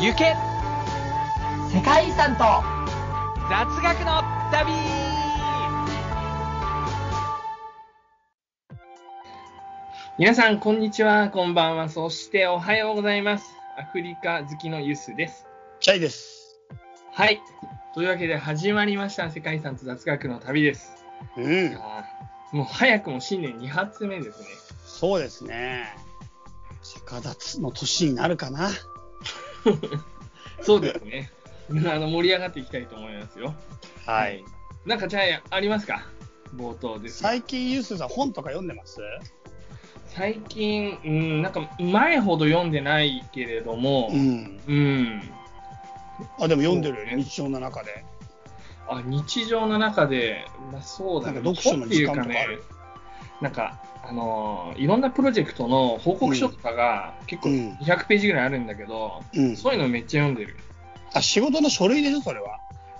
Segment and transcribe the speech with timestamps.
[0.00, 0.36] 行け
[1.74, 2.44] 世界遺産と
[3.50, 4.72] 雑学の旅
[10.16, 13.44] 皆さん、こんにちは、こんばんは、そしておはようございます。
[13.76, 15.46] アフリカ好きのユスです。
[15.80, 16.60] チャイです。
[17.12, 17.40] はい。
[17.92, 20.94] というわけで始まりました、世界遺産と雑学の旅です。
[21.36, 21.76] うん。
[22.52, 24.46] もう早くも新年2発目ですね。
[24.86, 25.92] そうですね。
[26.82, 28.70] 逆立つの年になるかな。
[30.62, 31.30] そうですね。
[31.70, 33.54] あの盛り上がっていきたいと思いますよ。
[34.06, 34.42] はい。
[34.86, 36.02] なんかじゃあ、ありますか？
[36.56, 37.28] 冒頭ですが。
[37.30, 39.00] 最近ユースさん本とか読んでます？
[40.06, 44.58] 最近、うん、なんか前ほど読んでないけれども、ん。
[44.66, 45.22] うん。
[46.40, 48.04] あ、でも読んでるよね、日常の中で。
[48.88, 51.40] あ日常の中で、まあ、そうだね。
[51.42, 52.30] なんか読書の時間とかある？
[52.30, 52.58] 本っていうかね
[53.42, 59.56] なんか、あのーいろんなプロジェクトの報告書とかが結構うん200ページぐらいあるんだけど、うん。
[59.56, 60.56] そういうのめっちゃ読んでる。
[61.12, 62.58] あ、仕事の書類でしょ、それは。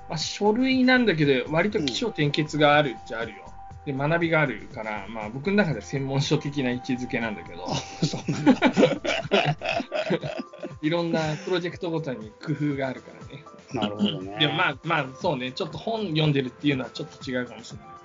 [0.09, 3.49] まあ、書類なんだけど、割と起承転結があるっちゃあるよ。
[3.87, 7.67] で、学びがあるから、まあ僕の中では専門書的な位置づけなんだけど、
[8.05, 8.61] そうなんだ。
[10.83, 13.45] いろんなプロジェクトごとに工夫があるからね。
[13.73, 14.37] なるほどね。
[14.41, 17.98] でもまあまあそうね、ちょっと本読んでるっていうのはちょっと違うかもしれない。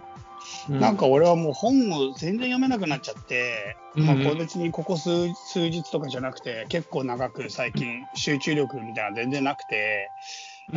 [0.69, 4.05] うなんか俺はもう本を全然読めなくなっちゃって、うん。
[4.05, 10.09] まあ、これ別にここ数数日とかじゃなくて、結構長く最近集中力みたいなの全然なくて、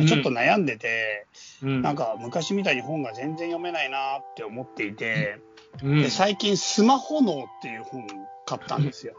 [0.07, 1.27] ちょっと悩んでて、
[1.61, 1.81] うん。
[1.81, 5.39] なんか昔みたいに本が全然読めないなって思っていて、
[5.83, 6.01] うん。
[6.01, 8.07] で最近スマホ脳っていう本
[8.45, 9.13] 買ったんですよ。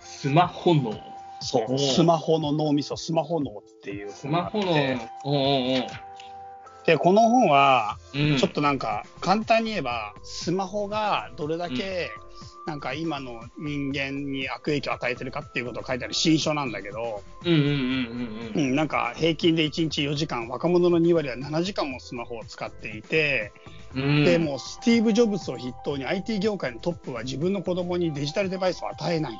[0.00, 0.94] スマホの、
[1.40, 1.78] そう。
[1.78, 5.86] スマホの脳みそ、スマホ脳っていうスマホの、おうおう
[6.86, 12.10] で、この本は、ちょっとなんか簡単に言えば、スマホがどれだけ、
[12.66, 17.22] なんか今の人間に悪影響を与えてるかっていうことを書いてある新書なんだけど、
[18.54, 23.52] なんか平均で1日4時間、若者の2割は7時間もスマホを使っていて、
[23.94, 24.24] うん。
[24.24, 29.38] でもうスティーブ・ジョブズを筆頭に IT 業界のトップは自分の子供にデジタルデバイスを与えない。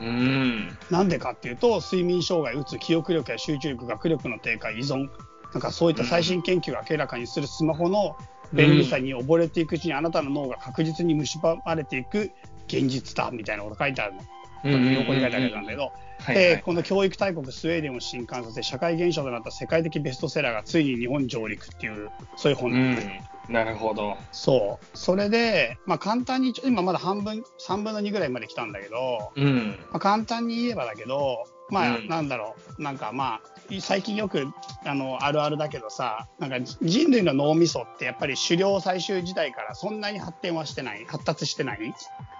[0.00, 0.78] うん。
[0.90, 5.08] なんでかっていうと、睡眠障害、うつ、記憶力や集中力、学力の低下、依存、
[5.52, 8.16] なんかそういった最新研究が明らかにするスマホの
[8.52, 12.32] 便利さに溺れていくうちに、あなたの脳が確実に蝕まれていく
[12.66, 14.20] 現実だみたいなこと書いてあるの。
[14.64, 15.92] 横に書いてあるやつなんだけど、はい
[16.24, 16.34] はい。
[16.36, 23.08] でこの教育大国スウェーデンを震撼させ、社会現象となった世界的ベストセラーがついに日本上陸っていう、そういう本うなんです、
[23.50, 23.52] ん。
[23.52, 24.16] なるほど。
[24.30, 24.86] そう。
[24.96, 29.76] それで、まあ簡単に今まだ半分、3分の2ぐらいまで来たんだけど、うん。
[29.90, 34.46] まあ、簡単に言えばだけど、まあ、うんなんだろう、なんかまあ、最近よく
[34.84, 41.94] あのあるあるだけどさ、なんか人類の脳みそってやっぱり狩猟採集時代からそんなに発展はしてない、発達してない？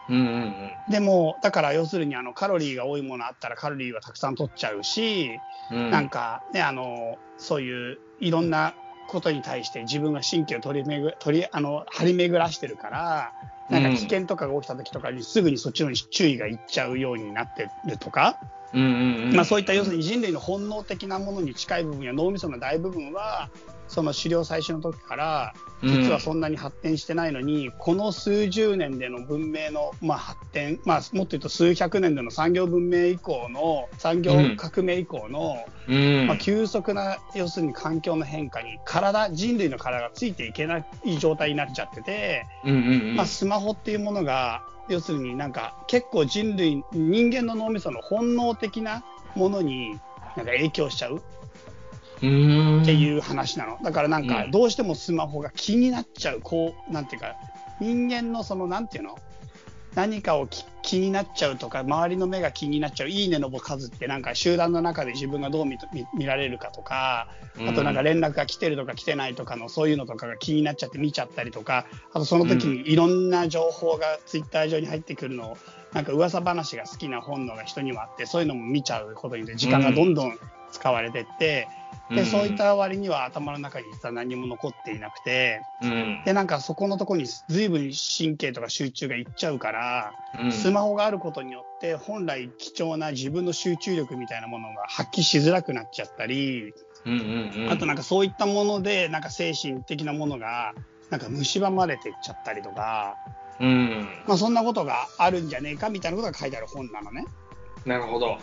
[0.09, 5.38] うんうんでも、だから要するにあのカロリーが多いものあったらカロリーはたくさん取っちゃうし、
[5.71, 5.91] うん。
[5.91, 8.75] なんかね、あの、そういういろんな
[9.09, 13.33] ことに対して自分が神経を取り巡る、取り、あの、張り巡らしてるから、
[13.71, 18.39] なんか危険とかが起きた時とかにすぐにそっちの方に注意がいっちゃうようになってるとか、
[18.75, 19.37] うんうんうん。
[19.37, 23.50] まあ、そういった要するに人類の本能的なものに近い部分や脳みその大部分は
[23.88, 35.56] その狩猟採集の時から実はそんなに発展してないのに、この数十年での文明の、まあ、発展、まあ、もっと言うと数百年での産業文明以降の産業革命以降の、
[35.89, 36.27] うん。
[36.27, 42.47] まあ、急速な要するに環境の変化に体人類の体がついていけない状態になっちゃってて。
[42.65, 43.16] うんうんうん。
[43.16, 49.04] まあ、スマホっていうものが要するになんか結構人類人間の脳みその本能的な
[49.34, 49.91] ものに
[50.37, 51.22] なんか影響しちゃう。
[52.22, 52.82] うん。
[52.82, 53.78] っていう話なの。
[53.82, 54.50] だからなんかうん。
[54.50, 56.41] どうしてもスマホが気になっちゃう。
[56.41, 57.34] こうなんていうか
[57.81, 59.19] 人間のそのなんていうの？
[59.94, 65.78] 何かをき気になっちゃうとか周りの目が気になっちゃういいねの数ってなんか集団の中で自分がどう見
[66.26, 67.28] られるかとか
[67.69, 75.58] あとなんか連絡が来てるとか来てないとかのそういうのとかが気になっちゃって見ちゃったりとか、あとその時にいろんな情報がツイッター上に入ってくるのを、
[75.92, 80.39] なんか噂話が好きな本能が人にはあって、そういうのも見ちゃうことによって時間がどんどん
[80.71, 81.68] 使われてって、
[82.10, 86.22] で、そういっ、た割には頭の中に実は何も残っていなくて、うん。
[86.24, 96.74] で、なんかそこのところに随分神経とか集中がいっちゃうから、うんスマホがあることによって本来貴重な自分の集中力みたいなものが発揮しづらくなっちゃったり、
[97.04, 97.16] うんう
[97.60, 97.71] んうん。
[97.71, 100.74] あとなんかそういったもので、なんか精神的なものが、
[101.10, 103.16] なんか蝕まれていっちゃったりとか、
[103.60, 104.09] うん。
[104.27, 107.24] まあそんなことがあるんじゃねえかみたいなことが書いてある本なのね。
[107.84, 108.39] なるほど。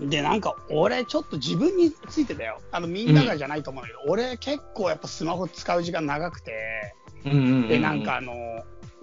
[0.00, 2.60] で、なんか俺ちょっと自分についてだよ。
[2.70, 7.68] あのみんながじゃないと思うんだけど、俺結構やっぱスマホ使う時間長くて、うんうんうんうん。
[7.68, 8.32] で、なんかあの、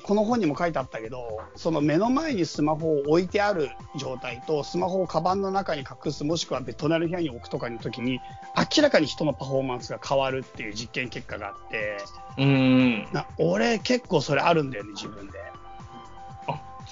[0.04, 8.20] この本にも書いてあったけど、その目の前にスマホを置いてある状態と、スマホをカバンの中に隠す、もしくは隣の部屋に置くとかの時に、
[8.56, 11.98] 明らかに人のパフォーマンスが変わるっていう実験結果があって、
[12.38, 13.08] うん。
[13.14, 15.40] な俺結構それあるんだよね、自分で。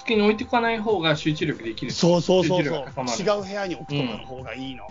[0.04, 1.92] あ、机に置いておかない方が集中力できる。
[1.92, 2.78] そうそうそうそう
[3.20, 4.86] 違う部屋に置くとかの方がいいの。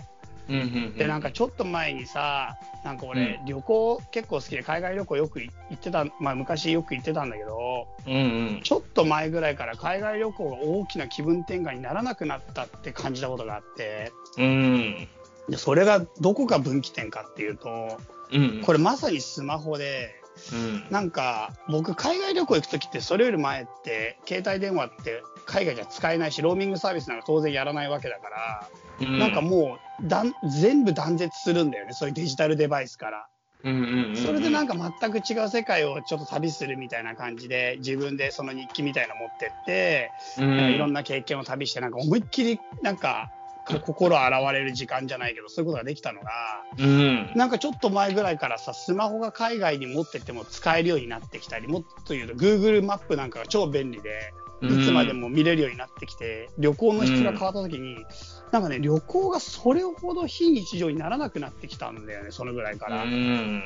[0.48, 0.94] うんうんうん。
[0.94, 8.16] でなんかちょっと前にさなんか俺、旅行結構好きで海外旅行よく行ってた、まあ、昔よく行ってたんだけどうんう
[8.58, 8.60] ん。
[8.62, 15.08] ちょっと前ぐらいから海外旅行が大きな気分転換にならなくなったって感じたことがあってうん。
[15.48, 17.98] でそれがどこが分岐点かっていうと
[18.32, 18.62] うん。
[18.62, 20.20] これまさにスマホで
[20.52, 20.84] うん。
[20.90, 28.68] なんか僕海外旅行行く時ってそれより前って携帯電話って海外じゃ使えないしローミングサービスなんか当然やらないわけだから、
[29.00, 30.32] うん、なんかもうだん
[30.62, 33.26] 全部断絶するんだよねそういうデジタルデバイスから。
[33.64, 46.30] それでなんか全く違う世界をちょっと旅するみたいな感じで自分でその日記みたいなの持ってって、うん、いろんな経験を旅してなんか思いっきりなんかこ心洗われる時間じゃないけどそういうことができたのが
[46.78, 54.32] うん、なんかちょっと前ぐらいからさスマホが海外に持ってっても使えるようになってきたりもっと言うと Google マップなんかが超便利で
[54.62, 58.04] いつまでも見れるようになってきて、旅行の質が変わった時に、
[58.50, 63.02] なんかね旅行がそれほど非日常にならなくなってきたんだよねそのぐらいから。
[63.02, 63.62] うん、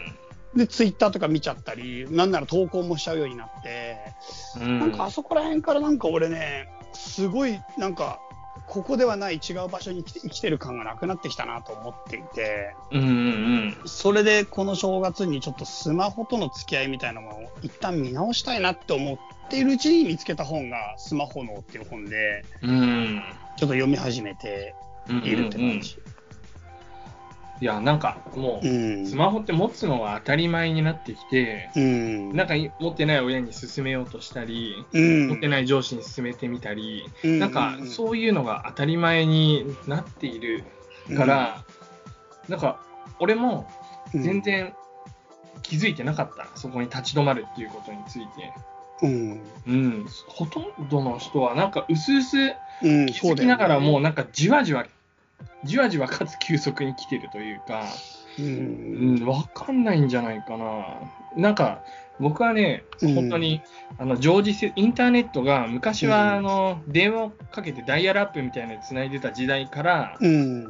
[0.56, 3.97] で、ツイッターとか見ちゃったり、なんなら投稿もしちゃうようになって、
[4.61, 8.21] うん、なんかあそこら辺からなんか俺ね、すごいなんか、
[8.67, 23.23] ここではない違う場所に生きて生きてる感がなくなってきたなと思っていて、うんうんそれでこの正月にちょっとスマホとの付き合いみたいなものを一旦見直したいなって思っているうちに見つけた本がスマホ脳っていう本で、うん、うん、
[23.57, 24.75] ちょっと読み始めて
[25.09, 25.99] いるって感じ。
[27.61, 29.07] いや、なんかもう、うん。
[29.07, 32.37] スマホって持つのが当たり前になってきて、うん。
[32.37, 40.65] なんか持ってない親に勧めようとしたり、うん、持ってない上司に勧めてみたり、うんなんかそういうのが当たり前になっている
[41.17, 41.65] から、
[42.49, 42.81] なんか
[43.19, 43.69] 俺も
[44.15, 44.75] うん全然
[45.63, 48.53] 気づいてなかった、そこに立ち止まるっていうことについて。
[49.03, 49.41] うん。
[49.67, 54.87] うん、ほとんどの人はなんか薄々うん、気づきながらもうなんかじわじわ、
[55.64, 57.85] じわじわかつ急速に来てるというか、
[58.38, 58.43] う。
[58.43, 60.85] うんん、わかんないんじゃないかな。
[61.37, 61.82] なんか
[62.20, 63.62] 僕はね、うん本当に、
[63.99, 70.64] あの常時せインターネットが昔うんはあの、電話をかけてダイヤルアップみたいなので繋いでた時代から、うん。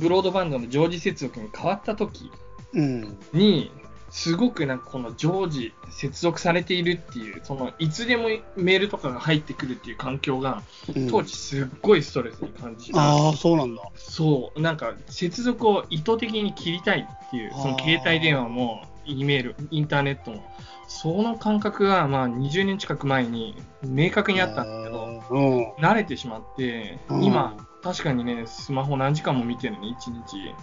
[0.00, 2.30] ブロードバンドの常時接続に変わった時
[2.74, 3.18] うん。
[3.32, 3.70] に、
[4.16, 10.62] すごくなんかこの常時接続されているっていう、そのいつでもメールとかが入ってくるっていう環境が、
[10.96, 12.98] うん当時すっごいストレスに感じた。
[12.98, 13.82] ああ、そうなんだ。
[13.94, 20.50] そう、なんか接続を意図的に切りたいっていう、その携帯電話も、E メール、インターネットも、
[20.88, 25.72] その感覚がまあ20年近く前に明確にあったんだけど、うん。
[25.74, 30.54] 慣れてしまって、うん今、確かにね、スマホ何時間も見てるね、1日。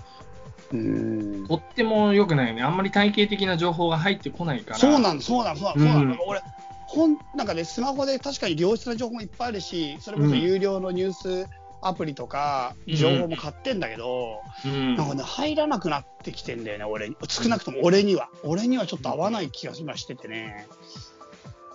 [0.73, 1.47] うん。
[1.47, 2.63] とっても良くないよね。
[2.63, 4.77] あんまり体系的な情報が入ってこないから。
[4.77, 6.41] そうなんだ、そうなんだ、そうなんうなん俺、
[6.87, 11.47] 本、なんかね、スマホで確かに良質な情報もいっぱいあるし、それこそ有料のニュース
[11.81, 14.95] アプリとか、うん情報も買ってんだけど、うん。
[14.95, 17.15] なんかね、入らなくなってきてんだよね、俺に。
[17.27, 18.29] 少なくとも俺には。
[18.43, 20.67] 俺にはちょっと合わない気が今しててね。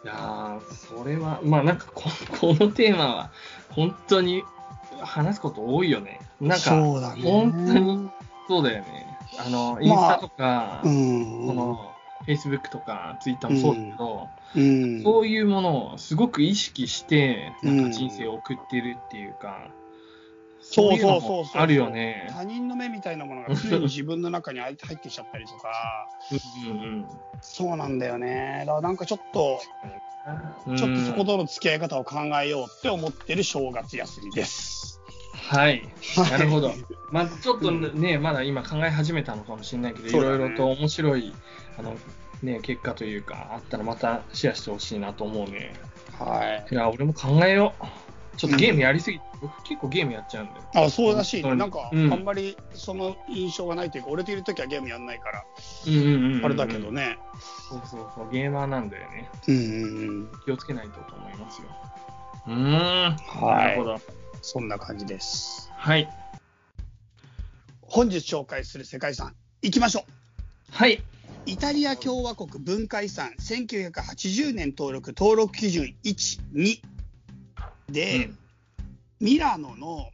[0.05, 2.05] いやー、それは、まあなんかこ、
[2.41, 3.31] このテーマは、
[3.71, 4.43] 本当に
[5.01, 6.21] 話すこと多いよね。
[6.41, 7.23] なんか、そうだね。
[7.23, 8.11] 本当に
[8.49, 9.07] そうだよね。
[9.39, 11.47] あの、インスタとか、うん。
[11.47, 11.95] その、
[12.27, 15.03] Facebook とか Twitter もそうだけど、うん。
[15.03, 19.69] そういうものをすごく意識して、なんうんか人生を送ってるっていうか、
[20.61, 21.45] そうそうそう。
[21.55, 22.29] あるよね。
[22.33, 25.71] 他人の目みたいなものが常に自分の中に 入ってきちゃったりとか、
[26.67, 27.07] うんうん
[27.41, 28.65] そうなんだよね。
[28.67, 29.61] だからなんかちょっと、
[30.67, 30.77] うん。
[30.77, 34.98] ちょっとそこうんとの付き合い方を考えようって思ってる正月休みです。
[35.39, 35.83] はい。
[36.31, 36.85] なるほどはい。
[37.11, 41.33] まあちょっとね、まだ今考え始めたのかもしれないけど、いろいろと面白い、
[41.79, 41.97] あの、
[42.43, 45.75] ね、結果というか、あったらまたシェアしてほしいなと思うね。
[46.19, 46.75] はい。
[46.75, 47.87] いや、俺も考えよう。
[48.37, 50.87] ちょっとゲームやりすぎて、僕結構ゲームやっちゃうんだよ。
[50.87, 51.55] あ、そうらしいね。
[51.57, 55.45] なんか、うんあんまりその印象がないというか、俺といるときはゲームやんないから、
[55.87, 56.93] うんうんうんうんあれだけど。
[56.93, 57.19] ね。
[57.69, 59.29] そうそうそう、ゲーマーなんだよね。
[59.49, 60.31] うんうんうん。
[60.45, 61.69] 気をつけないとと思いますよ。
[62.47, 62.73] うーん。
[62.73, 64.01] なはるほど。
[64.49, 64.53] い。
[64.53, 65.71] そんな感じです。
[65.77, 66.09] はい。
[67.83, 70.03] 本日紹介する世界遺産、行きましょう。
[70.71, 71.03] はい。
[71.47, 76.81] イタリア共和国文化遺産1980年登録登録基準1、2
[77.91, 78.39] で、うん
[79.21, 80.11] ミラノの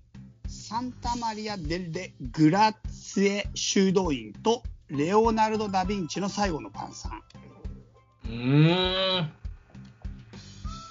[0.46, 7.22] サンタマリア・デルレ・グラッツェ修道院とレオナルド・ダ・ヴィンチの最後の晩餐。
[8.24, 9.30] うーん。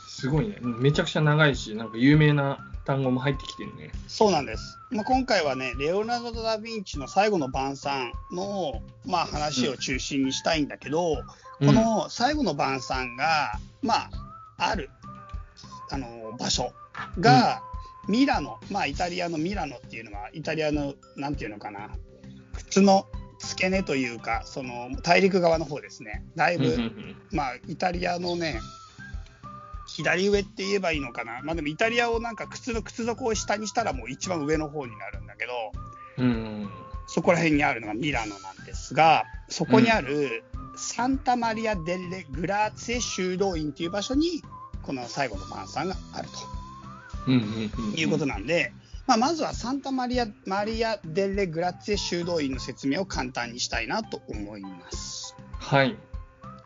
[0.07, 0.57] すごいね。
[0.61, 3.91] めちゃくちゃ長いし、なんか有名な単語も入ってきてるね。
[4.07, 4.77] そうなんです。
[4.91, 11.17] まあ、今回はね、レオナルド・ダ・ヴィンチの最後の晩餐の、まあ、話を中心にしたいんだけど、うん
[11.59, 14.09] この最後の晩餐が、まあ、
[14.57, 14.89] ある、
[15.89, 16.73] あの、場所
[17.19, 17.61] が、
[18.09, 21.89] ミラノ、まあ、イタリアのミラノっていうのは、イタリアの、なんていうのかな、
[22.53, 23.07] 靴の
[23.39, 26.25] 付け根というか、その、大陸側の方ですね。
[26.35, 28.59] だいぶ、うんうんうんまあ、イタリアのね、
[29.87, 31.41] 左上って言えばいいのかな？
[31.43, 35.53] まあでもイタリアをなんか靴の靴底を下にしたらもう一番上の方になるんだけど、
[36.17, 36.29] うんう
[36.65, 36.69] ん
[37.05, 40.45] そこら辺にあるのがミラノなんですが、そこにある
[40.77, 44.41] サンタマリア・デレ・グラーツェ修道院っていう場所に、
[44.83, 46.29] この最後の晩餐がある
[47.27, 48.71] うんうんいうことなんで、
[49.05, 55.35] まあ、まずはサンタマリア・マリア・デレ・グラッツェ修道院の説明を簡単にしたいなと思います。
[55.59, 55.97] はい。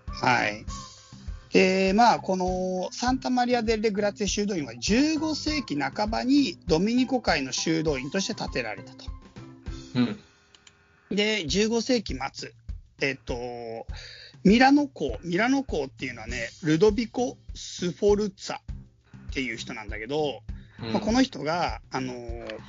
[0.08, 0.64] はい。
[1.58, 9.06] で、まあ、このサンタマリア・デレ・グラッツェ修道院は15世紀半ばにドミニコ会の修道院として建てられたと。
[9.96, 10.20] うん。
[11.10, 12.54] で、15世紀末、
[13.02, 13.88] えっと、
[14.44, 18.60] ミラノ公、ミラノ公っていうのはね、ルドビコ・スフォルツァっ
[19.34, 20.44] ていう人なんだけど、
[20.80, 22.14] うんまあ、この人が、あの、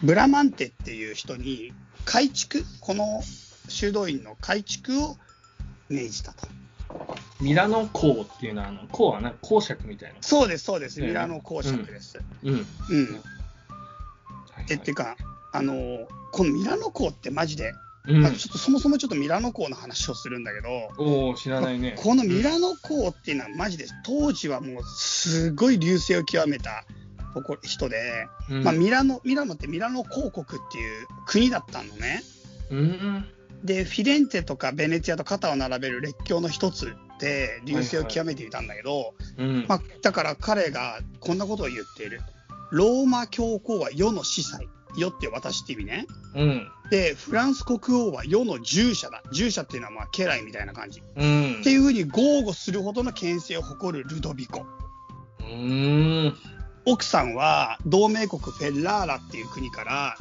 [0.02, 1.74] ブラマンテっていう人に
[2.06, 3.20] 改築、この
[3.68, 5.18] 修道院の改築を
[5.90, 6.48] 命じたと。
[7.40, 10.16] ミラノ港っていうのは、あの港はなんか公爵みたいな。
[10.20, 11.00] そうです、そうです。
[11.00, 12.18] うんミラノ公爵です。
[12.42, 12.52] うん。
[12.52, 12.58] うん。
[12.58, 12.60] は
[14.62, 15.16] いえ、っていうか、
[15.52, 17.72] あの、このミラノ港ってマジで、
[18.06, 20.68] うんまあ、ちょっとそもそもちょっとミラノ港の話をするんだけど、
[20.98, 21.94] おお知らないね。
[21.96, 26.84] このミラノ港っていうのはマジで当時はもうすごい隆盛を極めた
[27.62, 32.22] 人で、うんまあ、ミラノミラノってミラノ公国っていう国だったのね。
[32.70, 33.24] うん。
[33.62, 39.66] でフィレンツェとかベネツィアと肩を並べる列強の一つで隆盛を極めていたんだけど、うん。
[39.68, 42.20] まあ、だから彼がこんなことを言っている。
[42.70, 44.68] ローマ教皇は世の司祭。
[44.96, 46.06] 世って私って意味ね。
[46.34, 46.68] うん。
[46.90, 49.22] で、フランス国王は世の従者だ。
[49.32, 51.02] 従者っていうのはまあ家来みたいな感じ。
[51.16, 51.60] うん。
[51.60, 54.66] っていうふうに豪語するほどの権勢を誇るルドビコ。
[55.40, 56.34] うん。
[56.84, 60.16] 奥さんは同盟国フェラーラっていう国から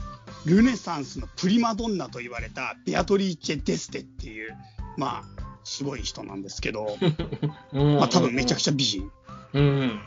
[0.45, 4.55] ルネサンスのプリマドンナと言われたベアトリーチェ・デステっていう、
[4.97, 6.97] まあ、すごい人なんですけど、
[7.74, 9.12] まあ多分めちゃくちちゃ美人。
[9.53, 9.59] ゃ。
[9.59, 10.00] うん。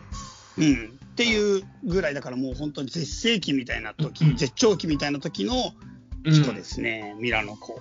[0.59, 0.99] うん。
[1.13, 5.75] っていうぐらいだからもう本当に絶世紀みたいな時、うん絶頂期みたいな時の
[6.25, 7.79] 人ですね、ミラノ公。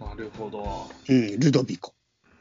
[0.00, 0.90] なるほど。
[1.08, 1.94] うん、ルドビコ。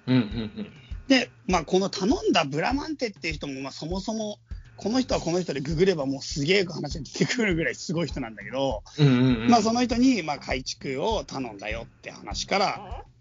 [0.07, 0.67] うんうん
[1.07, 4.39] で、まあ、この頼んだブラマンテっていう人も、まあ、そもそも、
[4.77, 9.07] この人はこの人でググればもうすげえ話が出てくるぐらいすごい人なんだけど、うん。
[9.07, 9.49] うんうんうん。
[9.49, 13.12] まあ、その人に、まあ、改築を頼んだよって話からうん。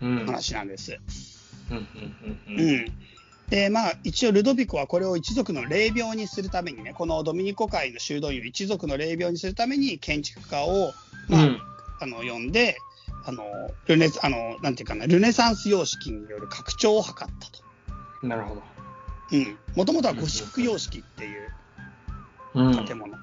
[0.00, 0.98] 話なんです。
[1.70, 1.84] うんうん
[2.56, 2.76] ううん。
[2.80, 2.84] ん。
[3.48, 10.92] で、まあ、一応ルドビコはこれを一族の霊廟にするためにね、このドミニコ会の修道院を一族の霊廟にするために建築家を、
[11.28, 11.60] まあ、うん
[12.02, 12.78] あの、呼んで、
[13.26, 13.44] あの、
[13.86, 18.26] ルネ、あの、なんていうかな、ルネサンス様式による拡張を図ったと。
[18.26, 18.62] なるほど。
[19.32, 19.58] うん。
[19.76, 21.48] もともとはゴシック様式っていう
[22.54, 22.84] うん。
[22.84, 23.14] 建物。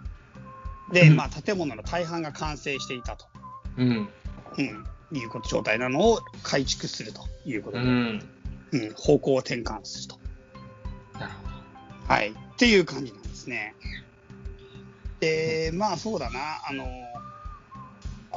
[0.92, 3.26] で、うんまあ、建物の大半が完成していたと。
[3.78, 4.10] うん。
[4.58, 4.84] うん。
[5.12, 8.30] いうこと、状態なのを改築するということで、うん。
[8.72, 10.20] うん、方向を転換すると。
[11.20, 11.48] なるほ
[12.08, 12.14] ど。
[12.14, 12.32] はい。
[12.32, 13.76] っていう感じなんですね。
[15.20, 16.86] で、まあそうだな、あの、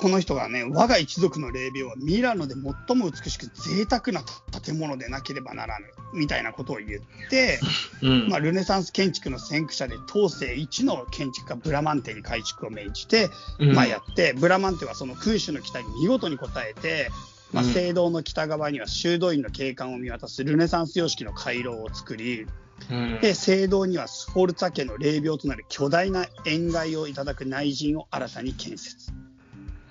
[0.00, 4.22] この人がね、我が一族の霊廟はミラノで最も美しく贅沢な
[4.62, 7.60] 建物でなければならぬ、みたいなことを言って、
[8.02, 8.28] うん。
[8.30, 13.28] まあ、ルネサンス建築の先駆者で当世一の建築家ブラマンテに改築を命じて、
[13.58, 17.10] うんまあ、やって、ブラマンテはその君主の期待に見事に応えて、
[17.52, 22.46] まあ、うん聖堂の北側には修道院の景観を見渡すルネサンス様式の回廊を作り、
[22.90, 23.20] うん。
[23.20, 29.12] で、聖堂にはスフォルツァ家の霊廟となる巨大な塩害をいただく内陣を新たに建設。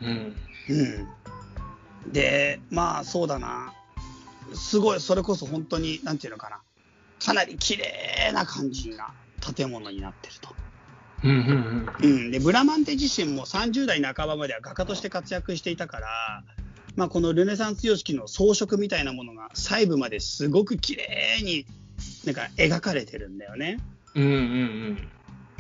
[0.01, 0.36] うん。
[0.70, 2.12] うん。
[2.12, 3.74] で、まあそうだな。
[4.53, 6.62] すごい、それこそ本当に、なんていうのかな。
[7.20, 9.13] かなり綺麗な感じな
[9.56, 10.56] 建物になってると。
[11.24, 12.32] うんうんうん。
[12.32, 16.08] で、ブラマンテ自身も30代半ばまでは画家として活躍していたから、
[16.96, 21.65] まあこのルネサンス様式の装飾みたいなものが細部まですごく綺麗に
[22.25, 23.79] なんか描かれてるんだよね。
[24.15, 24.24] うん。
[24.24, 24.98] うんうん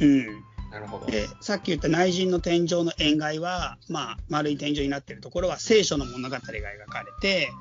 [0.01, 0.43] うん。
[0.69, 0.71] うん。
[0.71, 1.05] なるほど。
[1.05, 6.51] でさっき言った内陣の天井の円外は、まあ、丸い天井になっているところは聖書の物語が描
[6.91, 7.51] かれて、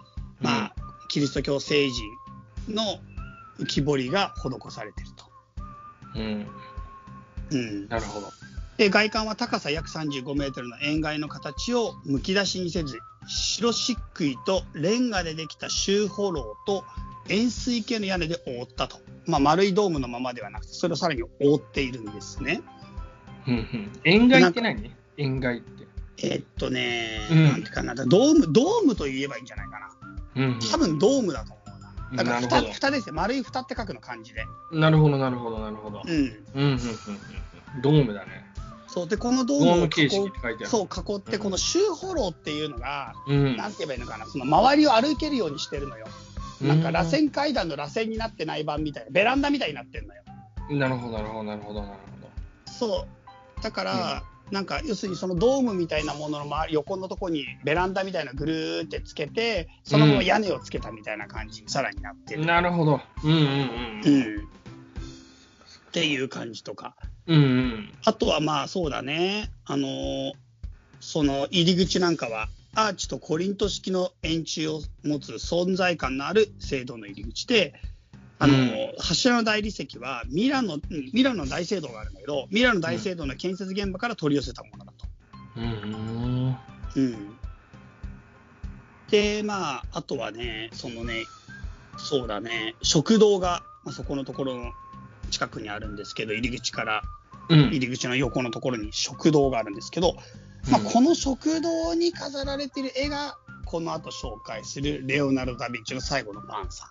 [0.41, 0.75] まあ、
[1.09, 2.05] キリスト教聖人
[2.69, 2.83] の
[3.59, 5.25] 浮き彫りが施されていると。
[6.17, 6.47] うん。
[7.51, 8.29] うん、なるほど。
[8.77, 16.85] で外観は高さ約35メートルの円外の形をむき出しにせず白漆喰とレンガでできた修法楼と
[17.29, 18.99] 円錐形の屋根で覆ったと。
[19.27, 22.63] まあ、丸いドームのままではなくて、それをさらに覆っているんですね。
[23.49, 23.91] うんうん。
[24.05, 24.91] 円外って何？
[25.17, 25.87] 円外って。
[26.21, 29.89] えーっとね、うんなんていうかな、ドーム、ドームと言えばいいんじゃないかな。
[30.37, 32.23] うんうん多分ドームだと思うな。
[32.23, 33.15] だから蓋、なるほど蓋ですよ。
[33.15, 34.45] 丸い蓋って書くの漢字で。
[34.73, 36.03] なるほど、なるほど、なるほど。
[36.05, 36.13] うん。
[36.13, 36.79] うん、うん、うん、うん。
[37.83, 38.45] ドームだね。
[38.89, 39.09] そう。
[39.09, 40.67] で、このドドーームを囲。
[40.67, 43.57] そう、囲って、うんこの周歩廊っていうのが、うん。
[43.57, 46.07] なんて言えばいいのかな、その周りを歩けるようにしてるのよ。
[46.61, 50.23] なんか螺う旋階段の螺旋になってない版みたいな、ベランダみたいになってるのよ。
[50.73, 50.79] ん。
[50.79, 51.99] なるほど、なるほど、なるほど、なるほ
[52.79, 53.18] そう。
[53.63, 62.41] だから、なんか要するにそのドームみたいなものの周り横のとこにベランダみたいなのぐるーってつけて、そのまま屋根をつけたみたいな感じにさらになってど。
[62.41, 62.47] る。
[62.47, 63.01] なるほど。
[63.25, 63.43] うん、うん、う
[64.05, 64.37] うん。
[64.37, 64.41] ん。
[64.41, 66.97] っていう感じとか。
[67.27, 67.93] うん、うん。
[68.05, 70.33] あとはまあそうだね、あのー
[71.01, 77.73] その入り口なんかは、アーチとコリント式の円柱を持つ存在感のある聖堂の入り口で、
[78.39, 85.07] あのー柱の大理石はミラノ、うんミラノの大聖堂があるんだけど、ミラノ大聖堂の建設現場から取り寄せたものだと。
[85.57, 86.57] うん。
[86.97, 87.37] うん、
[89.11, 91.25] で、まあ、あとはね、そのね、
[91.97, 94.73] そうだね、食堂が、まあ、そこのところの
[95.31, 97.03] 近くにあるんですけど、入り口から
[97.49, 97.59] うん。
[97.69, 100.17] 入り口の横のところに食堂があるんですけど、
[100.71, 106.89] まあ、この食堂に飾られている絵が、この後紹介するレオナルド・ダ・ヴィンチの最後の晩餐。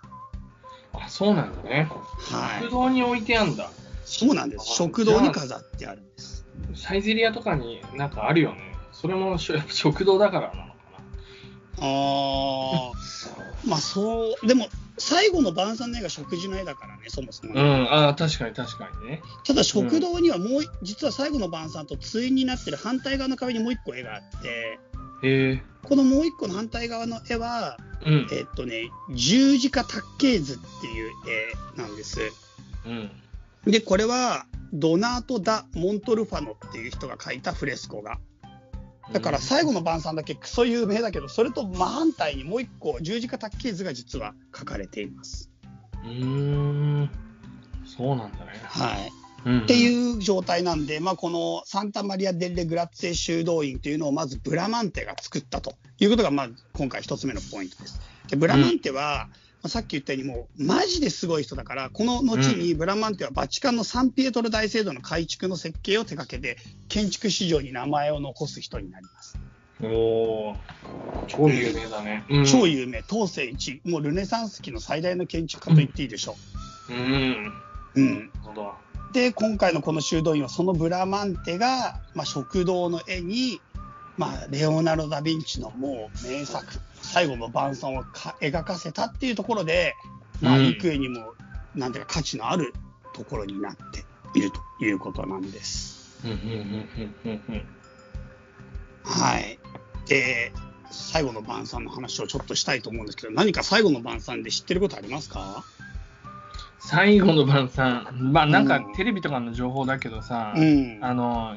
[0.92, 1.88] あ、そうなんだね。
[2.30, 3.70] はい食堂に置いてあんだ。
[4.04, 4.62] そうなんです。
[4.62, 6.46] あ食堂に飾ってあるんです。
[6.74, 8.74] サイゼリアとかになんかあるよね。
[8.92, 10.78] それもし 食堂だからなのか
[11.80, 12.92] あー、
[13.68, 14.68] まあそう、でも、
[14.98, 17.54] 最後の晩餐の絵が食事の絵だからね、そもそも。
[17.54, 19.22] うん、ああ、確かに確かにね。
[19.44, 24.78] ただ食堂にはもう、実は最後の晩餐と対になってる反対側の壁にもう一個絵があって、へ
[25.22, 25.62] え。
[25.82, 28.28] このもう一個の反対側の絵は、うん。
[28.32, 31.10] えっとね、十字架卓形図っていう
[31.76, 32.20] 絵なんです。
[32.86, 33.10] うん。
[33.70, 38.18] で、これは、ドナート・ダ・モントルファノっていう人が描いたフレスコ画。
[39.12, 45.50] だから最後の晩餐だけクソ有名だけど、それと真反対にもう一個十字架卓形図が実は描かれています。
[46.04, 47.10] うーん。
[47.86, 48.52] そうなんだね。
[48.64, 49.12] はい。
[49.48, 49.62] うん。
[49.62, 58.00] っていう状態なんで、まあ、このサンタマリア・デッレ・グラッツェ修道院というのをまずブラマンテが作ったということが、まあ、今回一つ目のポイントです。
[58.28, 59.28] でブラマンテは、
[59.62, 66.58] まあさっき言ったようにもうマジですごい人だから、この後にブラマンテはバチカンのサンピエトロ大聖堂の改築の設計を手掛けて、
[66.88, 69.36] 建築史上に名前を残す人になります。
[69.82, 70.56] おお。
[71.26, 72.24] 超有名だね。
[72.30, 76.36] うん超有名、東西一、もうルネサンス期の最大の建築家と言っていいでしょ
[76.88, 77.52] うん。
[77.94, 78.00] う。
[78.00, 78.14] うん。
[78.14, 78.74] なるほど。
[79.12, 83.60] で今回のこの修道院はそのブラマンテが、まあ、食堂の絵に、
[84.16, 86.66] まあ、レオナルド・ダ・ヴィンチのもう名作
[87.00, 89.94] 最後の晩餐をか描かせたっていうところで、
[90.40, 90.66] まあ、うん。
[90.66, 91.34] 幾重にも
[91.74, 92.74] なんていうか価値のある
[93.14, 96.20] ところになっているということなんです。
[96.24, 97.62] うんうんうんうんうん
[99.04, 99.58] はい、
[100.06, 100.52] で
[100.90, 105.64] 最後の晩餐の話をちょっとしたいと思うんですけど何か最後の晩餐で知ってることありますか、
[106.88, 108.08] 最後の晩餐。
[108.32, 111.54] まあなんかうんテレビとかの情報だけどさ、うん、あの、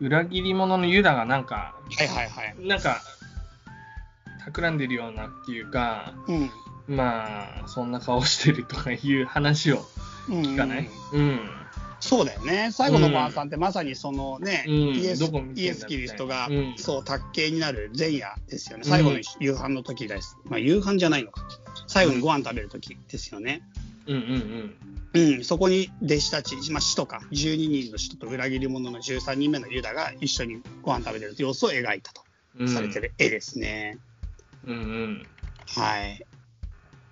[0.00, 2.54] 裏切り者のユダがなんか、はいはいはい。
[2.68, 3.00] なんか、
[4.44, 6.50] 企んでるようなっていうか、うん
[6.86, 9.84] まあ、そんな顔してるとかいう話を
[10.28, 10.88] うん聞かない？
[11.12, 11.40] うん。
[12.00, 12.70] そうだよね。
[12.72, 18.84] 最後の晩餐ってまさにそのね、うんイエスイエス・キリストが、うんそう、卓形になる前夜ですよね。
[18.84, 20.36] 最後の夕飯の時です。
[20.44, 21.46] まあ、夕飯じゃないのか。
[21.86, 23.62] 最後にご飯食べる時ですよね。
[24.06, 24.74] うんうん
[25.12, 32.22] うん、そこに弟子たち、まあ、使徒か、12人の使徒と裏切り者の13人目のユダが一緒にご飯食べてる様子を描いたと
[32.58, 32.68] うん。
[32.68, 33.98] されてる絵ですね。
[34.66, 35.26] うんうん。
[35.76, 36.24] はい。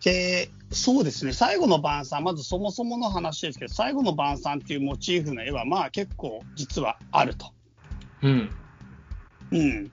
[0.02, 7.52] で、そうですね、最後の晩餐、まずそもそもの話ですけど、最後の晩餐っていうモチーフの絵は、まあ結構実はあると。
[8.22, 8.50] うん。
[9.52, 9.90] うん。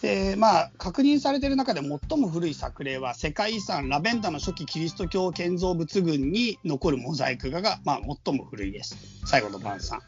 [0.00, 8.96] で、まあ、確認されている中で最も古い作例は、世界遺産ラベンダの初期キリスト教建造物群に残るモザイク画が、まあ、最も古いです。
[9.26, 10.00] 最後の晩餐。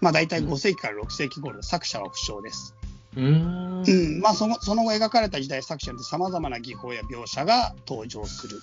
[0.00, 2.74] まあ、大体5世紀から6世紀頃で作者は不詳です。
[3.16, 4.18] うーんう。
[4.18, 4.20] ん。
[4.20, 8.60] まあ、そのその後描かれた時代作者で様々な技法や描写が登場する。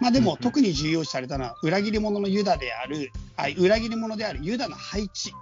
[0.00, 5.32] まあ、でも、特に重要視されたのは、裏切り者のユダである、あ裏切り者であるユダの配置。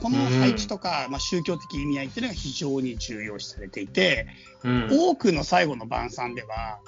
[0.00, 4.26] この配置とか、まあ、宗教的意味合いっていうのが非常に重要視されていて、
[4.62, 4.88] うん。
[4.90, 6.78] 多くの最後の晩餐では、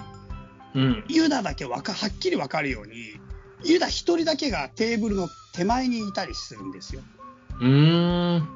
[0.75, 1.03] うん。
[1.07, 3.19] ユダだけわかはっきり分かるように、
[3.63, 7.01] ユダ一人だけがテーブルの手前にいたりするんですよ。
[7.59, 8.47] うーん。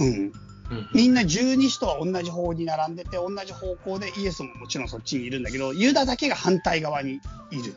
[0.00, 0.32] うん。
[0.72, 7.74] うんみんな十二使徒は同じ方に並んでて、同じ方向でイエスももちろんそっちにいるんだけど、ユダだけが反対側にいる。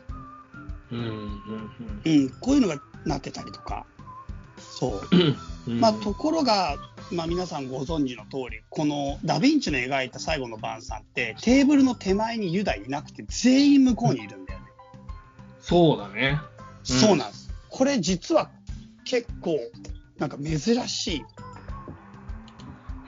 [0.90, 3.86] うんうんうん、こういうのがなってたりとか。
[4.58, 5.70] そう。
[5.70, 5.80] うん。
[5.80, 6.76] まあ、ところが、
[7.10, 14.66] まあ、皆さんご存知の通り、このダ・ヴィンチの描いた最後の晩餐って、テーブルの手前にユダいなくて、全員向こうにいるんだよね。
[15.60, 16.40] そうだね。
[16.40, 16.56] うん
[16.86, 17.50] そうなんです。
[17.68, 18.48] これ実は
[19.04, 19.58] 結構、
[20.18, 21.24] なんか珍しい。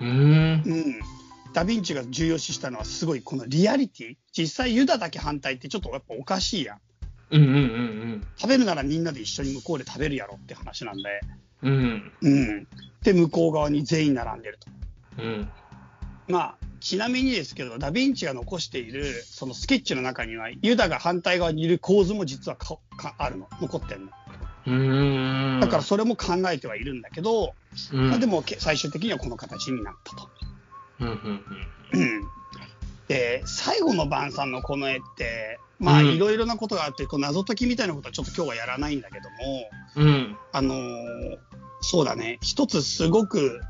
[0.00, 0.62] うーん。
[0.64, 1.00] うん。
[1.52, 4.16] ダ・ヴィンチが重要視したのは、すごいこのリアリティ。
[4.32, 6.78] 実際ユダだけ反対ってちょっとやっぱおかしいやん。
[7.30, 11.20] うんうんうん食べるならみんなで一緒に向こうで食べるやろって話なんで。
[11.62, 12.12] うん。
[12.22, 12.32] うん。
[12.32, 12.68] うん。
[13.02, 14.70] で、向こう側に全員並んでると。
[15.22, 15.48] うん。
[16.28, 24.08] まあ、ちなみにですけど、ダ・ヴィンチが残しているそのスケッチの中には、ユダが反対側にいる構図も実はかかあるの、残ってるの。
[25.60, 27.54] だからそれも考えてはいるんだけど、
[27.92, 30.28] うん、まあ、でもけ最終的にはこの形になったと。
[33.08, 40.06] で、最後の晩餐のこの絵って、まあ、うんいろいろなことがあって、こう謎解きみたいなことはちょっと今日はやらないんだけども、うん。
[40.06, 40.36] うん。
[40.52, 41.38] あのー
[41.80, 43.60] そうだね、一つすごく、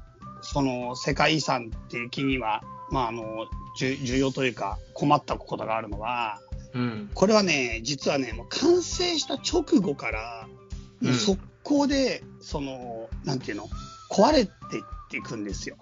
[0.41, 6.41] その世界遺産的には、まあ、あの、重要というか困ったことがあるのは、
[6.75, 7.11] うん。
[7.15, 10.49] これはね、実はね、もう完成した直後から、
[11.01, 13.69] もう速攻で、その、なんていうの、
[14.11, 14.51] 壊れていっ
[15.11, 15.77] ていくんですよ。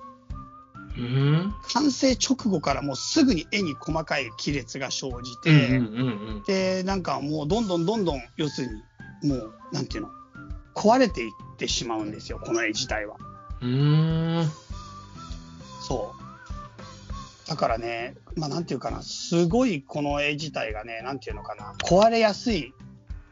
[0.97, 1.55] うん？
[1.75, 8.69] 完成直後からもうすぐに絵に細かい亀裂が生じて、うんうんうんで、なんかもうどんどんどんどん、要する
[9.23, 10.11] に、もう、なんていうの、
[10.75, 13.17] 壊れていってしまうんですよ、この絵自体は。
[13.63, 14.47] うん。
[15.81, 17.49] そう。
[17.49, 22.75] だからね、まあなんていうかな、すごいこの絵自体がね、なんていうのかな、壊れやすい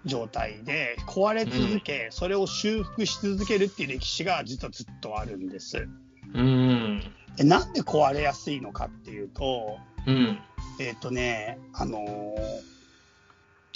[0.04, 5.88] 状態で、壊れ続け、それを修復し続けるっていう歴史が実はずっとあるんです。
[6.34, 7.02] うん。
[7.36, 10.38] でなんで壊れやすいのかっていうと、うん。
[10.80, 12.74] えっ、とね、あのー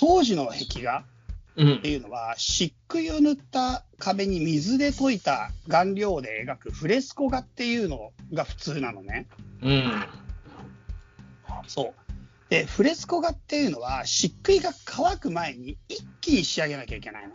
[0.01, 1.05] 当時の壁画
[1.57, 1.91] うんって。
[1.91, 9.27] いうのは、漆喰を塗った壁に水で溶いた顔料で描くフレスコ画っていうのが普通なのね。
[9.61, 10.05] うん。
[11.67, 12.08] そう。
[12.48, 17.32] で、フレスコ画っていうのは、漆喰が乾く前に一気に仕上げなきゃいけないの。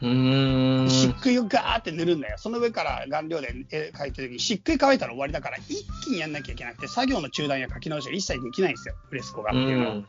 [0.00, 0.88] うーん。
[0.88, 2.36] 漆喰をガーって塗るんだよ。
[2.38, 10.02] その上から顔料で絵描いてる時に、漆喰乾いたら終わりだから、一気にやんなきゃいけなくて、作業の中断や書き直しは一切できないんですよ、フレスコ画っていうのは。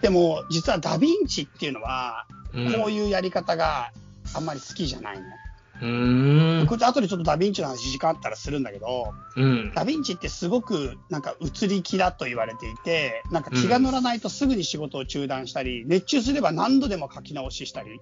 [0.00, 2.72] でも、実はダヴィンチっていうのは、うん。
[2.72, 3.92] こういうやり方が
[4.34, 5.24] あんまり好きじゃないの。
[5.80, 6.66] うーん。
[6.66, 9.72] これ後でちょっとダヴィンチの話時間あったらするんだけど、うん。
[9.74, 18.00] ダヴィンチってすごくなんか移り気だと言われていて、なんか気が乗らないとすぐに仕事を中断したり、熱中すれば何度でも書き直ししたり、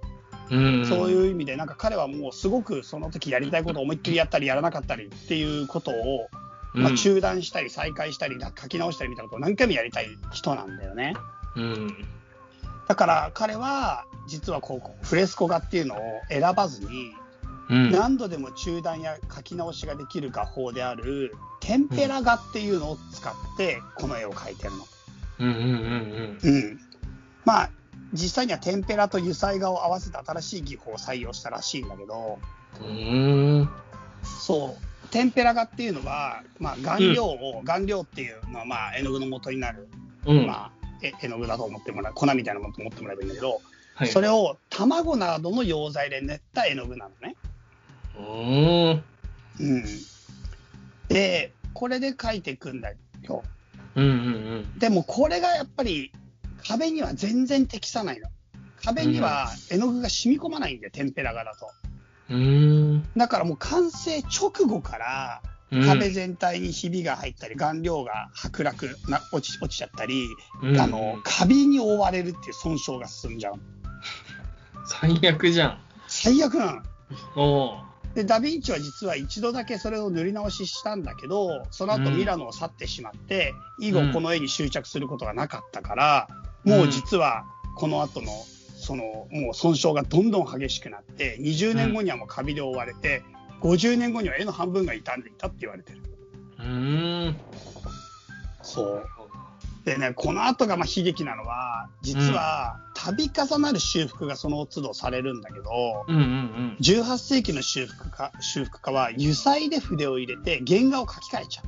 [0.50, 0.86] うん。
[0.86, 6.28] そういう意味でなんか彼はもうすごくその時やりたいことを思いっきりやったりやらなかったりっていうことを、
[6.74, 11.14] うん、まあ、中断したり再開したり書き直したりみたいなことを何回もやりたい人なんだよね。
[11.56, 11.96] うん。
[12.88, 17.14] だから彼は実はこうフレスコ画っていうのを選ばずに、
[17.72, 17.90] うん。
[17.90, 24.86] 何度でも中断や書き直しができる画法であるテンペラ画っていうのを使ってこの絵を描いてるの。
[25.38, 26.80] うんうんうんうん。
[27.44, 27.70] まあ
[28.12, 32.38] 実際にはテンペラと油彩画を合わせた新しい技法を採用したらしいんだけど、
[32.80, 33.68] うん。
[34.22, 35.08] そう。
[35.08, 39.88] テンペラ画っていうのは、まあ、顔料を、顔料っていうのは、まあ、絵の具の元になる、
[40.26, 40.46] うん。
[40.46, 40.70] まあ、
[41.02, 43.60] え絵の具だと思ってもらう、粉みたいなものと思ってもらえばいいんだけど、
[43.94, 44.08] はい。
[44.08, 47.36] それを卵などの溶剤で練った絵の具なのね。
[48.18, 49.04] うーん。
[49.60, 49.84] うん。
[51.08, 52.90] で、これで描いていくんだ
[53.22, 53.42] よ。
[53.94, 56.12] うんうんでもこれがやっぱり
[56.66, 58.28] 壁には全然適さないの。
[58.84, 61.70] 壁には絵の具が染み込まないんだよ、テンペラ画だと。
[62.30, 63.04] うん。
[63.16, 70.28] だからもう完成直後からうん壁全体にひびが入ったり、顔料が剥落な落ち落ちちゃったり、
[70.62, 73.54] うんあのカビに覆われるっていう損傷が進んじゃう。
[74.86, 75.78] 最悪じゃん。
[76.08, 76.82] 最悪なの。
[77.36, 77.91] おう。
[78.14, 86.28] で、ダ・ヴィンチは実は一度だけそれを塗り直ししたんだけど、その後うんミラノを去ってしまって、以後うんこの絵に執着することがなかったから、
[86.64, 87.44] もう実は
[87.76, 88.28] この後の、
[88.76, 93.22] その、もう損傷がどんどん激しくなって、20年後にはもうカビで覆われて、
[93.60, 95.98] 50年後には絵の半分が傷んでいたって言われてる。
[96.58, 97.36] うーん。
[98.62, 99.21] そう。
[99.84, 111.66] でね、この後がまあ悲劇なのは、実は度重なる修復がその都度されるんだけど、うんうん18世紀の修復家修復家は油彩で筆を入れて原画を描き換えちゃう。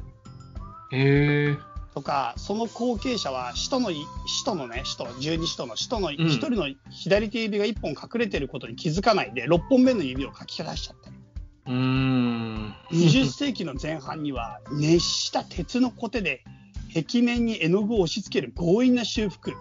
[0.93, 1.01] うん。
[1.01, 1.59] へえ。
[1.95, 3.97] とか、その後継者は使徒のい、
[4.27, 11.17] 使徒のね、使徒、十二使徒の使徒の一人の左手指が一本隠れてることに気づかないで、6本目の指を描き出しちゃったり。
[11.67, 12.75] うーん。
[12.91, 16.43] 20世紀の前半には熱した鉄のコテで
[16.95, 19.53] 壁面に絵の具を押し付ける強引な修復。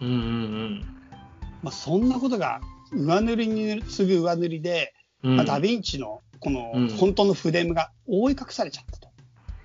[0.00, 0.84] うんうん
[1.62, 2.60] まあ、そんなことが
[2.92, 9.10] 上塗りに次ぐ上塗りで、うんまあ、ダ・ヴィンチのこのうん本当の筆が覆い隠されちゃったと。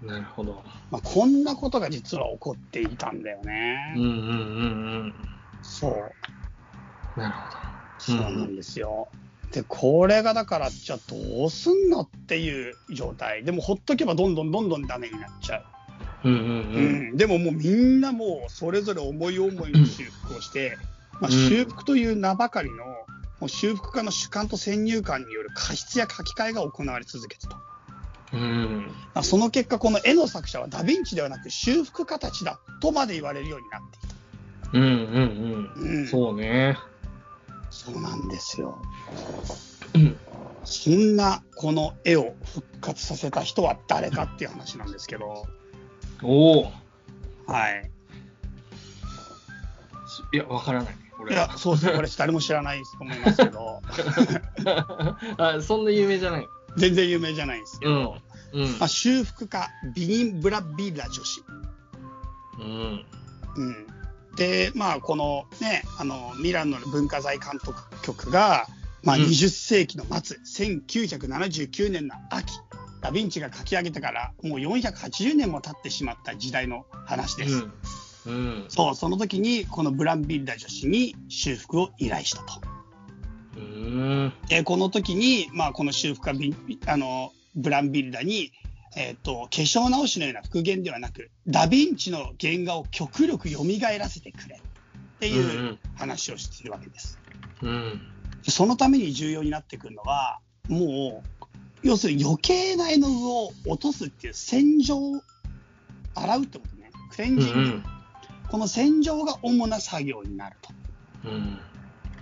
[0.01, 0.61] なるほど。
[0.91, 3.93] まあ、こんなことが実は起こっていたんだよね。
[3.95, 4.23] うんうんうんう
[5.07, 5.13] ん。
[5.61, 7.19] そう。
[7.19, 7.57] なるほど。
[7.97, 9.07] そうなんですよ。
[9.51, 13.43] で、これがだから、じゃあどうすんのっていう状態。
[13.43, 15.65] でもほっとけばどんどんどんどんダメになっちゃう。
[16.25, 17.13] うんうんううん。
[17.13, 20.77] ん、でももうみんなもうそれぞれ思い思いの修復をして、
[21.21, 23.05] まあ、うん修復という名ばかりの、も
[23.43, 27.59] う修復家の主観と先入観による過失や書き換えが行われ続けてた。
[28.33, 28.87] うん。
[29.13, 34.09] まあその結果、この絵の作者はダ・ヴィンチではなく修復家たちだとまで言われるようになってい
[34.71, 34.77] た。
[34.77, 34.93] うんうん
[35.77, 36.07] ううんん。
[36.07, 36.77] そうね。
[37.69, 38.81] そうなんですよ。
[39.93, 40.17] うん。
[40.63, 45.45] そんなこの絵を復活させた人は誰かっていう話なんですけど、
[46.21, 46.71] おお。
[47.47, 47.91] はい。
[50.33, 50.93] いや、わからない。
[50.93, 51.93] い俺や、そうですね。
[51.93, 53.81] これ誰も知らないと思いますけど、
[55.37, 56.47] あ、そんな有名じゃない。
[56.77, 58.21] 全然有名じゃないんですけうんど、。
[58.53, 58.87] うんまあ、。
[58.87, 61.43] 修復家、ビニン・ブラビーラ女子。
[62.59, 63.05] うん。
[63.57, 63.87] うん。
[64.35, 68.67] で、まあ、このね、あの、ミラノの文化財監督局が、
[69.03, 72.53] まあ、うん20世紀の末、1979年の秋、
[73.05, 77.67] ダ・ヴィンチが書き上げてから、もう480年も経ってしまった時代の話です。
[78.25, 78.33] うん。
[78.33, 78.65] うん。
[78.67, 82.61] そう、その時に、このブランビッラ女子に修復を依頼したと。
[83.57, 84.33] うん。
[84.49, 86.51] で、この時に、まあ、この修復家
[86.87, 88.51] あの、ブランビッラに、
[88.97, 93.63] えっ、と、化粧直しのような復元ではなく、ダ・ヴィンチの原画を極力蘇
[93.99, 97.19] らせてくれってうんういうん話をしているわけです。
[97.61, 98.01] うん。
[98.43, 100.39] でそのために重要になってくるのは、
[100.69, 101.34] もう、
[101.85, 105.21] 要するに余計な絵の具を落とすっていう洗浄、
[106.15, 106.91] 洗うってことね。
[107.11, 107.59] クレンうジング。
[107.59, 107.83] ん。
[108.49, 110.73] この洗浄が主な作業になると。
[111.25, 111.59] うん。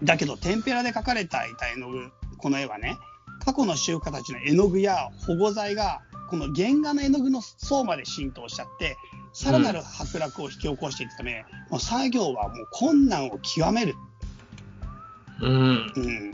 [0.04, 2.97] だけど、テンペラで描かれた絵の具、この絵はね、
[3.45, 8.97] 過去の修復家たちの絵の具や保護剤が、この原画の絵の具の層まで浸透しちゃって、
[9.32, 13.95] さらなる剥落を引き起こしていくため、もう作業はもう困難を極める。
[15.41, 15.93] うん。
[15.95, 16.32] うん。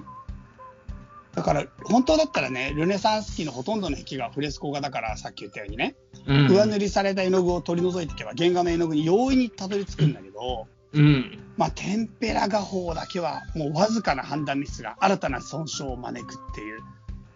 [1.39, 5.95] だから、本当だったらね、ルネサンス期のほとんどの壁画はフレスコ画だから、さっき言ったようにね、
[6.27, 6.47] うん。
[6.51, 11.39] 上塗りされた絵の具を取り除いていけば、原画の絵の具に容易にたどり着くんだけど、うん。
[11.55, 16.87] まあ、テンペラ画法だけは、もうわずかな判断ミスが新たな損傷を招くっていう、も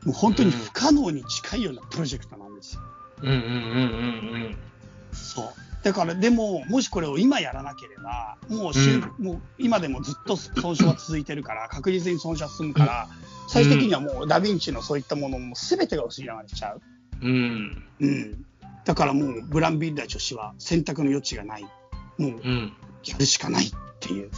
[0.08, 2.82] う本当に不可能に近いようなプロジェクトなんですよ。
[3.22, 3.48] うんうんうんう
[4.50, 4.58] ん
[5.13, 5.73] そう。
[5.84, 13.10] だから、でも、もしこれを今やらなければ、もう修、もう今でもずっと損傷は続いてるから、 確実に損傷は進むから、
[13.50, 16.82] 最終的にはもうダ・ヴィンチのそういったものも全てが失われちゃう。
[17.22, 17.86] うん。
[18.00, 18.10] うん。
[18.10, 18.46] うん。
[18.86, 21.63] だからもう、ブランビッラ女子は選択の余地がない。
[21.63, 21.69] も
[22.17, 22.74] う、うん。
[23.04, 24.32] やるしかないっていう。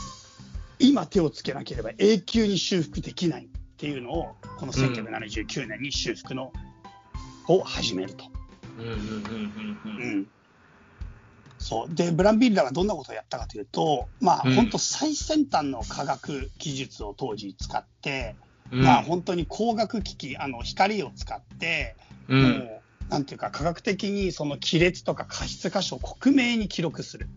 [0.79, 6.51] 今手をつけなければ永久に修復できないっていうのを、この1979年に修復の、
[7.47, 8.25] を始めると。
[8.79, 10.27] うんうんうんうんうん。
[11.65, 11.95] そう。
[11.95, 18.35] で、ブランビッラがどんなことをやったかというと、まあ、うん本当最先端の科学技術を当時使って、
[18.71, 18.83] うん。
[18.83, 21.95] まあ、本当に光学機器、あの、光を使って、
[22.27, 22.43] うん。
[22.43, 27.27] もう、なんていうか、科学的にその亀裂とか過失箇所を克明に記録する。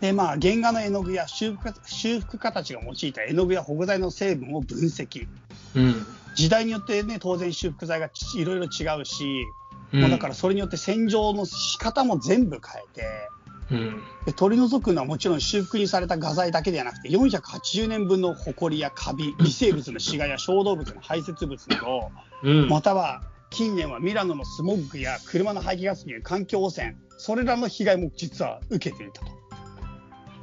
[0.00, 5.26] で、まあ、原画の絵の具や修復家修復家たちが用いた絵の具や保護剤の成分を分析。
[5.74, 6.06] うん。
[6.36, 9.44] 時代によってね、当然修復剤がいろいろ違うし、
[9.92, 10.00] うん。
[10.02, 13.30] もうだからそれによって洗浄の仕方も全部変えて、
[13.70, 14.02] うん。
[14.24, 22.10] で取り除くのはもちろん修復にされた画材だけではなくて、480年分のホコリやカビ、微生物の死骸や小動物の排泄物など、
[22.42, 22.68] うん。
[22.68, 29.32] または近年はミラノのスモッグや車の排気ガスによる環境汚染、それらの被害も実は受けていたと。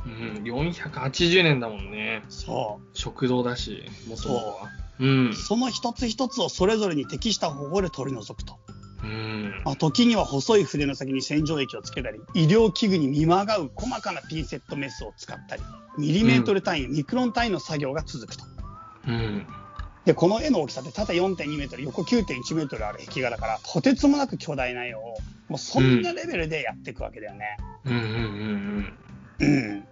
[0.06, 0.44] うん。
[0.44, 2.24] 480年だもんね。
[2.30, 2.98] そう。
[2.98, 4.70] 食堂だし、もともとは。
[5.00, 5.30] うう。
[5.30, 5.34] ん。
[5.34, 8.58] その一つ一つをそれぞれに適した方法で取り除くと。
[9.04, 9.62] うん。
[9.66, 15.64] まあ、時には細い筆の先に洗浄液をつけたり、医療器具に見まがう細かなピンセットメスを使ったり、
[15.98, 18.46] ミリメートル単位、ミクロン単位の作業が続くと。
[19.08, 19.46] うん。
[20.06, 25.00] で、この絵の大きさって縦4.2メートル、横9.1メートルある壁画だから、とてつもなく巨大な絵を、
[25.48, 27.58] もうそんなレベルでやっていくわけだよね。
[27.86, 28.02] うんうん
[29.40, 29.88] うんうん。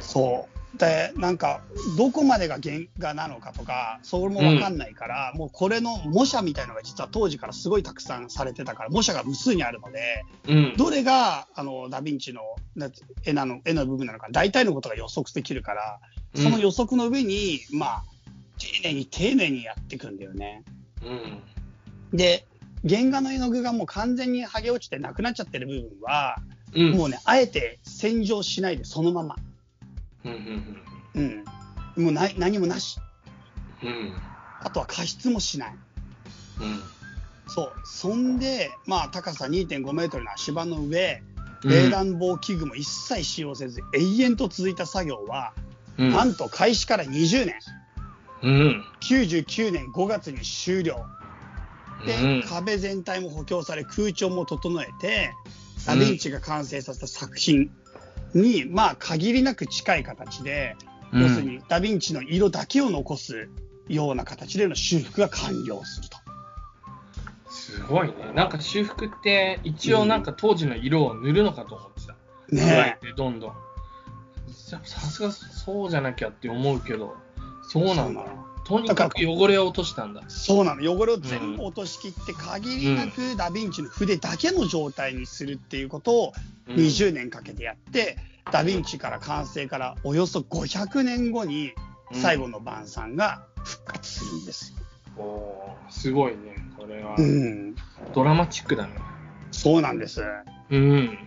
[0.00, 0.59] そう。
[0.80, 1.60] で、なんか、
[1.98, 10.56] どこまでが原画なのかとか、それもわかんないから、もうこれの模写みたいのが実は当時からすごいたくさんされてたから、模写が無数にあるので、うん。
[10.56, 10.76] うん。
[10.76, 12.40] どれが、あの、ダヴィンチの
[12.74, 12.90] な
[13.24, 16.00] 絵なの、絵の部分なのか、大体のことが予測できるから、
[16.34, 18.04] その予測の上に、まあ、
[18.58, 20.64] 丁寧に丁寧にやっていくんだよね。
[21.04, 22.16] うん。
[22.16, 22.46] で、
[22.88, 26.36] 原画の絵の具がもう完全に剥げ落ちてなくなっちゃってる部分は、
[26.72, 26.90] うん。
[26.92, 29.36] もうね、あえて洗浄しないでそのまま。
[30.24, 30.32] うん
[31.14, 31.44] うん
[31.96, 32.04] うん。
[32.04, 32.98] もうない何もなし。
[33.82, 34.12] うんうん
[34.62, 35.74] あとは加湿もしない。
[36.60, 36.82] うん
[37.48, 37.72] そう。
[37.84, 45.52] そんで、まあ、高さ2.5メートルの足場の上、うん冷暖房器具も一切使用せず、永遠と続いた作業は、
[45.98, 47.54] うんなんと開始から20年、
[48.42, 51.04] うん99年5月に終了。
[52.06, 55.32] で、うん壁全体も補強され、空調も整えて、
[55.86, 57.70] ダヴィンチが完成させた作品
[58.34, 60.90] に、まあ、限りなく近い形で、うん
[61.22, 63.48] 要するにダヴィンチの色だけを残す
[63.88, 66.18] ような形での修復が完了すると。
[67.50, 68.14] すごいね。
[68.34, 72.12] なんか修復って、一応なんか当時の色を塗るのかと思ってた。
[72.54, 73.52] ね加えてどんどん。
[74.52, 77.16] ささすがそうじゃなきゃって思うけど、
[77.62, 78.24] そうなんだ。
[78.64, 80.22] とにかく汚れを落としたんだ。
[80.28, 86.32] そうなの汚れを全部落としきって限りなくダヴィンチの筆だけの状態にするっていうことを
[86.68, 88.16] うん20年かけてやって、
[88.52, 91.72] ダヴィンチから完成からおよそ500年後に
[92.12, 95.22] 最後の晩餐が復活するんですよ。
[95.22, 96.56] おーすごいね。
[96.78, 97.74] これは、うん、
[98.14, 98.94] ドラマチックだね。
[99.50, 100.22] そうなんです。
[100.70, 101.18] うん。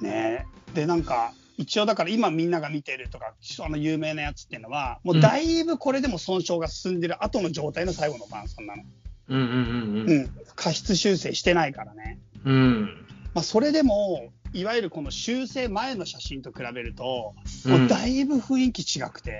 [0.00, 8.82] ねでなんか一応だから今みんなが見てるとかあの有名なやつっていうのはもうだいぶこれでも損傷が進んでる後の状態の最後の晩餐なの。
[9.28, 12.18] うんうんうんうん、過失修正してないからね。
[12.44, 12.54] うん。
[12.54, 13.06] うん。
[13.34, 17.34] まあ、それでもいわゆるこの修正前の写真と比べると、
[17.64, 19.38] うんもうだいぶ雰囲気違くて、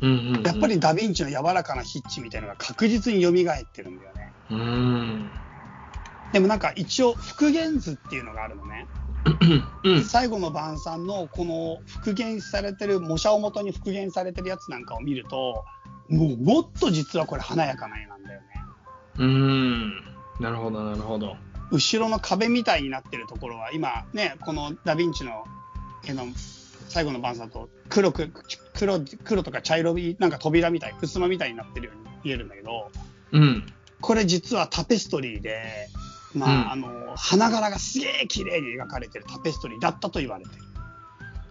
[0.00, 3.32] うんうんうんやっぱりダヴィンチの柔らかなヒッチみたいなのが確実に蘇っ
[3.72, 4.32] てるんだよね。
[4.50, 5.30] うん。
[6.32, 8.86] でもなんか一応復元図っていうのがあるのね。
[9.84, 10.04] うん。
[10.04, 15.64] 最後の晩餐のこの復元されてる模写を元に復元されてるやつなんかを見ると、
[16.08, 18.46] もうもっと実はこれ華やかな絵なんだよね。
[19.18, 19.90] うん。
[20.40, 21.36] なるほど、なるほど。
[21.70, 25.44] 後ろの壁みたいになってるところは今ねこのダ・ヴィンチの
[26.06, 26.26] 絵の
[26.88, 28.30] 最後の晩餐と黒く
[28.74, 32.90] 黒黒とか茶色いなんか扉みたい襖みたいになってるように見えるんだけど
[33.32, 33.66] うん。
[34.02, 35.88] これ実はタペストリーで、
[36.34, 36.84] まあうん。
[36.84, 40.62] あの花柄がすげえ綺麗に描かれてるタペストリーだったと言われてる。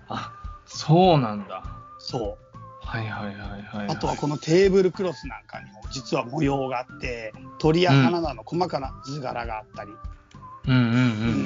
[0.09, 0.33] あ、
[0.65, 1.63] そうなんだ。
[1.99, 2.51] そう。
[2.83, 9.91] はいはいはいはい、あとはこのテーブルクロスなんかにも実は模様があって鳥や花などの細かな図柄があったり、
[10.67, 10.87] うんうんう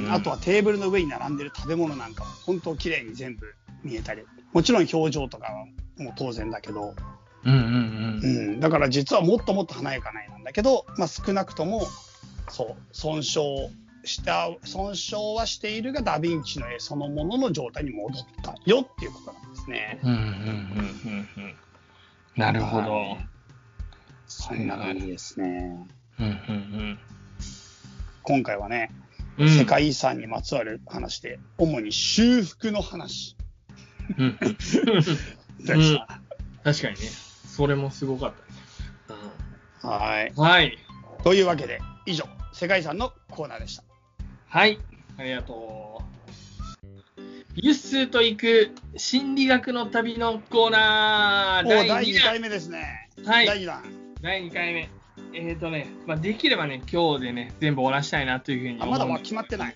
[0.01, 0.11] ん、うん。
[0.11, 4.23] あとはテーブルの上に並んでる食べ物なんかも本当綺麗に全部見えたり。
[4.53, 5.65] もちろん表情とかは
[5.97, 6.95] もう当然だけど、
[7.43, 8.55] うんうんううん。
[8.55, 11.85] ん、だから実はもっともっと華やかな絵なんだけど、まあ、少なくとも
[12.49, 13.39] そう損傷
[14.03, 19.99] した損傷はしているがダ・ヴィンチの絵そのものの状態に戻ったよっていうことなんですね。
[20.03, 21.55] うんうんうんうんうん。
[22.35, 22.91] なるほど。
[22.91, 23.35] はい
[24.27, 25.87] そんな感じですね。
[26.19, 26.99] うんうん
[28.23, 28.91] 今回はね、
[29.37, 29.49] うん。
[29.49, 33.35] 世界遺産にまつわる話で、主に修復の話
[34.17, 34.37] うん。
[34.39, 36.21] でした。
[36.63, 37.07] 確かにね。
[37.47, 38.33] それもすごかっ
[39.07, 39.19] たね。
[39.83, 40.29] はい。
[40.29, 40.77] うん、はい。
[41.23, 43.83] というわけで、以上、世界遺産のコーナーでした。
[44.47, 44.79] はい。
[45.17, 47.21] ありがとう。
[47.55, 52.41] ユッスーと行く心理学の旅のコーナーお第第2 2回弾。
[52.41, 53.09] 目ですね。
[53.25, 53.45] はい。
[53.45, 53.83] 第2弾。
[54.21, 54.89] 第2回目。
[55.33, 59.75] えっ、ー、とね、まあ、できればね、今日でね、全部終わらしたいなというふうにあ思うまだ決まってない。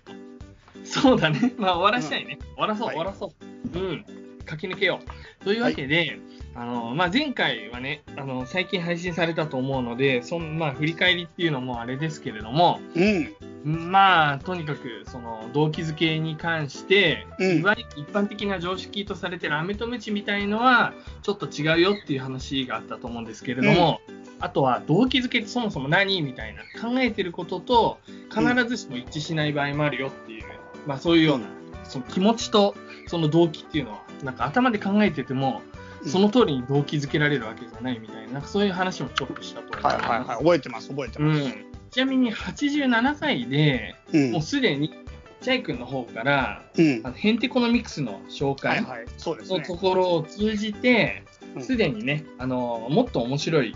[0.83, 1.53] そうだね。
[1.57, 2.37] まあ、終わらしたいね。
[2.55, 3.33] 終わらそう、はい終わらそ
[3.73, 3.79] う。
[3.79, 4.05] うん。
[4.49, 4.99] 駆け抜けよ
[5.41, 5.43] う。
[5.43, 6.19] というわけで、
[6.55, 13.91] あの、まあ、前回はね、あの、最近配信されたと思うので、そん、まあ、振り返りっていうのもあれですけれども、うん。
[13.91, 24.01] まあ、とにかく、その、動機づけに関して、うんいわゆる一般的な常識とされてる飴とムチみたいのは、ちょっと違うよっていう話があったと思うんですけれども、
[24.39, 27.99] あとは、動機づけってそもそも何みたいな、考えてることと、
[28.33, 30.43] 必ずしも一致しない場合もあるよっていう、
[30.87, 31.45] まあ、そういうような、
[31.83, 32.75] その気持ちと、
[33.07, 35.61] その動機っていうのは、なんか頭で考えてても、
[36.05, 39.87] その通りに動機づけられるわけじゃないみたいな、なんかそういう話もちょっとしたと。
[39.87, 40.37] はいはいはい。
[40.37, 41.41] 覚えてます、覚えてます。
[41.41, 41.53] うん、
[41.91, 44.31] ちなみに87回でうん。
[44.31, 44.93] もうすでに
[45.41, 49.05] チャイ君の方からうんあのヘンテコノミクスの紹はい介
[49.47, 49.75] のと。
[49.77, 51.23] ころを通じて
[51.55, 53.75] うんすでにねあのもっと面白い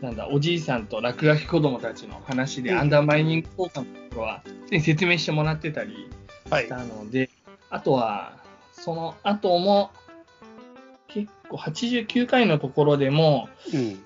[0.00, 6.08] なんだおじいさんと落書き子供たちの話で、うんアンダーマイニング効果のところは説明してもらってたり
[6.48, 6.76] はいした。
[6.78, 7.28] ので、
[7.70, 8.39] あとは
[8.80, 9.90] その後も
[11.08, 14.02] 結構89回のところでもうん。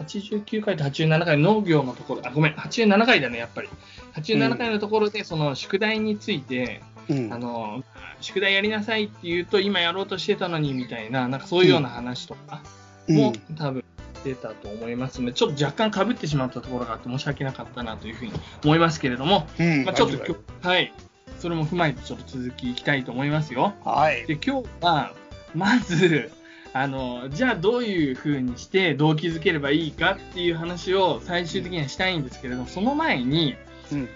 [0.00, 3.68] 89回と87回農業のところ、あ、ごめん、87回だね、やっぱり。
[4.14, 7.84] 87回のところで、その宿題について、うんあの、
[8.20, 12.62] 宿題やりなさいって言うと、今やろうとしてたのにみたいな、なんかそういうような話とか
[13.08, 13.84] も、多分
[14.24, 18.32] 出たと思いますので、ちょっと若干被ってしまったところがあって申し訳なかったなというふうに
[18.64, 19.84] 思いますけれども、うん。
[19.84, 20.92] まあ、ちょっとはい、
[21.40, 23.72] それも踏まえてちょっと続きいきたいと思いますよ。
[23.80, 24.26] 夫はい。
[24.26, 25.14] で、今日は、
[25.54, 26.30] まず、
[26.72, 33.56] あの、じゃあどういう風にして動機づければいいかっていう話を最終的にはしたいんですけれども、その前に、
[33.90, 34.08] うん。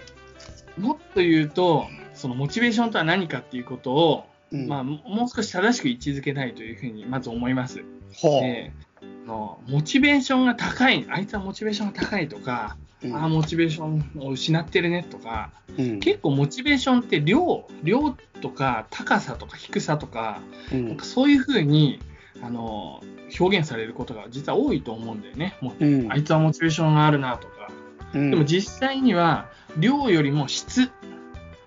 [0.78, 4.68] もっと言うと、そのモチベーションとは何かっていうことを、うん。
[4.68, 7.82] まあ、ももう少し正しく位置づけたいというふうにまず思います。
[8.14, 9.26] ほう。
[9.26, 16.00] のモチベーションが高い、あいつはモチベーションが高いとか、うんああ、モチベーションを失ってるねとか、うん。
[16.00, 20.40] 結構モチベーションって量、量とか高さとか低さとか、
[20.72, 21.04] うんなんか。
[21.04, 22.00] そういうふうに
[22.42, 23.02] あの
[23.38, 25.56] 表現されることが実は多いと思うんだよね。
[25.60, 27.70] もううんあいつはモチベーションがあるなとか。
[28.14, 28.30] うん。
[28.30, 30.90] でも実際には量よりも質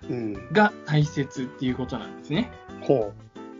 [0.08, 0.52] うん。
[0.52, 2.50] が大切っていうことなんですね。
[2.80, 3.12] ほ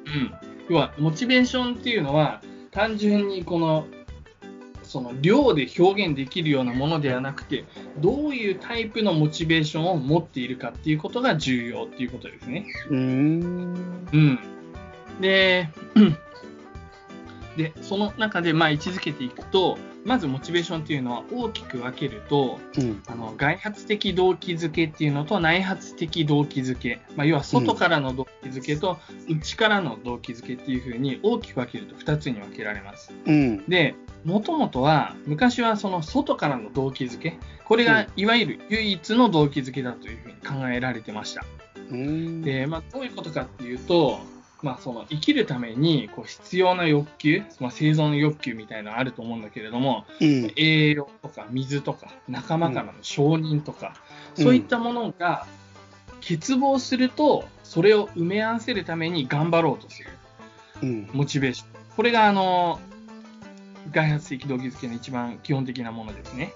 [0.06, 0.32] うん、
[0.70, 3.86] 要はモチベーションっていうのは単純にこの
[4.88, 7.64] その量で表現できるようなものではなくて
[7.98, 12.66] どういうタイプのモチベーションを持っているかっていうことが重要っていうことですね。
[12.90, 12.96] う。
[12.96, 13.74] ん。
[14.12, 14.38] うん、
[15.20, 16.16] でうん
[17.58, 23.02] でその中でまあ位置づけていくとまずモチベーションっていうのは大きく分けるとうん。
[23.08, 28.96] あの外発的動機づけっていうのと内発的動機づけ、まあ、要は外からの動機づけと
[29.28, 33.12] 内からの動機づけっていうふうに大きく分けると2つに分けられます。
[33.26, 33.64] うん。
[33.66, 41.44] で、もともとは昔はその外からの動機づけ、これがいわゆる唯一の動機づけだというふうに考えられてました。
[41.90, 42.42] うん。
[42.42, 44.18] で、まあ、どういうことかっていうと、
[44.62, 50.52] まあ、その生きるためにこう必要な欲求、まあ、生存の欲求みたいなのがあると思うんだけれども、うん。
[50.56, 53.94] 栄養とか水とか仲間からの承認とか、
[54.34, 55.46] そういったものが
[56.20, 60.10] 欠乏するとそれを埋め合わせるために頑張ろうとする
[60.82, 61.10] うん。
[61.12, 62.80] モチベーションこれがあの
[63.90, 66.52] 外発的動機づけの一番基本的なものですね、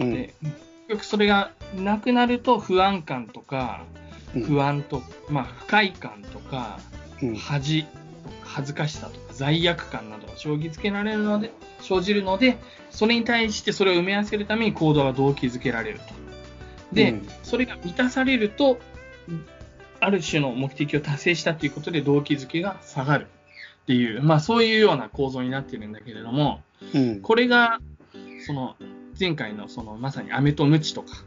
[0.00, 0.14] うん。
[0.14, 0.54] で結
[0.88, 3.84] 局それがなくなると不安感とか
[4.46, 6.78] 不安と、まあ、不快感とか
[7.22, 7.36] うん。
[7.36, 7.86] 恥
[8.42, 12.56] 恥ずかしさとか罪悪感などが生じつけられるので生じるので
[12.90, 16.04] それに対してそれを埋め合わせるために行動が動機づけられると。
[16.92, 17.28] で、うん。
[17.42, 18.78] それが満たされると
[20.00, 23.26] ある種の目的を達成したということで動機づけが下がる
[23.84, 26.60] っていう、まあ、そういうような構造になってるんだけれども
[26.92, 27.20] うん。
[27.20, 27.80] これが
[28.46, 28.76] その
[29.18, 31.24] 前回のそのまさに飴と鞭とか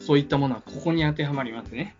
[0.00, 1.94] そういったものはここに当てはまりますね。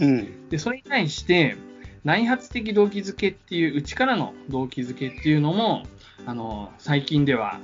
[0.00, 0.48] うん。
[0.48, 1.56] で、それに対して、
[2.04, 5.84] 内発的動機づけっていう、内からの動機づけっていうのも、
[6.26, 7.60] あの、最近では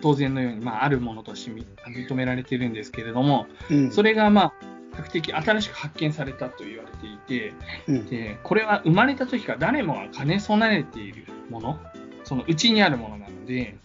[0.00, 3.92] 当然のように、まあ、あるものとしてみ認められているんですけれども、うん。
[3.92, 7.54] それが、まあ、比較的新しく発見されたと言われていて、
[7.86, 8.06] うん。
[8.06, 11.80] で、これは生まれた時から誰もが兼ね備えているもの、
[12.24, 13.76] その内にあるものなので、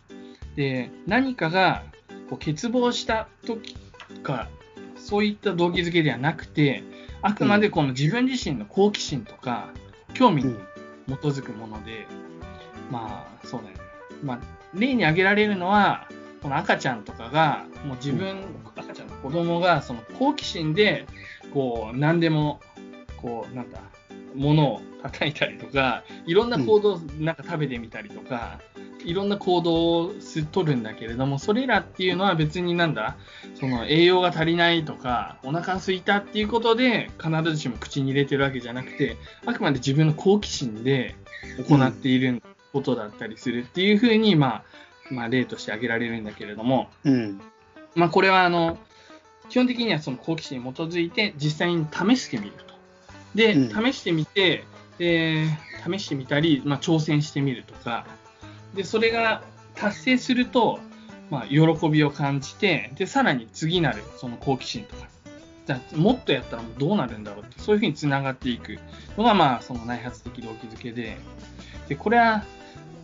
[0.55, 1.83] で、何かが
[2.29, 3.75] こう欠乏した時
[4.21, 4.49] か、
[4.95, 6.83] そういった動機づけではなくて、
[7.21, 9.69] あくまでこの自分自身の好奇心とか、
[10.13, 10.55] 興味に
[11.07, 12.05] 基づくもので、
[12.91, 13.81] まあ、そうだよね。
[14.23, 14.39] まあ、
[14.73, 16.07] 例に挙げられるのは、
[16.43, 18.35] この赤ちゃんとかが、もう自分、
[18.75, 21.07] 赤ちゃんの子供が、その好奇心で、
[21.53, 22.59] こう、何でも、
[23.21, 23.79] こう、なんだ、
[24.35, 28.59] 物を叩いたりとか、いろんな行動、なんか食べてみたりとか、
[29.05, 33.15] いろんな行動をす取るんだけれども、それらっていうのは別になんだ、
[33.55, 39.15] その栄養が足りないとか、お腹が空いたっていうことで、必ずしも口に入れてるわけじゃなくて、
[39.45, 41.15] あくまで自分の好奇心で
[41.69, 44.63] 行っていることだったりするっていうふうに、まあ、
[45.11, 47.41] まあ、例として挙げられるんだけれども、うん。
[47.95, 48.77] まあ、これはあの
[49.49, 52.73] 基本的にはその好奇心に基づいて実際に試してみると。
[53.35, 54.63] で、うん試してみて、
[54.97, 55.45] で
[55.85, 58.05] 試してみたり、まあ、挑戦してみるとか、
[58.73, 59.43] でそれが
[59.75, 60.79] 達成すると、
[61.29, 65.07] まあ、喜びを感じて、でさらに次なるその好奇心とか、
[65.65, 68.77] じゃあもっとやったらどうなるんだろうって、そういうふうにつながっていく
[69.17, 71.17] のが、まあ、その内発的動機づけで、
[71.89, 72.43] でこれは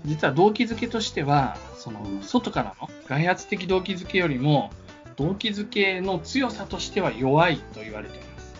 [0.06, 4.72] 実は動機づけとしては、その外からの外発的動機づけよりも、
[5.18, 8.56] 動機づけの強さとしては弱いと言われています。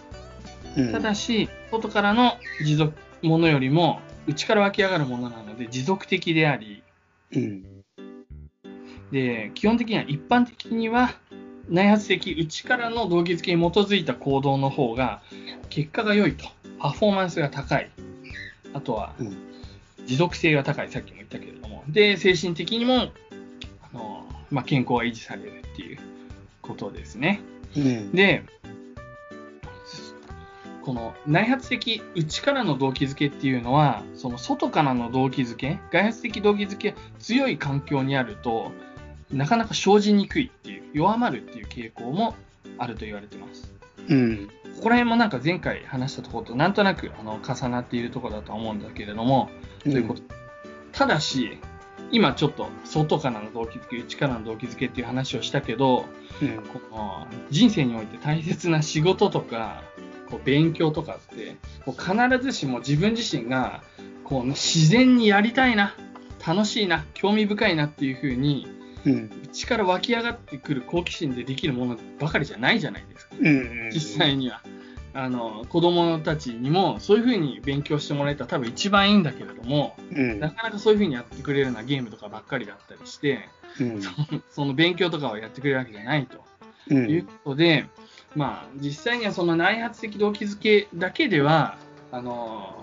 [0.78, 0.92] うん。
[0.92, 2.34] ただし、外からの
[2.64, 6.84] 持続ものよりも、内から湧き上がるものなので持続的であり、
[7.34, 7.66] うん。
[9.12, 11.16] で基本的には一般的には
[11.68, 15.22] 内発的内からの動機づけに基づいた行動の方が
[15.70, 16.46] 結果が良いと
[16.80, 17.90] パフォーマンスが高い
[18.74, 19.49] あとはうん
[20.10, 23.12] 持続性が高いさっきも言ったけれどもで精神的にも
[23.94, 26.00] あの、まあ、健康が維持されるっていう
[26.64, 27.42] ことですね
[27.78, 28.12] うん。
[28.12, 28.44] で
[30.82, 38.72] この内発的内からの動機づけっていうのはその外からの動機づけ外発的動機づけが強い環境にあると
[39.32, 42.34] なかなか生じにくいっていう弱まるっていう傾向も
[42.80, 43.72] あると言われてます
[44.08, 44.50] うん。
[44.78, 49.50] ここら辺もなんか前回話したところとなんとなくあの重なっているところだとは思うんだけれども、
[49.84, 50.22] ということ
[50.92, 51.60] ただし、
[52.12, 56.06] 今ちょっと外からの動機づけ、内からの動機づけっていう話をしたけど、
[56.42, 56.58] うん。
[56.64, 59.84] この人生において大切な仕事とか、
[60.30, 63.84] こう勉強とかって、こう必ずしも自分自身が
[64.24, 65.96] こう自然にやりたいな、
[66.46, 68.68] 楽しいな、興味深いなっていう風に、
[69.06, 69.30] うん。
[69.44, 73.36] 内から湧き上がってくる好奇心でできるものばかりじゃないじゃないですか。
[73.40, 73.90] うん。
[73.92, 74.62] 実際には。
[75.12, 80.40] あの子供たちにもそういう風に勉強してもらえたら多分一番いいんだけれども、うん。
[80.40, 84.02] なかなかそういう風にやってくれるようなゲームとかばっかりだったりして、うん。
[84.52, 86.50] その勉強とかをやってくれるわけじゃないと。
[86.94, 87.86] いうんことで、
[88.36, 91.78] まあ、実際にはその内発的動機づけだけでは、
[92.12, 92.79] あの、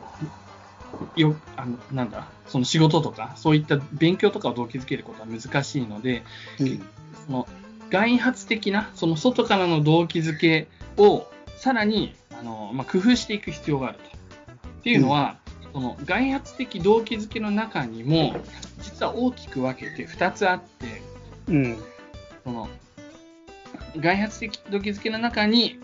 [1.17, 6.23] よ、あの、なんだ、その仕事とか、そういった勉強とかを動機づけることは難しいので、
[6.61, 6.83] うん。
[7.27, 7.49] その
[7.91, 11.27] 外発的な、その外からの動機づけを
[11.57, 14.05] さらに、あの、まあ、工夫していく必要があると。
[14.05, 15.39] っていうのは、
[15.73, 18.35] その外発的動機づけの中にも、
[18.81, 21.03] 実は大きく分けて2つあって、
[21.49, 21.79] うん。
[22.45, 22.69] その
[23.97, 25.79] 外発的動機づけの中に、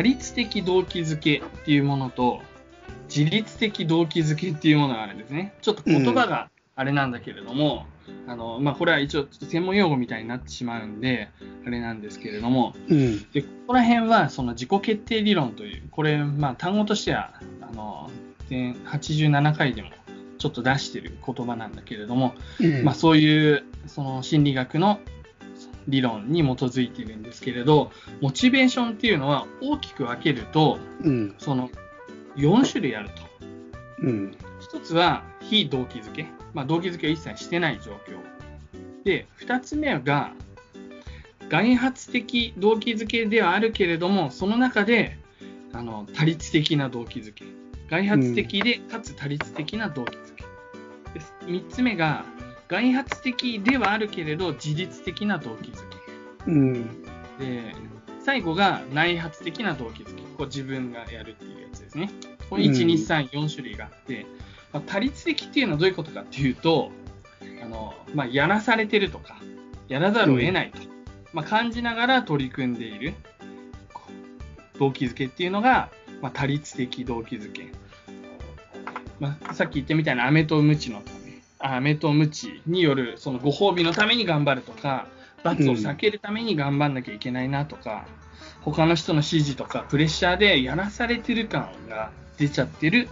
[0.00, 2.40] 多律的動機づけっていうものと
[3.14, 5.52] 自律的動機づけっていうものがあるんですね。
[5.60, 7.84] ちょっと言葉があれなんだけれども、
[8.26, 11.28] あのまあ、これは一応ちょっと専門用語みたいになってしまうんで、
[11.66, 13.30] あれなんですけれども、うん。
[13.30, 18.10] でここら辺はその自己決定理論という、これ、まあ、単語としてはあの
[18.48, 19.90] 87回でも
[20.38, 22.84] ちょっと出してる言葉なんだけれども、うん。
[22.84, 24.98] まあ、そういうその心理学の
[25.88, 31.34] 理論に基づいているんですけれど、モチベーションっていうのは大きく分けると、うん。
[31.38, 31.70] その
[32.36, 33.22] 4種類あると。
[34.02, 34.36] うん。
[34.60, 36.26] 一つは非動機づけ。
[36.54, 38.18] まあ、動機づけを一切してない状況。
[39.04, 40.32] で、二つ目が
[41.48, 45.18] 外発的動機づけではあるけれども、その中で
[45.72, 47.44] あの多律的な動機づけ。
[47.88, 50.44] 外発的で、かつ多律的な動機づけ。
[51.18, 52.24] で三つ目が
[52.70, 55.96] 外発的ではあるけれど、自律的な動機づけ。
[56.46, 57.02] うん。
[57.38, 57.74] で、
[58.24, 60.22] 最後が内発的な動機づけ。
[60.38, 62.10] こう自分がやるっていうやつですね。
[62.48, 64.24] このうん1、2、3、4種類があって、
[64.72, 66.92] まあ、多律的っていうのはどういうことかっていうと、
[67.60, 69.36] あのまあ、やらされてるとか、
[69.88, 70.78] やらざるを得ないと、
[71.32, 73.14] まあ、感じながら取り組んでいる
[74.78, 75.90] 動機づけっていうのが、
[76.22, 77.72] まあ、多律的動機づけ。
[79.18, 81.02] まあ、さっき言ったみたいな飴とムチの
[81.60, 85.06] あ飴とムチによるそのご褒美のために頑張るとか、
[85.44, 88.06] 罰を避けるために頑張んなきゃいけないなとか、
[88.62, 93.08] 他の人の指示とかプレッシャーでやらされてる感が出ちゃってる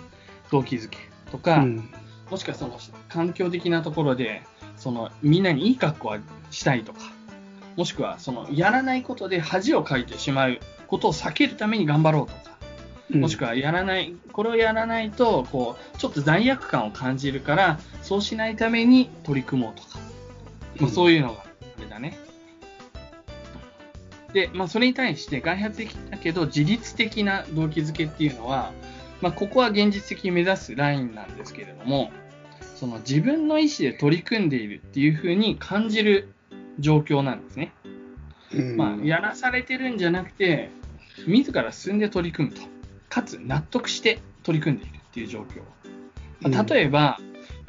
[0.50, 0.98] 動機づけ
[1.30, 1.90] とか、うん。
[2.30, 2.78] もしくはその
[3.08, 4.42] 環境的なところで、
[4.76, 6.16] そのみんなにいい格好を
[6.50, 7.00] したいとか、
[7.76, 12.47] もしくはそのやらないことで恥をかいてしまうことを避けるために頑張ろうとか、
[13.10, 19.98] もしくはやらない、これをやらないと、こう、ちょっと罪悪感を感じるから、そうしないために取り組もうとか、
[20.80, 21.44] まあ、そういうのが、
[21.78, 22.18] あれだね。
[24.32, 28.72] で、まあ、それに対して、外発的だけど、自律的な動機づけっていうのは、
[29.22, 32.10] まあ、ここは現実的に目指すラインなんですけれども、
[32.76, 36.28] その自分の意思で取り組んでいるっていうふうに感じる
[36.78, 37.72] 状況なんですね。
[38.54, 38.76] うん。
[38.76, 40.70] まあ、やらされてるんじゃなくて、
[41.26, 42.77] 自ら進んで取り組むと。
[43.08, 45.62] かつ、納得して取り組んでいるっていう状況。
[46.40, 47.18] まあ例えば、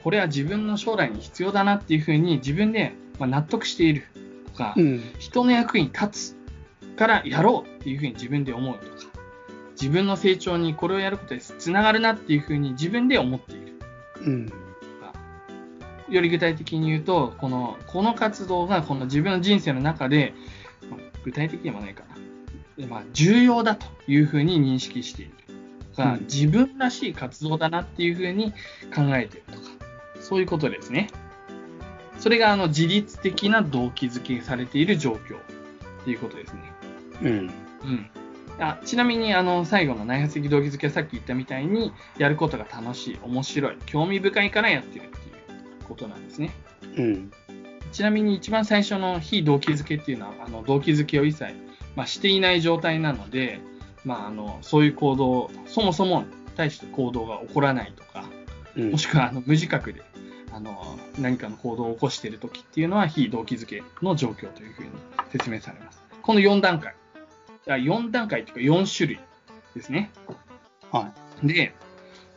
[0.03, 4.03] これは自分の将来に必要だなっていうふうに自分でまあ納得している
[4.45, 5.01] とか、うん。
[5.19, 8.91] 人の役に立つからやろうっていうふうに自分で思うとか、
[9.71, 13.79] 自分の成長にこれをやることでつながるなっていうふうに自分で思っている。
[14.25, 14.53] うん。
[16.09, 20.33] より具体的に言うと、このこの活動がこの自分の人生の中で、
[20.89, 22.18] まあ具体的でもないかな、で
[22.87, 25.31] まあ、重要だというふうに認識している
[25.95, 28.51] とか、うん自分らしい活動だなっていうふうに
[28.95, 29.59] 考えているとか、
[30.21, 31.09] そういうことですね。
[32.19, 35.19] それがあの自律的な動機づけされている状況っ
[36.03, 36.61] ていうことですね。
[37.21, 37.29] うん。
[37.29, 38.09] うん、
[38.59, 46.51] あちなみにあの最後の内発的動機づけはさっき言ったみたいにやることが楽しい、面白い、興味深いからやってるっていうことなんですね。
[46.97, 47.31] うん。
[47.91, 51.53] ちなみに一番最初の非動機づけっていうのはあの動機づけを一切、
[51.99, 53.59] まあ、していない状態なので、
[54.05, 56.23] まあ、あのそういう行動、そもそも
[56.55, 58.23] 対して行動が起こらないとか、
[58.77, 60.01] うんもしくはあの無自覚で
[60.53, 64.89] あの何かの行動を起こしているときっていうのは非動機づけの状況というふうに
[65.33, 66.01] 説明されます。
[66.21, 66.95] この4段階。
[67.67, 69.19] あ4段階というか4種類
[69.75, 70.09] ですね。
[70.93, 71.11] は
[71.43, 71.73] で、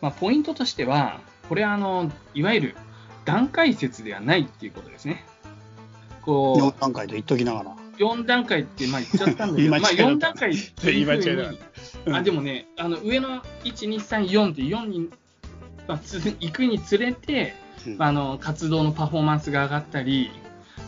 [0.00, 2.76] まあ、ポイントとしては、これはあのいわゆる
[3.24, 5.24] 段階説ではないっていうことですね。
[6.22, 7.81] こう4段階と言っときながら。
[7.98, 15.10] 4段階ってまあ言っちゃったんだけど、まあ言い間違いだった4段階っていうふうあでもね、あの上の1、2、3、4って4に
[15.86, 17.54] まあ、つ行くにつれて、
[17.86, 17.98] うん。
[17.98, 20.30] まあ、あの活動のパフォーマンスが上がったり、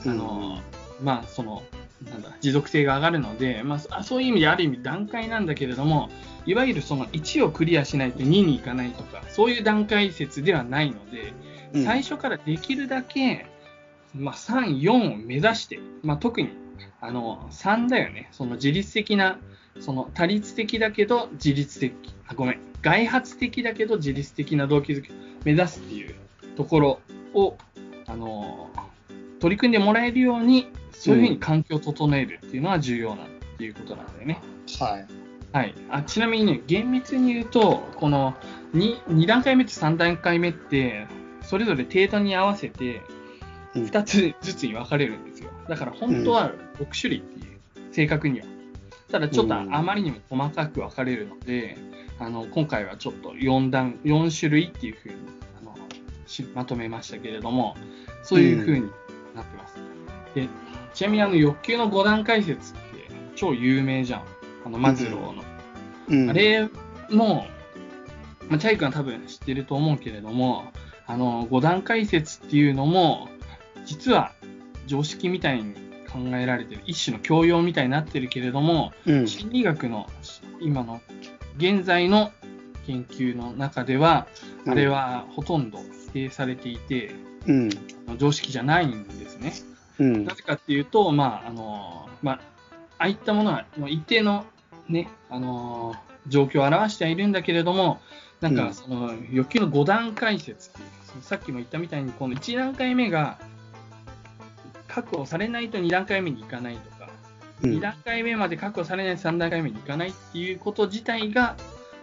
[0.06, 0.18] あうん。
[0.18, 0.60] の
[1.02, 1.62] まあその
[2.02, 6.10] なんだ持続性が上がるので、まあそ、そういう意味である意味段階なんだけれども
[6.46, 11.32] いわゆるその1をクリアしないと2に行かないとかそういう段階説ではないので、
[11.72, 11.84] うん。
[11.84, 13.46] 最初からできるだけ、
[14.14, 16.50] まあ、3、4を目指して、まあ、特に
[17.00, 19.38] あの3だよね、その自律的な、
[19.80, 21.92] その多律的だけど自律的、
[22.26, 26.14] あごめん、外発的だけど自律的な動機づけを目指すっていう
[26.56, 27.00] ところ
[27.34, 27.56] を、
[28.06, 28.70] あの
[29.40, 34.40] 取り組んでもらえるように、そういうふうに環境を整えるっていうのは重要なっていうことなんだよね。
[34.78, 35.06] はい。
[35.52, 38.34] はい、あちなみにね、厳密に言うと、この
[38.74, 41.06] 2, 2段階目と3段階目って、
[41.42, 43.02] それぞれ程度に合わせて
[43.74, 45.33] うん2つずつに分かれるんですよ。
[45.68, 48.46] だから本当は6種類っていう、正確には。
[49.10, 51.76] ただちょっとあうんまりにも細かく分かれるので、
[52.18, 55.14] あの今回はちょっと4段、4種類っていうふうに
[55.62, 55.76] あの
[56.26, 57.76] しまとめましたけれども、
[58.22, 58.82] そういうふうに
[59.34, 59.76] なってます。
[60.34, 60.48] で
[60.92, 62.80] ちなみにあの欲求の5段階説って
[63.34, 64.22] 超有名じゃん。
[64.66, 65.44] あのマズローの。
[66.08, 66.68] うんあれ
[67.10, 67.46] も、
[68.48, 70.64] まあ、チャイ君は多分知ってると思うけれども、
[71.06, 73.28] あの、5段階説っていうのも、
[73.84, 74.32] 実は
[74.86, 75.74] 常識みたいに
[76.10, 80.08] 考えられてる、一種の教養みたいになってるけれども、うん心理学の
[80.60, 81.00] 今の、
[81.56, 82.32] 現在の
[82.86, 84.26] 研究の中では、
[84.66, 85.78] うんあれはほとんど
[86.08, 87.14] 否定されていて、
[87.46, 87.70] うん。
[88.18, 89.52] 常識じゃないんですね。
[89.98, 90.34] うんな。
[90.34, 92.34] ぜかっていうと、まあ、あの、まあ、
[92.98, 94.46] ああいったものは一定の
[94.88, 95.94] ね、あの、
[96.28, 98.00] 状況を表してはいるんだけれども、
[98.40, 103.38] なんかその欲求の5段階説っていう、そのさっきも言ったみたいに、この1段階目が
[104.94, 107.10] 確保されないと2段階目に行かないとか、
[107.62, 107.70] うん。
[107.72, 111.56] 2段階目まで確保されないと3段階目に行かないっていうこと自体が、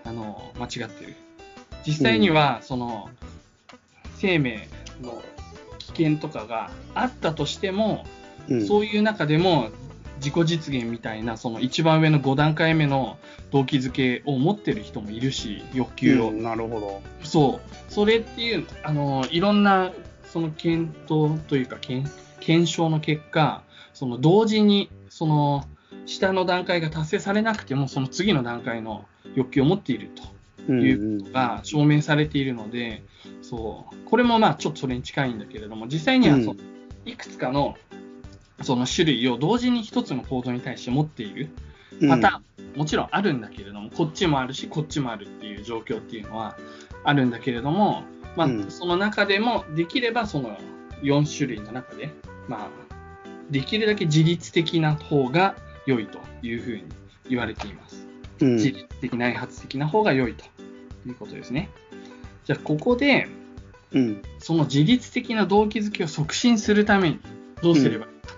[0.03, 1.15] あの、間違ってる。
[1.87, 3.09] 実際には、その、
[4.17, 4.67] 生命
[5.01, 5.23] の
[5.79, 8.05] 危険とかがあったとしても、
[8.49, 8.67] うん。
[8.67, 9.69] そういう中でも
[10.17, 13.17] 自己実現みたいなその一番上の5段階目の
[13.51, 17.01] 動機づけを持ってる人もいるし欲求を、うんなるほど。
[17.23, 17.91] そう。
[17.91, 19.91] それっていうあのいろんな
[20.31, 22.09] その検討というか検
[22.41, 23.63] 検証の結果
[23.93, 25.63] その同時にその
[26.05, 30.23] 下の段階が達成されなくてもその次の段階の欲求を持っていると
[30.67, 33.01] うんいうことが証明されているので、
[33.41, 36.55] そうこれもまあちょっとそれに近いんだけれども実際にはその
[37.05, 37.77] いくつかの
[38.61, 41.49] その種類を同時に一つの行動に対して持っている
[42.07, 46.57] パターン、もちろんあるんだけれども、こっちもあるし、こっちもあるっていう状況っていうのは
[47.03, 48.03] あるんだけれども、
[48.35, 48.71] まあうん。
[48.71, 50.57] その中でもできればその
[51.01, 52.13] 4種類の中で、
[52.47, 52.69] まあ、
[53.49, 56.83] できるだけ自律的な方が良いというふうに
[57.29, 58.07] 言われています。
[58.39, 58.55] うん。
[58.55, 60.45] 自律的、内発的な方が良いと
[61.05, 61.69] いうことですね。
[62.45, 63.27] じゃあ、ここで、
[63.91, 64.21] うん。
[64.39, 67.19] その自律的な動機づけを促進するために
[67.61, 68.35] どうすればいいか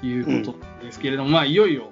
[0.00, 1.90] ということですけれども、まあ、いよいよ、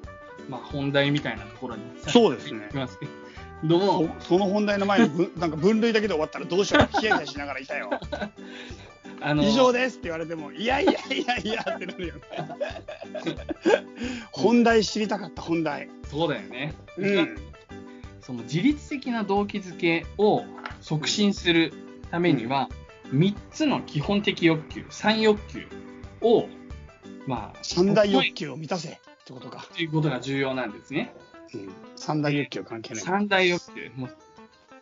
[0.49, 3.79] まあ、本題みたいなところにそうですねますけど。
[3.79, 7.01] も、そその本題の前にぶ なんか分類だけで終わったらどうしようか。
[7.01, 7.91] ヒヤヒヤしながらいたよ。
[9.27, 10.97] あの以上ですって言われても、いやいやい
[11.27, 12.21] やいやってなるよね。
[14.33, 15.89] 本題知りたかった、本題。
[16.11, 17.39] そうだよね、うん。
[18.21, 20.45] その自律的な動機づけを
[20.83, 21.73] 促進する
[22.11, 22.69] ためには、
[23.15, 25.67] 3つの基本的欲求、3欲求
[26.21, 26.47] を、
[27.27, 28.93] まあ、三大欲求を満たせっ
[29.25, 29.67] てことか。
[29.75, 31.15] ということが重要なんですね。
[31.55, 33.03] うん、三大欲求関係ない。
[33.03, 33.91] 三大欲求。
[33.97, 34.17] もう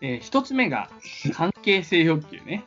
[0.00, 0.90] えー一つ目が
[1.32, 2.64] 関係性欲求ね。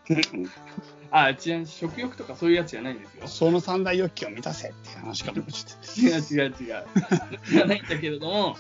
[1.20, 3.28] うんあ、違う、食欲とかそういうやつじゃないんですよ。
[3.28, 6.86] その三大欲求を満たせっていう話か と思っちゃっ違う違う違う。
[7.52, 8.58] じゃないんだけれども、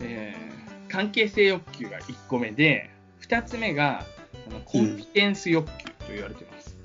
[0.00, 0.54] えー
[0.94, 2.88] 関係性欲求が1個目で、
[3.22, 4.06] 2つ目が
[4.48, 6.76] あのコンピテンス欲求と言われています。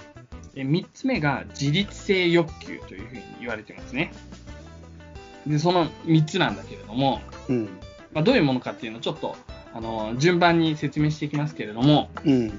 [0.56, 4.12] で3つ目が自律性欲求というふうに言われてますね。
[5.46, 7.54] で、その3つなんだけれども、た。
[7.54, 7.66] うん。
[8.12, 9.36] まあ、どういうものかっていうのをちょっと
[9.76, 12.52] あの順番に説明していきますけれども、うん。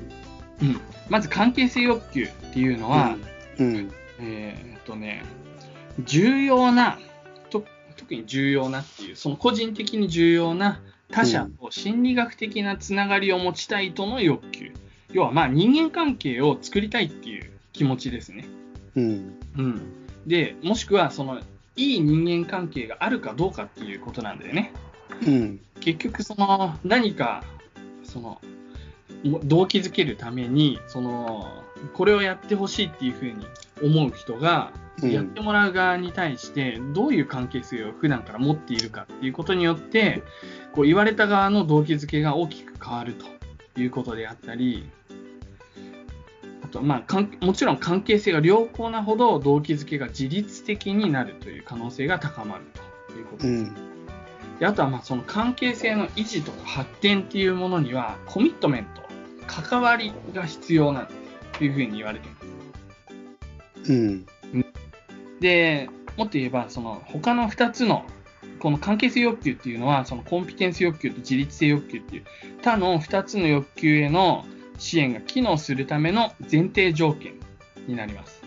[0.63, 3.17] うん、まず関係性欲求っていうのは、
[3.59, 3.91] うん。
[4.21, 5.25] えーっとね、
[6.05, 6.99] 重要な
[7.51, 7.65] と、
[7.97, 10.81] 特に重要なっていう、その個人的に重要な
[11.11, 14.73] 他者と心理学的なつながりを持ちたいとの欲求。
[15.13, 18.45] 要は、まあ人間関係を作りたいっていう気持ちですね。
[18.97, 19.39] うん。
[19.57, 19.83] うん。
[20.27, 21.41] で、もしくは、その、
[21.77, 24.73] いい人間関係があるかどうかっていうことなんだよね。
[25.27, 25.61] うん。
[25.81, 27.43] 結局、その、何か、
[28.05, 28.41] その、も
[29.25, 31.65] 動機づけるために、その、
[31.95, 33.47] これをやってほしいっていうふうに
[33.83, 40.23] 思う人が、うんやってもらう側に対して、どういう関係性を普段から持っているかっていうことによって、
[40.75, 44.91] こう言われた側の動機づけが大きく変わるということであったり、
[46.71, 52.65] と、まあ、かんもちろん関係性が良好なほど動機づけが自律的になるという可能性が高まる
[53.09, 53.65] ということです。
[53.65, 53.75] うん。
[54.59, 59.03] であとはまあその関係性の維持とか発展っていうものにはコミットメント、
[59.47, 61.09] 関わりが必要なん
[61.53, 63.93] というふうに言われています。
[63.93, 64.27] うん。
[65.41, 68.05] で、もっと言えば、その他の2つの、
[68.59, 72.25] この関係性欲求っていうのは、そのコンピテンス欲求と自律性欲求っていう
[72.63, 74.45] 他の2つの欲求への
[74.79, 77.35] 支援が機能するための前提条件
[77.87, 78.43] になります。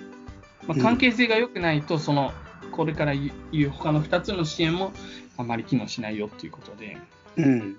[0.68, 2.32] まあ、うん関係性が良くないと、その、
[2.72, 4.94] これから言う他の2つの支援も
[5.38, 6.98] あまり機能しないよっていうことで、
[7.38, 7.46] うん。
[7.46, 7.78] うん。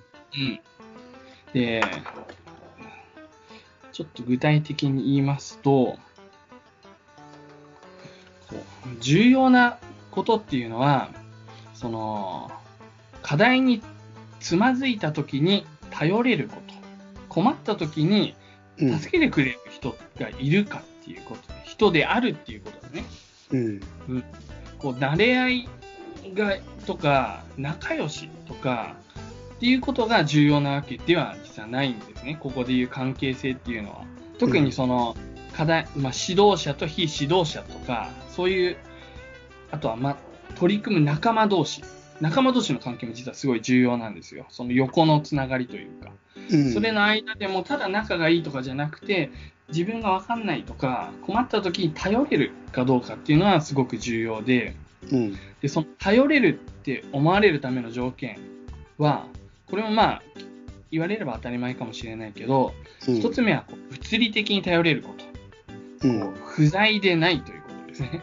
[1.53, 1.83] で、
[3.95, 5.99] ちょっと具体的に言いますと、
[9.01, 9.79] 重要な
[10.11, 11.11] ことっていうのは、
[11.73, 12.51] その、
[13.23, 13.83] 課題に
[14.41, 16.75] つまずいた時に頼れること、
[17.29, 18.35] 困った時に
[18.79, 18.99] うん。
[18.99, 23.05] 助けてくれる人がいるかっていうこと、人であるっていうことですね。
[23.53, 24.25] うん。
[24.79, 25.69] こう、慣れ合い
[26.35, 28.97] が、とか、仲良しとか、
[29.55, 32.37] っていうことが重要なわけでは実はないんですね。
[32.41, 34.05] ここでいう関係性っていうのは。
[34.39, 35.17] 特にその、
[35.53, 38.77] 課題、まあ、指導者と非指導者とか、そういう、
[39.71, 40.17] あとは、まあ、
[40.57, 41.83] 取り組む仲間同士。
[42.21, 44.47] 仲間同士の関係も実はすごい重要なんですよ。
[44.49, 46.11] その横のつながりというか。
[46.51, 46.73] うん。
[46.73, 49.31] それの間でもただ仲がいいとかじゃなくて
[49.69, 54.75] 自分が分かんないとか困った時に頼れるかどうかっていうのはすごく重要で
[55.11, 55.37] うん。
[55.61, 58.39] でその頼れるって思われるための条件
[58.99, 59.27] は
[59.69, 60.23] これもまあ
[60.95, 62.73] 言われれば当たり前かもしれないけど
[63.09, 63.17] うん。
[63.17, 65.13] 一つ目はこう物理的に頼れるこ
[66.01, 66.21] とうん。
[66.21, 68.23] こう不在でないということですね、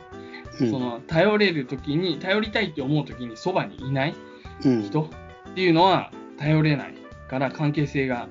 [0.61, 0.71] うん。
[0.71, 4.15] その頼れる時に頼りたいって思う時にそばにいない
[4.63, 4.83] うん。
[4.83, 6.95] 人っていうのは頼れない
[7.29, 8.29] から関係性が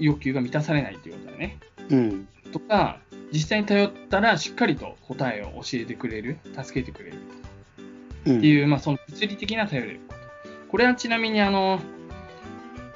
[0.00, 1.58] 欲求が満たされないということだね。
[1.90, 2.28] うん。
[2.52, 2.98] とか
[3.32, 7.18] 実際に頼ったらしっかりと答えを教えてくれる助けてくれる
[8.26, 8.38] うん。
[8.38, 10.20] っていう、まあ、その物理的な頼れること
[10.70, 11.80] これはちなみにあの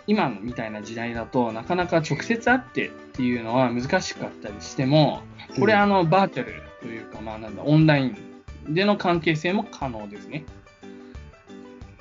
[0.06, 5.22] 今みたいな時代だとなかなか直接会ってっていうのは難しかったりしても
[5.58, 10.44] これあのバーチャルというか、まあ、なんだオンラインでの関係性も可能ですね。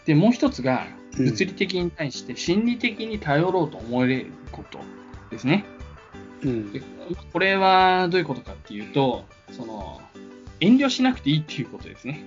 [0.05, 0.85] でもう一つが
[1.17, 4.79] うん物理的に対して心理的に頼ろうと思えること
[5.29, 5.63] ですね。
[6.43, 6.81] うんで。
[7.31, 10.01] これはどういうことかっていうと、その
[10.59, 12.23] 遠慮しなくていいっていうことですね。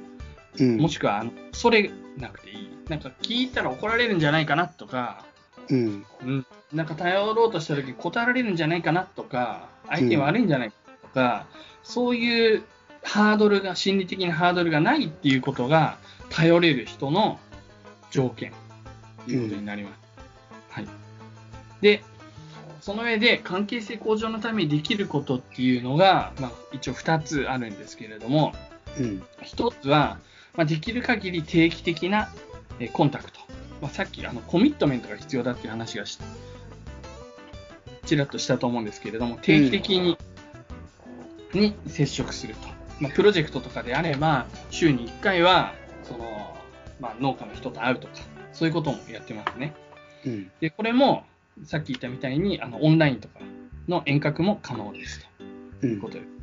[0.58, 0.76] うん。
[0.78, 2.70] もしくは、あの恐れなくていい。
[2.88, 5.24] なんか聞いたら怒られるんじゃないかなとか、
[5.70, 6.06] うん。
[6.22, 11.46] うん、なんか頼ろうとした時断られるんじゃないかなとか、相手悪いんじゃないかとか、
[11.82, 12.64] そういう
[13.02, 15.98] ハードルが、心理的なハードルがないっていうことが、
[16.30, 17.38] 頼れる人の
[18.10, 18.52] 条件
[19.24, 19.98] ということになります。
[20.70, 20.88] はい。
[21.80, 22.02] で、
[22.80, 28.52] その上で関係性向上のためにできることっていうのが、まあ、一応2つあるんですけれども、
[28.98, 29.22] うん。
[29.42, 30.18] 1つは、
[30.54, 32.28] まあ、できる限り定期的な
[32.78, 33.40] えーコンタクト。
[33.80, 36.18] まあ、さっきあのコミットメントが必要だっていう話がし
[38.06, 40.16] ちらっとしたと思うんですけれども、定期的に,、
[41.52, 42.68] に接触すると。
[43.00, 45.74] まあ、プロジェクトとかであれば、週に1回は
[46.04, 46.56] その、
[47.00, 48.14] まあ、農家の人と会うとか、
[48.52, 49.74] そういうこともやってますね。
[50.24, 50.50] うん。
[50.60, 51.24] で、これも
[51.64, 53.40] さっき言ったみたいにあのオンラインとか
[53.88, 55.26] の遠隔も可能ですと。
[55.40, 56.36] うんいうことですね。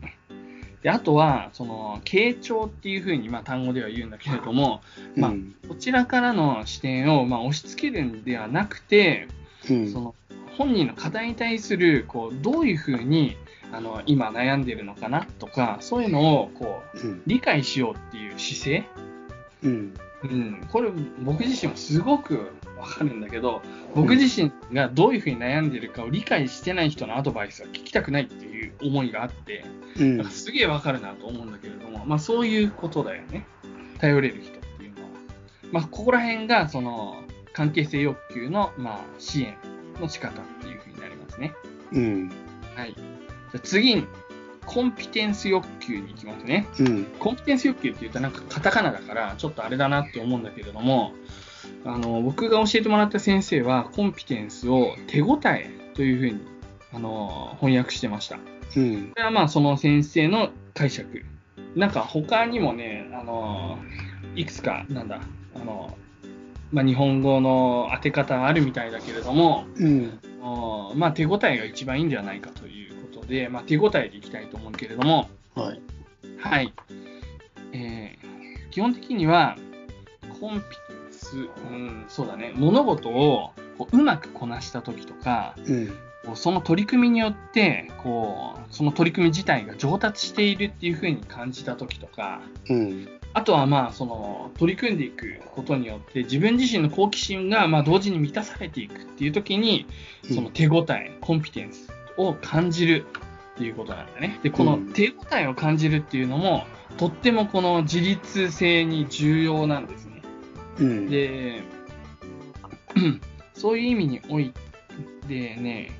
[0.84, 4.82] で、あとは、その、傾聴っていうふうに、まあ、単語では言うんだけれども、
[5.16, 9.28] まあうんこちらからの視点を、まあ、押し付けるんではなくて、
[9.70, 9.92] うん。
[9.92, 10.16] その、
[10.58, 13.38] 本人の課題に対する、こう、どういうふうに、
[13.72, 17.22] あの、今悩んでるのかなとか、そういうのを、こう、うん。
[17.26, 18.84] 理解しようっていう姿勢。
[19.64, 19.94] うん。
[20.24, 22.52] うん、これ僕自身もすごく
[22.84, 23.62] わかるんだけど、
[23.96, 29.64] 僕自身がどういうふうに悩んでるかを理解してない人のアドバイスは聞きたくないっていう思いがあって、
[29.98, 33.46] うんすげえわかるなと思うんだけれども、まあそういうことだよね。
[34.00, 35.10] 頼れる人っていうのは。
[35.72, 37.24] まあここら辺がその
[37.54, 39.56] 関係性欲求のまあ支援
[40.02, 41.54] の仕方っていうふうになりますね。
[41.94, 42.32] うん
[42.76, 42.94] はい。
[42.94, 43.04] じゃ
[43.56, 44.06] あ次に、
[44.66, 46.68] コンピテンス欲求に行きますね。
[46.80, 51.14] うんコンピテンス欲求って言うとなんかカタカナだからちょっとあれだなって思うんだけれども、
[51.86, 56.42] あの、僕が教えてもらった先生はコンピテンスを手応えというふうに、
[56.94, 58.38] あの、翻訳してました。
[58.76, 61.24] うんこれはまあその先生の解釈。
[61.76, 63.78] なんか他にもね、あの、
[64.36, 65.22] いくつか、なんだ、
[65.56, 65.98] あの、
[66.72, 70.20] まあ日本語の当て方あるみたいだけれども、うん
[70.96, 75.82] まあ手応えが一番いいんじゃないかということで、まあ手応えでいきたいと思うけれども、はい
[76.40, 76.74] はい。
[77.72, 78.24] えー
[78.74, 79.56] 基本的には、
[80.40, 80.64] コンピ
[81.34, 85.94] テンス、うん、そうだね、物事をこううまくこなしたときとか、うん
[86.36, 93.10] その取り組みによって、こう、その取り組み自体が上達しているっていうふうに感じた時とか、うん。
[93.34, 99.86] あとはまあ、その、取り組んでいくことによって、自分自身の好奇心がまあ同時に満たされていくっていう時に、
[100.34, 103.06] その手応え、コンピテンスを感じる
[103.56, 104.40] っていうことなんだね。
[104.44, 106.66] で、このうん手応えを感じるっていうのも、
[106.98, 110.13] とってもこの自立性に重要なんですね。
[110.80, 111.10] うん。
[111.10, 111.64] で、
[113.54, 114.54] そういう意味におい
[115.28, 115.92] てね、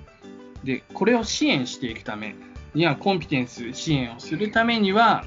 [0.64, 2.36] で、これを支援していくため
[2.74, 5.26] には、コンピテンス支援をするためには、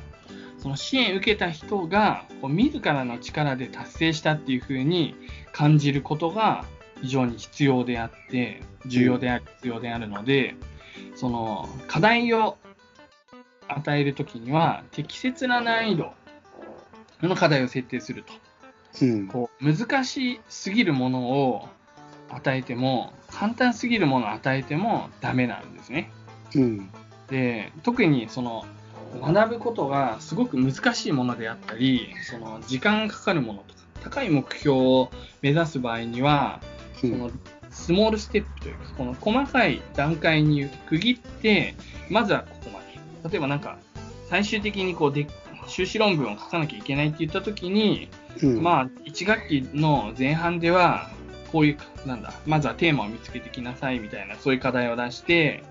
[0.59, 5.15] その支援受けた人が、こう自らの力で達成したっていうふうに
[5.53, 6.65] 感じることが
[7.03, 10.55] 非常に必要であって、重要である、必要であるので、
[11.15, 12.57] その課題を
[13.69, 16.13] 与えるときには、適切な難易度
[17.23, 18.33] の課題を設定すると。
[19.03, 19.29] うん。
[19.29, 21.69] こう難しすぎるものを
[22.31, 26.11] 与えても簡単すぎるものを与えてもダメなんですね。
[26.55, 26.91] うん。
[27.29, 28.65] で特にその
[29.21, 35.11] 学ぶことがすごく難しいものであったりその時間がかかるものとか高い目標を
[35.43, 36.61] 目指す場合には
[37.01, 37.31] その
[37.71, 41.75] スモールステップというかこの細かい段階に区切って
[42.09, 43.79] まずはここまで例えばなんか
[44.29, 45.27] 最終的にこうで
[45.69, 48.09] 修士論文を書かなきゃいけないって言った時に
[48.43, 48.63] うん。
[48.63, 51.11] まあ、1学期の前半では、
[51.53, 55.63] こういう、なんだ、まずはテーマを見つけてきなさいみたいな、そういう課題を出して、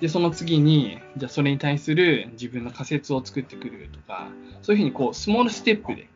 [0.00, 4.28] で、その次に、じゃあそれに対する自分の仮説を作ってくるとか、
[4.62, 6.08] そういうふうにこう、スモールステップで、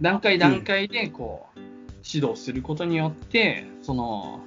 [0.00, 1.58] 段階段階でこう、
[2.06, 4.40] 指導することによって、その、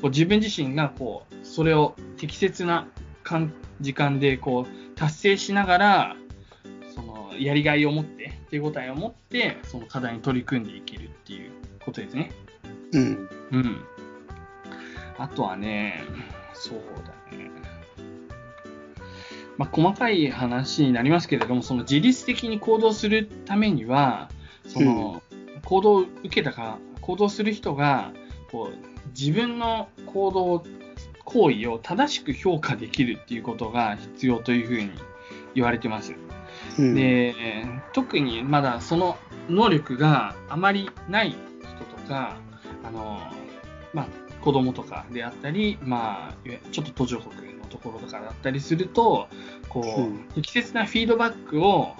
[0.00, 2.88] こう自分自身がこう、それを適切な
[3.22, 6.16] 間時間でこう、達成しながら、
[6.94, 11.50] その、やりがいを持って、手応えを持って、その課題に取り組んでいけるっていう
[11.82, 12.32] ことですね。
[12.92, 13.28] うん。
[13.50, 13.84] うん。
[15.16, 16.04] あとはね、
[16.52, 16.78] そう
[17.30, 17.50] だね。
[19.56, 24.30] まあ、細かい話になりますけれども、その自律的に行動するためには、
[24.66, 25.22] その、
[25.64, 28.12] 行動を受けたか、行動する人が、
[28.50, 30.62] こう、自分の行動、
[31.24, 34.90] 行為を正しく評価できるっていうことが必要というふうに
[35.54, 36.14] 言われてます。
[36.78, 36.94] うん。
[36.94, 37.34] で、
[37.92, 39.16] 特にまだその
[39.48, 41.36] 能力があまりない人
[41.84, 42.36] とか、
[42.84, 43.20] あの、
[43.92, 44.06] まあ、
[44.42, 46.34] 子供とかであったり、まあ、
[46.70, 49.28] ちょっと途上国のところとかだったりすると、
[49.68, 51.94] こう、うん適切なフィードバックを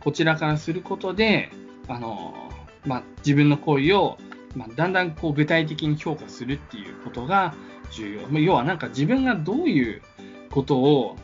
[0.00, 1.50] こちらからすることで、
[1.88, 2.50] あの、
[2.84, 4.18] まあ、自分の行為を、
[4.54, 7.54] まあ、だんだんこう具体的に評価するっていうことが
[7.92, 8.28] 重要。
[8.28, 10.02] まあ要はなんか自分がどういう
[10.50, 11.16] ことを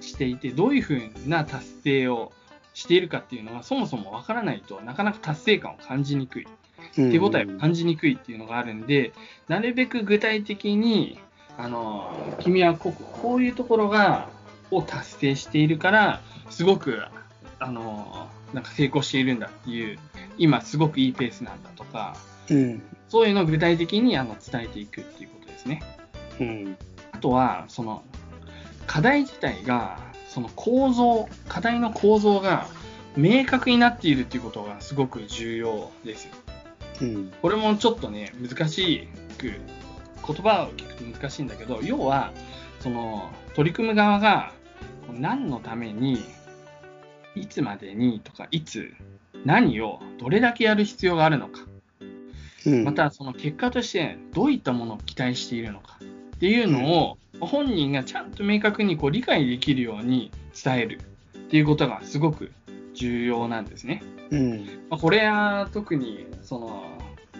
[0.00, 2.32] していて、どういうふうな達成を
[2.76, 6.46] しているかっていうのがそもそもわからないとなかなか達成感を感じにくい。
[6.98, 9.12] うん、手応えを感じにくいっていうのがあるんで、
[9.48, 11.18] なるべく具体的に、
[11.56, 14.28] あの、君はこここういうところが、
[14.70, 16.20] を達成しているから、
[16.50, 17.02] すごく、
[17.58, 19.98] あの、なんか成功しているんだっていう、
[20.36, 22.16] 今すごくいいペースなんだとか、
[22.50, 22.82] うん。
[23.08, 25.82] そういうのを具体的にあの伝えていくっていうことですね。
[26.40, 26.76] うん。
[27.12, 28.02] あとは、その、
[28.86, 29.98] 課題自体が、
[30.36, 32.66] その構造、課題の構造が
[33.16, 36.28] 明確になっているっていうことがすごく重要です。
[37.00, 37.32] うん。
[37.40, 39.08] これもちょっとね、難し
[39.38, 42.32] く、言葉を聞くと難しいんだけど、要は、
[42.80, 44.52] その、取り組む側が、
[45.10, 46.22] 何のために、
[47.34, 48.92] いつまでにとか、いつ、
[49.46, 51.60] 何を、どれだけやる必要があるのか、
[52.66, 52.84] うん。
[52.84, 55.98] またその結果としてどういったものを期待しているのか
[56.36, 60.30] っていうのを、本人がちゃんと明確にこう理解できるように
[60.62, 61.00] 伝える
[61.36, 62.52] っていうことがすごく
[62.94, 64.02] 重要なんですね。
[64.30, 64.64] うん。
[64.90, 66.98] まあ、これは特にその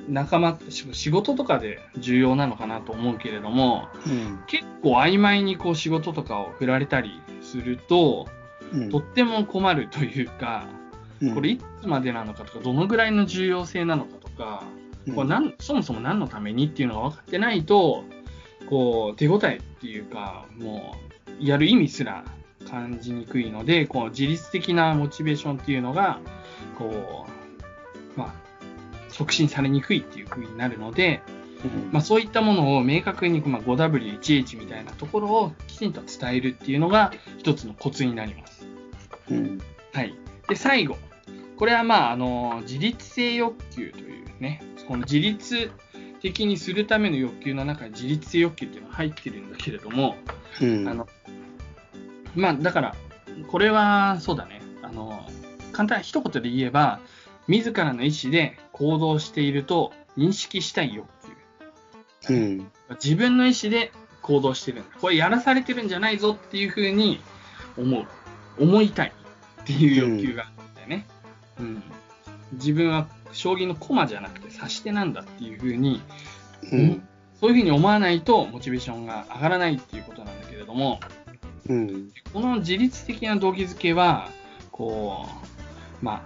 [0.09, 4.41] 仲間し仕事とかで重要なのかなと思うけれどもうん。
[4.47, 8.29] 結構曖昧にこう仕事とかを振られたりすると
[8.73, 8.91] うん。
[8.91, 10.67] とっても困るというか
[11.21, 14.65] うんこれいつまでなのかとかどのぐらいの重要性なのかとか
[15.15, 18.05] これなんそもそも何のためにっていうのが分かってないと
[18.69, 20.97] こう手応えっていうかも
[21.41, 22.25] うやる意味すら
[22.69, 26.19] 感じにくいのでこう自律的なモチベーションっていうのが
[26.77, 27.27] こ
[28.17, 31.23] う、まあ、促進されにくいっていう風になるので、
[31.65, 38.67] うんまあ、そういったものを明確に、まあ、5W1H みたいなところをきちんと伝えるっていうのが一つのコツになります。
[39.31, 39.61] うん。
[39.93, 40.15] はい。
[40.49, 40.97] で、最後。
[41.57, 45.71] これはまあ、あの、自律性欲求というね、この自律
[46.27, 50.17] 的にするための欲求の中に自律性欲求っていうのが入ってるんだけれども、
[50.61, 50.89] うん。
[50.89, 51.07] あの、
[52.35, 52.97] まあ、だから、
[53.49, 54.61] これは、そうだね。
[54.83, 55.25] あの、
[55.73, 57.01] 簡単、一言で言えば、
[57.47, 61.07] 自らの意思で行動していると認識したい欲
[62.29, 62.35] 求。
[62.35, 62.73] うん。
[63.03, 64.99] 自分の意思で行動してるんだ。
[65.01, 67.21] これやらされてるんじゃないぞっていうふうに
[67.77, 68.07] 思う。
[68.59, 69.13] 思いたい
[69.63, 71.07] っていう欲求があるんだよね。
[71.61, 71.83] うん。
[72.55, 73.07] 自分は
[73.37, 76.03] 将棋の駒じゃなくて指し手なんだっていうふうに、
[76.73, 77.09] うん。
[77.41, 81.01] そういうふうに思わないとモチベーションが上がらないっていうことなんだけれども、
[81.69, 82.11] うん。
[82.33, 84.31] この自律的な動機づけは、
[84.73, 85.27] こ
[86.03, 86.23] う、まあ、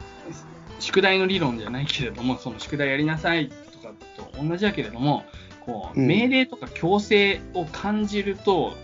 [0.78, 5.24] 宿題の理論じゃないけれども、その宿題やりなさいとかと同じだけれども、
[5.60, 8.74] こううん命令とか強制を感じると、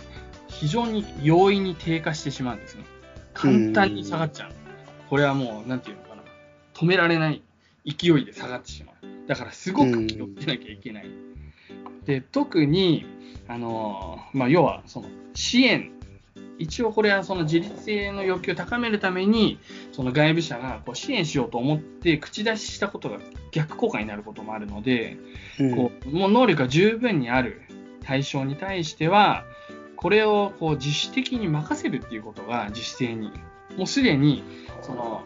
[0.48, 2.84] 非常に容易に低下してしまうんですね。
[3.34, 4.52] 簡単に下がっちゃう。
[5.10, 6.22] これはもう、なんていうのかな。
[6.74, 7.42] 止められない
[7.86, 9.28] 勢いで下がってしまう。
[9.28, 11.10] だから、すごく気をつけなきゃいけない。
[12.04, 13.06] で、特に、
[13.48, 15.92] あの、まあ、要は、その、支援
[16.58, 19.58] 一応これはその自立性の欲求を高めるために、
[19.92, 23.18] その外部者がこう支援しようと思って口出ししたことが
[23.52, 25.16] 逆効果になることもあるので、
[25.58, 25.76] うん。
[25.76, 27.62] こうもう能力が十分にある
[28.02, 29.44] 対象に対しては、
[29.96, 33.32] これをこう自主的に任せるっていうことが自主性に、
[33.76, 34.42] もうすでに
[34.82, 35.24] その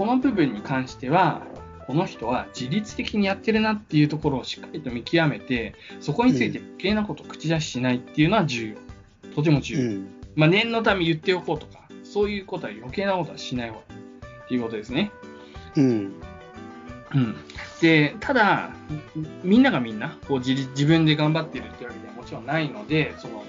[0.00, 1.42] この部分に関しては、
[1.86, 9.34] この人は自律的にやってるなっていうところをしっかりと見極めて、そこについて余計なことを口出ししないっていうのは重要。
[9.34, 9.80] とても重要。
[9.82, 10.08] うん。
[10.36, 13.98] まあ、念のため言っておこうとか、そういうことは余計なことはしない方がいい
[14.46, 15.10] っていうことですね。
[15.76, 16.14] うん。
[17.14, 17.36] うん。
[17.82, 18.70] で、ただ、
[19.44, 23.44] みんながみんなこう自立自分で頑張ってるってわけではもちろんないので、その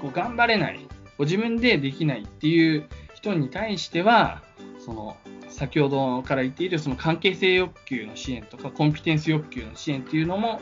[0.00, 0.90] こう頑張れない、こ
[1.20, 4.42] う自分でできないっていう人に対しては、
[4.84, 5.16] その
[5.48, 10.60] 先ほどから言っているその関係性欲求の支援とかコンピテンス欲求の支援っていうのも、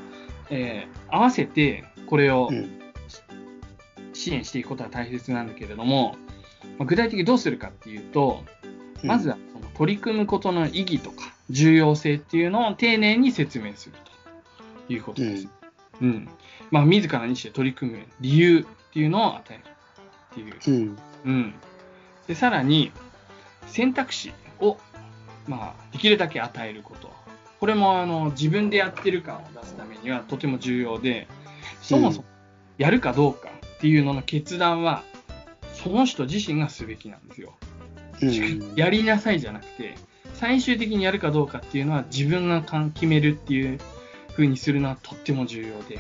[0.51, 2.81] えー合わせてこれをうん。
[4.21, 6.15] 支援していくことは大切なんだけれども、
[6.79, 8.45] まあ具体的にどうするかっていうと、
[9.03, 13.97] まずはその取り組むことの意義とか重要性っていうのを丁寧に説明する
[14.87, 15.49] ということです。
[16.01, 16.29] うん。
[16.71, 19.63] まあ、自らにして取り組む理由っていうのを与える
[20.51, 20.77] っていう。
[20.77, 20.99] うん。
[21.25, 21.55] うん。
[22.27, 22.93] で、さらに
[23.67, 24.79] 選択肢を、
[25.47, 27.11] まあ、できるだけ与えること。
[27.61, 31.29] これもあの自分でやってる感を出すためにはとても重要で、
[31.83, 32.25] そもそも
[32.79, 35.03] やるかどうかっていうのの決断は、
[35.75, 37.55] その人自身がすべきなんですよ。
[38.23, 38.75] うん。
[38.77, 39.95] やりなさいじゃなくて、
[40.35, 43.79] 最終的にやるかどうかっていうのは自分が決めるっていう
[44.33, 45.99] 風にするのはとっても重要で、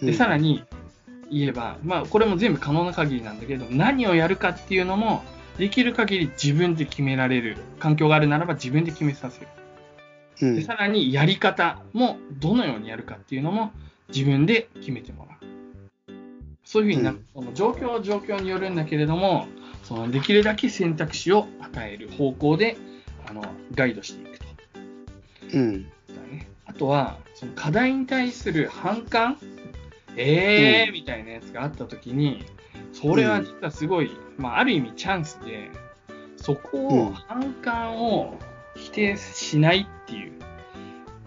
[0.00, 0.64] でさらに
[1.30, 5.24] 言えば、まあ、これも全部可能な限りなんだけど、何をやるかっていうのも、
[5.58, 9.46] できる限り自分で決められる環境があるならば自分で決めさせる。
[10.42, 13.72] うんでさらにやり方もどのようにやるかっていうのも
[14.08, 15.36] 自分で決めてもらう。
[16.62, 19.46] そういうふうにな、うんその状況状況によるんだけれども、
[19.84, 22.76] そのできるだけ選択肢を与える方向で
[23.26, 23.42] あの
[23.74, 24.46] ガイドしていくと。
[25.54, 25.84] うん。
[25.84, 25.88] だ
[26.30, 26.48] ね。
[26.66, 29.38] あとは、その課題に対する反感？
[30.16, 32.44] えー、うんみたいなやつがあったときに、
[33.00, 35.70] それは実はすごい、まあ、ある意味チャンスで、
[36.36, 38.38] そこうんを、反感を
[38.74, 40.32] 否定しないっていう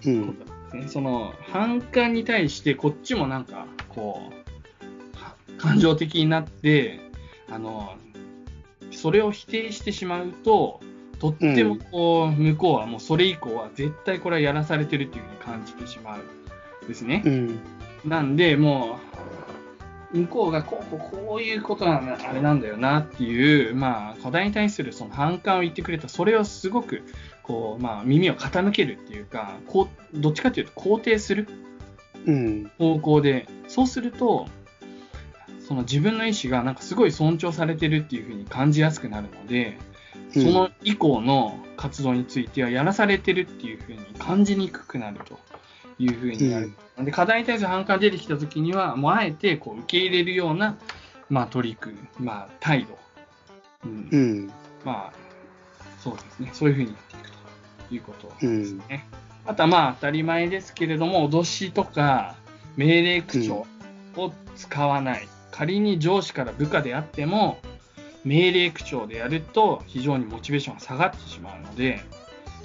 [0.05, 0.27] うん。
[0.27, 0.87] ことですね。
[0.87, 6.99] その、反感に対して、こっちもなんか、こう、は感情的になって、
[7.51, 7.95] あの、
[8.91, 10.79] それを否定してしまうと、
[11.19, 17.21] とってもこう、向こうはもうそれ以降は絶対これはやらされてるっていうふうに感じてしまうんですね。
[17.25, 17.59] うん。
[18.05, 19.38] なんで、もう、
[20.11, 27.03] 向こうがこう、こういうことなんだ、あれなんだよなっていう、まあ、課題に対するその反感を言ってくれた、それをすごく、
[27.43, 31.47] こう、まあ、耳を傾けるっていうか、こう、どっちかというと肯定する
[32.25, 32.71] うん。
[32.77, 34.47] 方向で、そうすると、
[35.67, 39.77] その自分の意思がなんかすごい尊重されてるっていうふうに感じやすくなるので、
[40.33, 45.39] その以降の活動についてはやらされてるっていうふうに感じにくくなると
[45.99, 46.73] いうふうになる。
[46.97, 50.77] で課題に対する反感が出てきたときには、もうあえてこう受け入れるような、
[51.29, 52.97] まあ、取り組み、まあ、態度、
[53.85, 54.51] うんうん。
[54.83, 55.13] まあ、
[55.99, 59.07] そうですね、そういうふうにやっていくということですね。
[59.45, 62.35] あとはまあ当たり前ですけれども、脅しとか
[62.75, 63.65] 命令口調
[64.15, 65.27] を使わない。
[65.51, 67.57] 仮に上司から部下であっても、
[68.23, 72.01] 命令口調でやると非常にモチベーションが下がってしまうので、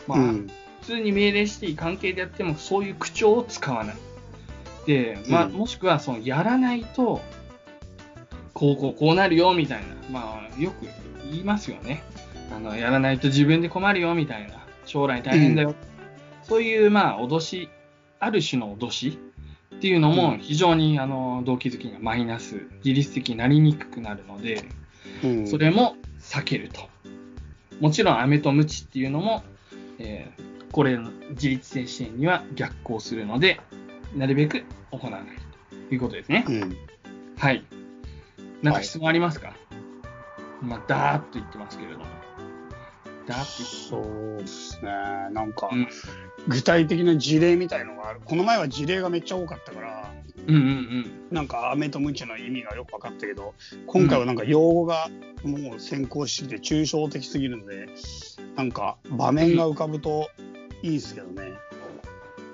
[0.06, 0.50] まあ、うん。
[0.84, 3.96] 普通に命令していい関係でやってもそういう口調を使わない。
[4.86, 7.22] で、まあ、うんもしくはそのやらないと、
[8.52, 10.86] こうこうこうなるよみたいな、まあ、よく
[11.30, 12.02] 言いますよね。
[12.54, 15.74] あの、やらないと自分で困るよみたいな、将来大変だよ。
[16.42, 17.70] そういう、まあ、脅し、
[18.20, 19.18] ある種の脅し
[19.76, 24.62] っていうのも非常に、あの、動機づけがマイナス、自律的になりにくくなるので、
[25.24, 25.46] うん。
[25.46, 26.90] それも避けると。
[27.80, 29.42] もちろん、飴とムチっていうのも、
[29.98, 33.60] えーこれの自律性支援には逆行するので、
[34.16, 35.22] なるべく行わない
[35.88, 36.50] ということですねう。
[36.50, 36.76] ん。
[37.38, 37.64] はい。
[38.60, 39.54] なんか質問ありますか、
[40.60, 42.06] まあ、ダーッと言ってますけれども。
[43.24, 44.90] ダーッとそうですね。
[45.30, 45.92] なんか、言って。
[46.48, 48.20] 具体的な事例みたいのがある。
[48.24, 50.12] この前は事例がめっちゃ多かったから、
[50.48, 50.56] うん。
[50.56, 51.12] うんうんうん。
[51.30, 53.54] なんか、アメとムチの意味がよく分かったけど、
[53.86, 55.08] 今回はなんか用語が
[55.44, 57.86] もう先行してきて抽象的すぎるので、
[58.56, 60.28] なんか、場面が浮かぶと
[60.84, 61.54] いいですけどね。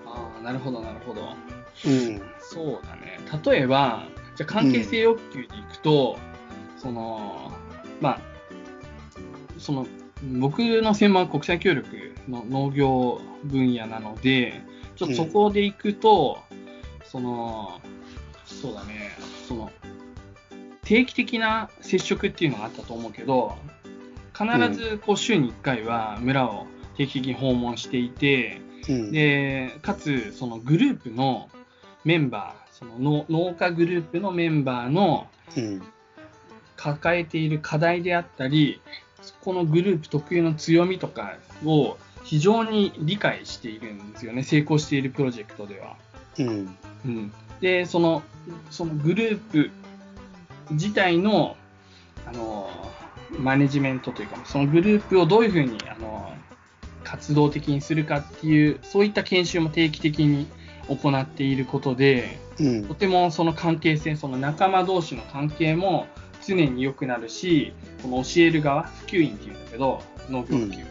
[0.07, 1.35] ああ、なるほど、なるほど。
[1.85, 2.23] うん。
[2.39, 3.19] そうだね。
[3.45, 4.05] 例えば、
[4.37, 6.17] じゃあ関係性欲求に行くと、
[6.79, 7.51] その、
[8.01, 8.21] まあ、
[9.59, 9.89] その、
[10.39, 14.63] 僕の専門は国際協力の農業分野なので、
[14.95, 16.39] ちょっとそこで行くと、
[17.03, 17.81] その、
[18.47, 19.11] そうだね、
[19.49, 19.73] その、
[20.83, 23.59] 定期的な接触っていうのがあったと思うけど、
[24.33, 26.67] 必ずこう週に1回は村を
[27.01, 29.13] 定期的に訪問していて、うん。
[29.13, 31.49] でかつそのグループの
[32.05, 35.27] メンバーその農農家グループのメンバーの
[35.57, 35.83] うん。
[36.77, 38.81] 抱えている課題であったり
[39.21, 45.97] そこのグループ特有の強みとかを非常に理解しているんですよね成功しているプロジェクトでは。
[46.39, 46.77] うん。
[47.05, 48.23] うん、でその
[48.71, 49.71] そのグループ
[50.71, 51.57] 自体の
[52.27, 52.71] あの
[53.39, 56.33] マネジメントというかそのグループをどういうふうにあの
[57.05, 60.47] 活動的にするかっていうそういった研修も定期的に
[60.89, 62.95] 行っていることでうんと。
[62.95, 66.07] てもその関係性その仲間同士の関係も
[66.47, 67.73] 常に良くなるし
[68.03, 70.85] この教える側普及員っていうんだけど農業普及、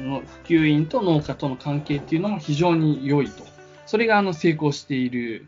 [0.00, 3.44] の普及員と農家との関係っていうのも非常に良いと
[3.86, 5.46] それがあの成功している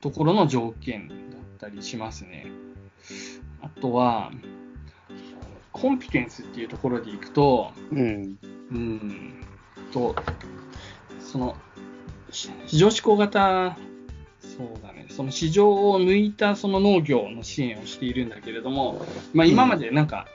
[0.00, 1.18] ところの条件だっ
[1.58, 2.46] たりしますね。
[3.62, 4.30] あとは、
[5.72, 8.38] コンピテンスっていうところでいくと、うん。
[8.72, 9.44] うん。
[9.92, 10.14] と、
[11.20, 11.56] その、
[12.30, 13.76] し市場志向型、
[14.40, 20.26] そうだね、その市場を向いたその農業の支援をしているんだけれども、まあ、今までなんか、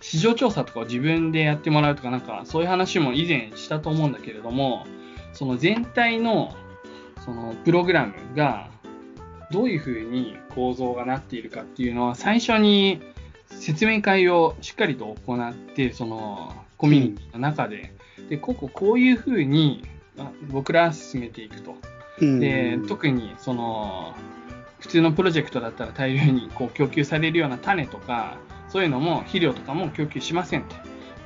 [0.00, 4.86] 市場調査とかを自分でやってもらうとか、なんかそういう話も以前したと思うんだけれども、
[5.32, 6.54] その全体の
[7.24, 8.70] そのプログラムが
[9.50, 13.00] どういうふうに構造がなっているかっていうのは、最初に
[13.50, 17.92] 説明会をしっかりと行って、そのコミュニティの中で、
[18.30, 19.84] でこここういうふうに
[20.18, 21.76] あ僕ら進めていくと。
[22.20, 22.40] うん。
[22.40, 24.14] で特にその
[24.78, 30.76] 普通のプロジェクトだったら大量にこう供給されるような種とかそういうのも肥料とかも供給しませんと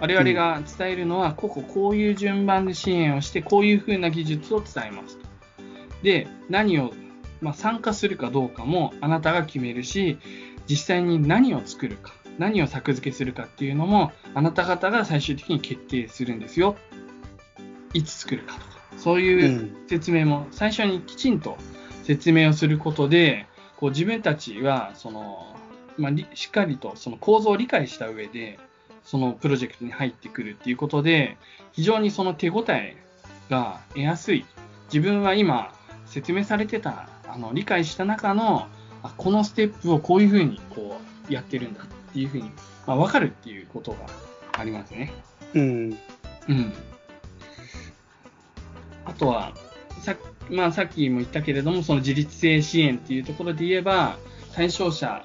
[0.00, 5.26] 我々が伝えるのはこここういう順番で支援をしてこういうふうな技術を伝えますと
[6.02, 6.92] で何を、
[7.40, 10.18] まあ、参加するかどうかもあなたが決めるし
[10.66, 16.76] 実際に何を作るか何を作付けするかっていうのもあなた方が最終的に決定するんですよ。
[17.94, 18.66] いつ作るかとか。
[18.96, 19.86] そういううん。
[19.88, 21.56] 説明も最初にきちんと
[22.04, 25.56] 説明をすることでこう自分たちはその、
[25.98, 28.58] まあ、りしっかりとその構造を理解した上で
[29.04, 31.36] そのプロジェクトに入ってくるっていうことで
[31.72, 32.96] 非常にその手応え
[33.50, 34.44] が得やすい。
[34.86, 35.72] 自分は今
[36.06, 38.68] 説明されてたあの理解した中の
[39.02, 41.80] あこのステップをこういうふうにこうやってるんだ
[42.12, 42.50] っていうふうに、
[42.86, 43.98] まあ、分かるっていうことが
[44.52, 45.12] ありますね。
[45.54, 45.98] うん。
[46.48, 46.72] うん。
[49.06, 49.54] あとは、
[50.02, 50.14] さ,、
[50.50, 54.18] まあ、さっきも言ったけれども、その自立性支援っていうところで言えば、
[54.54, 55.24] 対象者、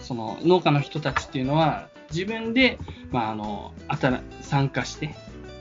[0.00, 2.78] その農家の人たちっていうのは、自分で、
[3.10, 5.14] まあ、あの、あたら参加して、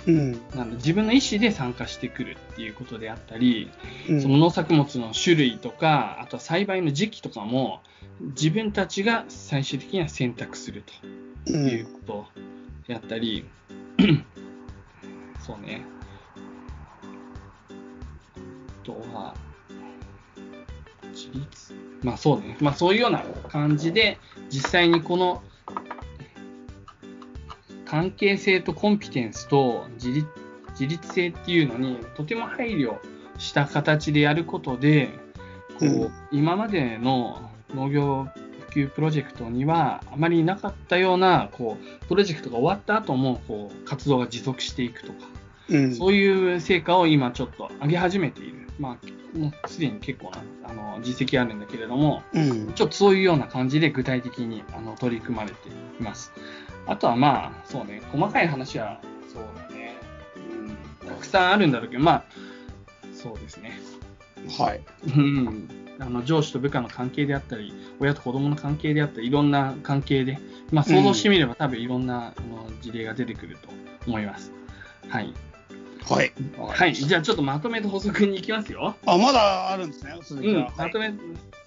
[0.07, 0.31] うん。
[0.56, 3.69] なんだ自分の意思で参加してくるっていうことであったり、
[4.10, 7.81] うんその農作物の種類とか、あとは栽培の時期とかも、
[8.19, 10.93] 自分たちが最終的には選択すると。
[11.47, 11.51] う。
[11.51, 12.25] いうんこと
[12.88, 13.45] であったり、
[15.39, 15.83] そうね。
[18.83, 19.35] あとは、
[21.11, 21.73] 自立？
[22.03, 22.57] まあそうね。
[22.59, 24.17] まあそういうような感じで、
[24.49, 25.41] 実際にこの
[27.85, 30.27] 関係性とコンピテンスと自立
[30.71, 32.97] 自立性っていうのにとても配慮
[33.38, 35.09] した形でやることで、
[35.79, 38.27] こう、うん今までの農業
[38.72, 45.19] 普及プロジェクトにはあまりなかったようなこうプロジェクトが終わった後もこう活動が持続していくとか、
[45.69, 45.95] うん。
[45.95, 52.73] そういう成果を今ちょっと上げ始めている、まあ、もうすでに結構なあの実績あるんだけれども、うん。
[52.73, 56.31] ちょっとそういうような感じで具体的にあの取り組まれています。
[56.88, 59.95] あとはまあ、そうね、細かい話は、そうだね、
[61.02, 62.26] うん、たくさんあるんだろうけど、まあ、
[63.14, 63.80] そうですね。
[64.49, 64.81] はい。
[65.15, 65.69] うん、
[65.99, 70.39] あの上司と部下の関係であったり、親と子供の関係であったり、いろんな関係で、
[70.72, 73.69] まあ、想像してみれば、多分いろんなあの事例が出てくると
[74.07, 74.51] 思います。
[75.07, 75.34] はい。
[76.03, 76.34] はい。
[76.57, 76.95] はい。
[76.95, 78.95] じゃあ、ちょっとまとめと補足に行きますよ。
[79.05, 80.65] あ、まだあるんですね、続きうんは。。
[80.65, 80.73] はい。
[80.77, 81.13] まとめ、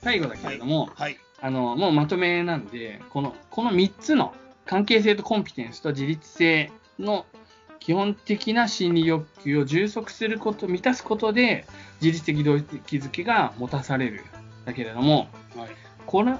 [0.02, 1.16] 最後だけれども、はい。
[1.40, 4.34] あの、もうまとめなんで、この、この3つの
[4.66, 7.26] 関係性とコンピテンスと自律性の
[7.84, 11.66] 基本的な心理欲求を充足すること、満たすことで、
[12.00, 14.24] 自律的動機づけが持たされる。
[14.64, 15.68] だけれども、はい。
[16.06, 16.34] これ、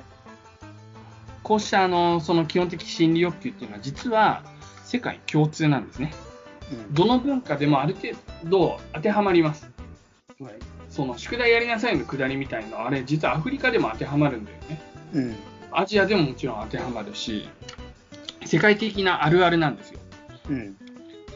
[1.43, 4.43] こうしたあの、その基本的心理欲求っていうのは実は
[4.85, 6.15] 世界共通なんですね。
[6.73, 8.09] うんどの文化でもある程
[8.45, 9.71] 度当てはまります。
[10.41, 10.55] はい。
[10.89, 14.83] その宿題やりなさいのくだりみたいのあれ実はアフリカでも当てはまるんだよね。
[15.13, 15.37] うん。
[15.73, 17.51] アジアでももちろん当てはまるし、
[18.47, 20.01] 世界的なあるあるなんですよ。
[20.49, 20.77] うん。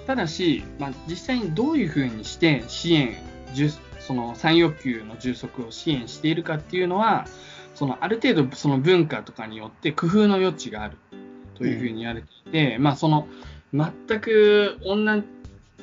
[0.09, 3.15] ただし、まあ、実際にどういうふうにして支援、
[3.53, 3.71] 充
[4.01, 7.27] その産欲求の充足を支援しているかっていうのは、
[7.75, 10.97] そのある程度その文化とかによって工夫の余地がある
[11.57, 13.29] というふうに言われていて、まあその
[13.75, 15.25] 全く同じ、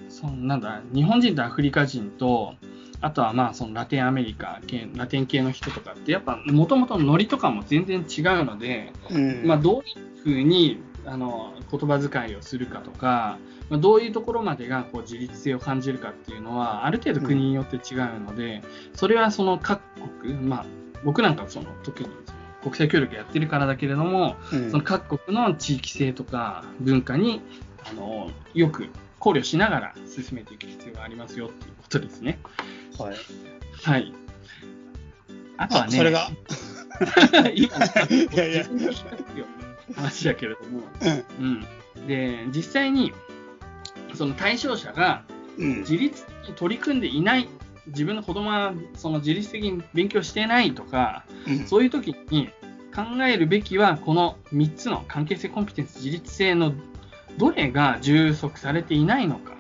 [0.10, 2.56] そのなんだ、日本人とアフリカ人と、
[3.02, 9.46] あとはまあそのラテンアメリカ系、ラテン系の人とかってやっぱもともとノリとかも全然違うので、うん。
[9.46, 13.38] まあ、どういうふうにあの言葉遣いをするかとか、
[13.70, 18.64] まあ、どういうところまでがこう自律性を感じるかっていうのはある程度国によって違うので、
[18.94, 19.82] それはその各
[20.22, 20.66] 国、まあ、
[21.04, 27.42] 僕なんかはその特にその国際協力やってるからだけれども、うんその各国の地域性とか文化に
[27.90, 32.40] あのよく考慮しながら進めていく必要がありますよっていうことですね。
[32.98, 33.16] はい。
[33.84, 34.14] はい。
[35.58, 36.30] あとはあ、ね、それが。
[37.54, 37.70] い
[38.38, 38.66] やいや。
[39.94, 40.82] 話だけれども、
[41.40, 41.66] うん。
[41.98, 43.14] うん、で実際に
[44.14, 45.24] その対象者が
[45.58, 45.80] うん。
[45.80, 47.48] 自律的に取り組んでいない
[47.88, 52.50] 自分の子供はその自律的に勉強してないとかうんそういう時に
[52.96, 56.74] 考えるべきはこの3つの関係性コンピテンス自律性の
[57.38, 59.54] どれが充足されていないのか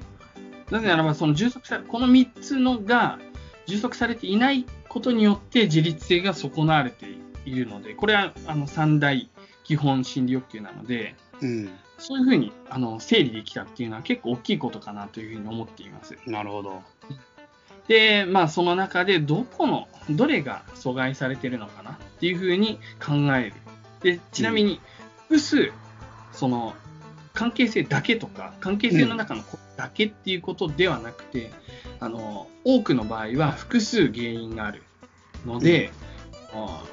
[0.71, 3.19] なぜならばその充足さこの3つのが
[3.67, 7.07] 充足されていないことによって自律性が損なわれて
[7.45, 9.29] いるのでこれはあの三大
[9.65, 11.69] 基本心理欲求なのでうん。
[11.97, 16.17] そういうふうにあの整理できたっていうのは結構大きいことかなというふうに思っています。
[16.25, 16.81] なるほど。
[17.87, 23.53] で、まあその中でどこの、どれが阻害されてるのかなっていうふうに考える。
[24.01, 24.81] で、ちなみに
[25.27, 25.71] 複数、
[26.33, 26.73] その
[27.33, 31.51] 関係性だけとか、関係性の中のこだけっていうことではなくて、
[31.99, 34.83] あの、多くの場合は複数原因がある
[35.45, 36.14] ので、あ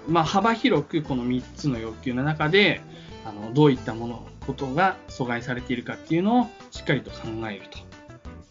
[0.08, 2.80] まあ幅広くこの3つの欲求の中で、
[3.24, 7.62] あのどういったもの、ことが阻害されているかっていうのをしっかりと考える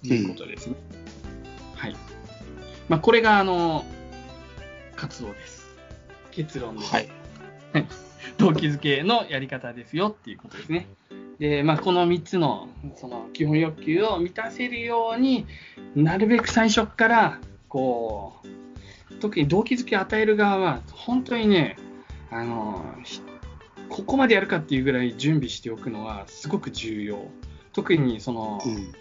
[0.01, 0.75] ということですね。
[1.75, 1.95] はい。
[2.89, 3.85] まあ、これが、あの、
[4.95, 5.67] 活動です。
[6.31, 6.93] 結論です。
[6.93, 7.09] はい。
[8.37, 10.87] 動機づけのやり方ですよっていうことですね。
[11.39, 15.45] で、まあ、この3つのその基本欲求を満たせるように
[15.95, 18.47] なるべく最初からこう
[19.21, 21.77] 特に動機づけを与える側は本当にね
[22.29, 23.21] あのひ
[23.89, 27.27] ここまでやるかっていうぐらい準備しておくのはすごく重要。
[27.73, 28.93] 特にその、うん。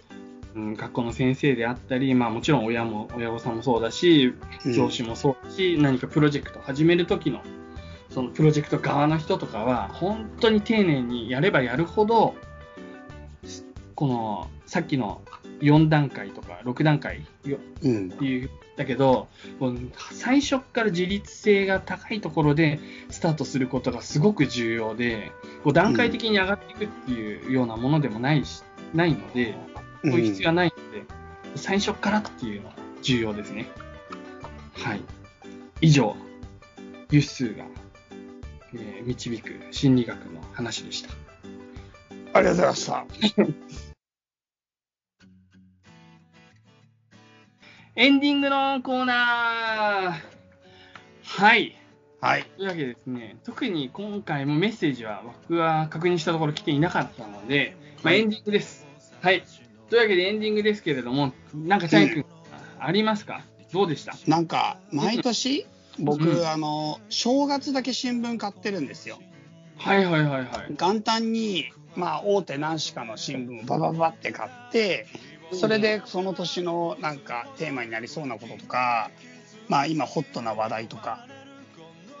[0.53, 4.33] うん、学校の先生であったり、まあ、もちろん親も親御さんもそうだし
[4.65, 7.41] うん上司もそうだし、何かプロジェクトを始める時の
[8.09, 12.35] そのプロジェクト側の人とかは本当に丁寧にやればやるほど
[13.95, 15.21] このさっきの
[15.61, 17.19] 4段階とか6段階。
[17.19, 18.49] っていう
[18.81, 19.27] だけど
[19.59, 19.77] こう
[20.11, 22.79] 最初から自律性が高いところで
[23.11, 25.31] スタートすることがすごく重要で
[25.63, 28.63] こう段階的に上がっていくっていうようなものでもないし、
[28.95, 29.53] ないので
[30.03, 31.05] そういう必要はないので、
[31.55, 33.69] 最初からっていうのが重要ですね。
[34.73, 35.01] はい。
[35.81, 36.15] 以上、
[37.11, 37.65] ユッスーが、
[38.73, 41.09] えー導く心理学の話でした。
[42.33, 43.05] ありがとうございました。
[47.93, 50.21] エンディングのコーナー
[51.23, 51.75] はい。
[52.21, 52.45] はい。
[52.55, 58.87] というわけでですね、特に今回もメッセージは僕は確認したところ来ていなかったので、まあ、エンディングです。
[59.19, 59.43] はい。
[59.89, 62.25] というわけでエンディングですけれども、なんかチャイ君、
[62.79, 63.41] ありますか？
[63.73, 64.15] どうでした？
[64.25, 65.67] なんか、毎年、
[65.99, 69.19] 僕、うんあの、正月だけ新聞買ってるんですよ。
[69.75, 70.47] はいはいはいはい。
[70.77, 71.65] 元旦に、
[71.97, 75.07] まあ、大手何紙かの新聞をバババって買って、
[75.53, 79.11] それでその年のなんかテーマになりそうなこととか、
[79.67, 81.27] まあ今ホットな話題とか、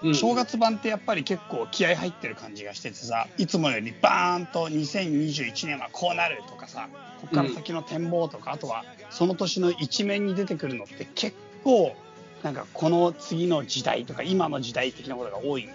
[0.03, 0.15] うん。
[0.15, 6.89] 正月版ってやっぱり結構気合入ってる感じがしててさ、いつもよりバーンと2021年はこうなるとかさ、
[7.21, 11.95] ここから先の展望とか、あとはその年の一面に出てくるのって結構、
[12.43, 15.73] なんかこの次の時代とか今の時代的なことが多いんで、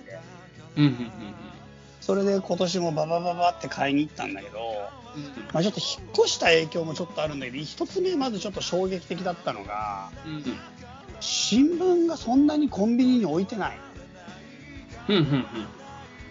[0.77, 1.11] うんうんうん
[2.07, 4.59] それで今年もババババって買いに行ったんだけど、
[5.53, 10.43] まあ、ちょっと引っ越した影響もちょっとあるんだけど一つ目まずちょっと衝撃的だったのがうんうん
[11.19, 13.79] 新聞がそんなにコンビニに置いてない
[15.09, 15.47] うんうん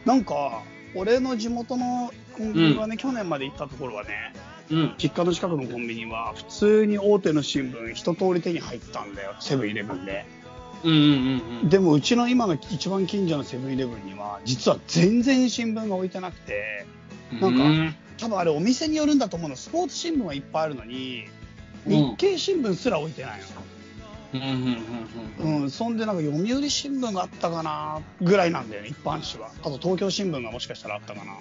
[0.06, 0.62] なんか、
[0.94, 4.34] 俺の地元のコンビニはね、去年まで行ったところはね、
[4.70, 4.78] うん。
[4.78, 4.96] うん。
[5.00, 10.26] 実家の近くのコンビニは、普通に大手の新聞、一通り手に入ったんだよ、セブンイレブンで。
[10.86, 11.70] うんうんうんうん。
[11.70, 16.86] でも、うちの今の一番近所のセブンイレブンには、実は全然新聞が置いてなくて、
[17.42, 21.36] なんかうん多分あれ、お店によるんだと思うの、スポーツ新聞はいっぱいあるのに、うん
[21.88, 23.46] 日経新聞すら置いてないの。
[24.34, 29.52] うんうんそんでなんか読売新聞があったかなぐらいなんだよね、一般紙は。
[29.62, 31.38] あと東京新聞がもしかしたらあったかな。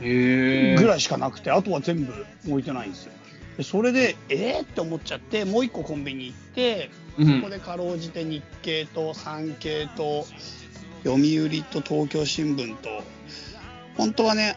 [0.00, 2.12] ぐらいしかなくて、あとは全部
[2.48, 3.12] 置いてないんですよ。
[3.56, 4.62] でそれで、えー？
[4.62, 10.26] って思っちゃって、もう一個コンビニ行って、うんそこでかろうじて日経と産経と
[11.04, 12.88] 読売と東京新聞と、
[13.96, 14.56] 本当はね、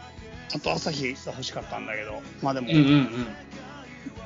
[0.55, 2.75] あと朝日が欲しかったんだけど、まあでも、うん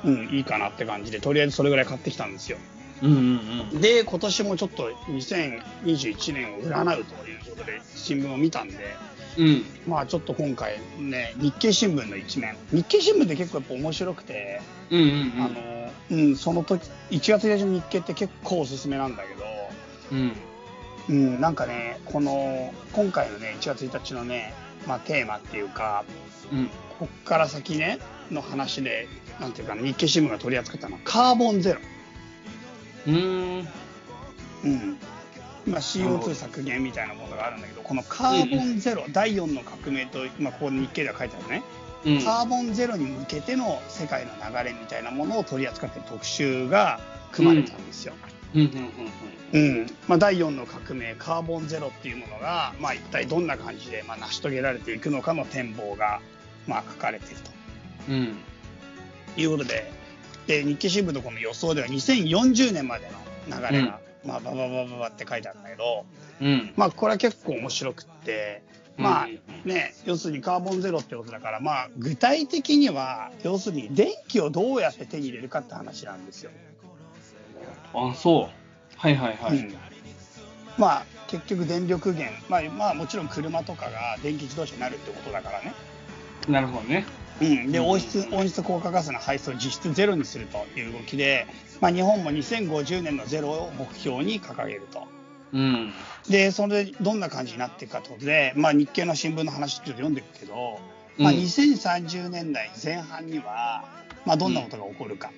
[0.04, 2.58] うんうん、いいかなって感じで、とりあえずそれぐらい買ってきたんですよ。
[3.02, 3.10] うん。
[3.10, 3.80] うんうんうん。
[3.80, 8.76] で、今年もちょっと2021年を占うということで、新聞を見たんで、
[9.38, 9.64] うん。
[9.86, 12.56] まあちょっと今回ね、日経新聞の一面。
[12.72, 14.60] 日経新聞って結構やっぱ面白くて、
[14.90, 15.44] うんうんうん。
[15.44, 19.44] あの、うん、その時、1月1日の日経って結構おすすめなんだけど、
[20.12, 20.36] うん。
[21.08, 24.54] うん、なんかね、この、今回のね、1月1日のね、
[24.86, 26.04] まあテーマっていうか、
[26.52, 26.68] うん。
[26.98, 27.98] こっから先ね、
[28.30, 29.08] の話で、
[29.40, 31.80] なんていうかな、日経新聞が取り扱ったのは、カーボンゼロ。
[33.06, 33.68] うーん。
[34.64, 34.98] うん。
[35.66, 41.62] 今 CO2 削減みたいなものがあるんだけど、このカーボンゼロ、第4の革命と、今ここに日経では書いてあるね、
[42.04, 42.24] うん。
[42.24, 48.14] カーボンゼロに向けての世界の流れみたいなものを取り扱っている特集が組まれたんですよ。
[48.54, 48.60] うん。
[49.52, 49.60] うん。
[49.60, 49.86] うん。
[50.08, 56.20] まあ、第4の革命、カーボンゼロっていうものが、まあ、一体どんな感じで、まあ、成し遂げられていくのかの展望が、
[56.66, 57.42] まあ、書かれている
[58.08, 58.36] うんうん。
[59.34, 59.90] ということで、
[60.46, 63.08] で日経新聞のこの予想では2040年まで
[63.48, 66.04] の流れが、まあ、バババババって書いてあるんだけど、
[66.40, 66.72] うん。
[66.76, 68.62] まあ、これは結構面白くって、
[68.96, 76.50] まあうんね、要するにカーボンゼロってことだから、まあ、具体的には、要するに電気をどうやって手に入れるかって話なんですよ。
[77.94, 78.98] あ、そう。
[78.98, 79.58] はいはいはい。
[79.58, 79.76] うん
[80.78, 85.74] まあ、結局電力源、まあ、まあ、もちろん車とかが電気自動車になるってことだからね。
[86.48, 87.04] なるほどね。
[87.40, 91.46] うん、でうん温室温室効果ガスの排出を実質ゼロにするという動きで、
[91.80, 95.08] まあ、日本も2050年のゼロを目標に掲げると。
[95.52, 95.92] うん。
[96.28, 100.80] で、それでどんな感じになっていくかということで、まあ、日経の新聞の話ちょっと読んでいくけど、
[101.18, 103.84] まあ、うん2030年代前半には、
[104.24, 105.30] まあ、どんなことが起こるか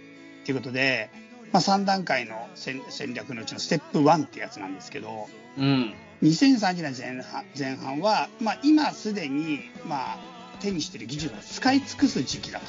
[0.44, 1.10] ということで、
[1.52, 5.94] まあ、3段階の戦戦略のうちのステップ1ってやつなんですけど、うん。
[6.22, 10.18] 2030年前半前半は、まあ、今すでに、まあ、
[10.60, 12.66] 手にしている技術を使い尽くす時期だと。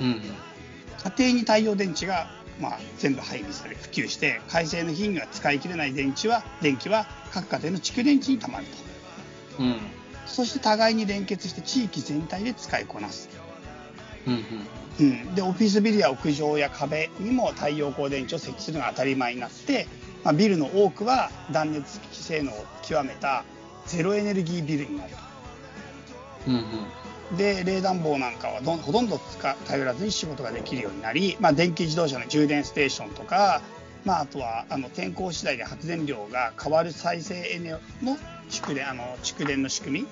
[0.00, 0.22] うん。
[1.16, 2.28] 家庭に太陽電池が、
[2.60, 8.64] まあ、全部配備され普及して改正の日には使い切れない電池は電気は各家庭の蓄電池にたまる
[9.56, 9.76] とうん。
[10.26, 13.28] そして互いに連結して地域全体で使いこなす、
[14.26, 14.44] うん。
[15.00, 19.86] うん、でオフィスビルや屋上や壁にも太陽光電池を設置するのが当たり前になって、
[20.24, 23.44] まあ、ビルの多くは断熱性能を極めた
[23.86, 25.27] ゼロエネルギービルになると
[26.48, 27.36] うん。
[27.36, 33.60] で冷暖房なんかはほとんど使頼らずに仕事ができるようになり、まあ、電気自動車の充電ステーションとか、
[34.04, 37.72] まあ、あとはあの天候次第で発電量が変わる再生エネ
[38.02, 38.16] の
[38.48, 40.06] 蓄電あの蓄電の仕組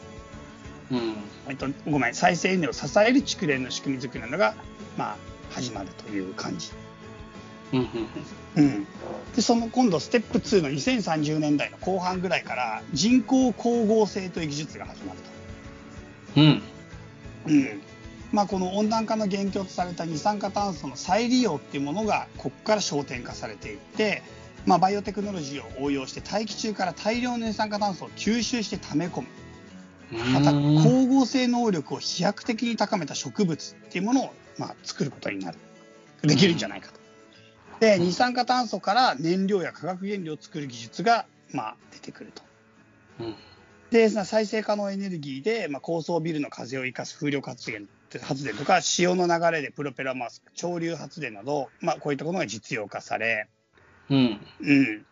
[0.90, 1.14] み、うん。
[1.48, 4.54] えっと、ごめん再生エネを支える蓄電の仕組み作りなのが、
[4.98, 5.16] まあ、
[5.50, 6.70] 始まるという感じ。
[7.72, 7.88] うん。
[8.56, 8.86] うん、
[9.34, 15.35] でその今度ステップ2の2030年代の後半ぐらいから人工光合成という技術が始まると。
[16.36, 16.62] うん。
[17.46, 17.82] うん
[18.32, 24.22] まあ、この温暖化の元凶とされた二酸化炭素の再利用っていうものがここから焦点化されていって、
[24.66, 29.28] まあ、バイオテクノロジーを応用して大気中から大量の二酸化炭素を吸収して溜め込む
[30.34, 35.58] またうん光合成能力を飛躍的に高めた植物っていうものを、まあ、作ることになる
[36.22, 37.00] できるんじゃないかと。
[37.80, 42.42] で二酸化炭素から燃料や化学原料を作る技術が、まあ、出てくると。
[43.20, 43.34] うん。
[43.96, 47.86] で、再生可能エネルギーで、まあ、高層ビルの風を生かす風力発電
[48.22, 53.48] 発電とか、潮の流れでプロペラを回す潮流発電など、まあ、こういったことが実用化され、
[54.10, 54.40] うん。
[54.60, 55.06] うん。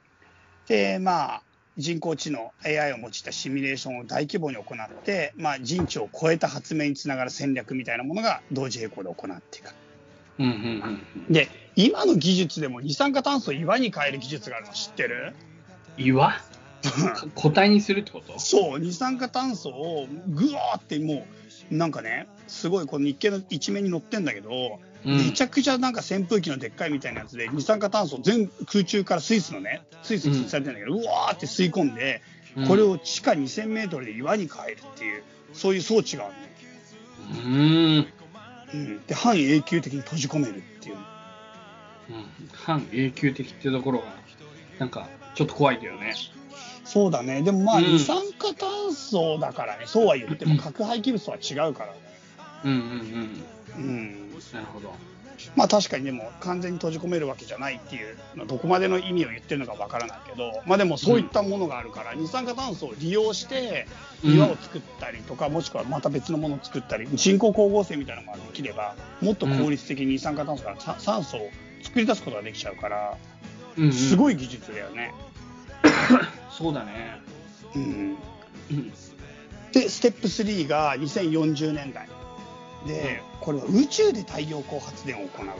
[0.69, 1.43] で、まあ、
[1.77, 9.74] 人工知能、AI を用いたシミュレーションを大規模に行って、まあ、人知を超えた発明につながる戦略みたいなものが同時並行で行っていく。
[10.39, 10.47] うん。
[10.47, 11.32] うん。
[11.32, 15.36] で、今の技術でも二酸化炭素を岩に変える技術があるの知ってる？
[15.97, 16.35] 岩？
[17.35, 18.39] 固体にするってこと？
[18.39, 21.27] そう、二酸化炭素をぐわーっても
[21.70, 24.51] う、なんかね、すごいこの日経の一面に載ってんだけど、
[25.05, 32.23] うんめちゃくちゃなんか扇風機のでっかいみたいなやつで、二酸化炭素を全空中からスイスのね、スイスにされてるんだけど、うわーって吸い込んで、
[32.56, 36.55] うんこれを地下2000メートルで岩に変えるっていう、そういう装置があるね。
[37.32, 38.06] うーん。
[38.73, 39.06] うん。
[39.06, 40.94] で、半永久的に閉じ込めるっていう。
[40.94, 41.02] うん
[42.52, 44.06] 半永久的ってところが、
[44.78, 46.15] なんか、ちょっと怖いけどね。
[46.94, 47.42] そうだね。
[47.42, 51.98] でもまあ、うん二酸化炭素だからね、そうは言っても核廃棄物とは違うからね。
[52.64, 52.78] うんうん
[53.76, 53.84] うん。
[53.84, 54.30] うん。
[54.52, 54.94] なるほど。
[55.56, 58.16] まあ確かにでも完全に閉じ込めるわけじゃないっていう
[58.46, 63.88] どこまでの意味を言ってるのかわからないけど、まあでもそういったものがあるから、二酸化炭素を利用して
[64.22, 71.50] 岩を作ったりとか、もしくはまた別のものを作ったり、人工光合成みたいなのができれば、もっと効率的に二酸化炭素からさ酸素を
[71.82, 73.18] 作り出すことができちゃうから、
[73.76, 75.12] うんうんすごい技術だよね。
[76.50, 77.20] そうだね。
[77.74, 78.16] うん。
[78.70, 78.92] うん。
[79.72, 82.08] で、ステップ3が2040年代。
[82.86, 85.52] で、これは宇宙で太陽光発電を行うと。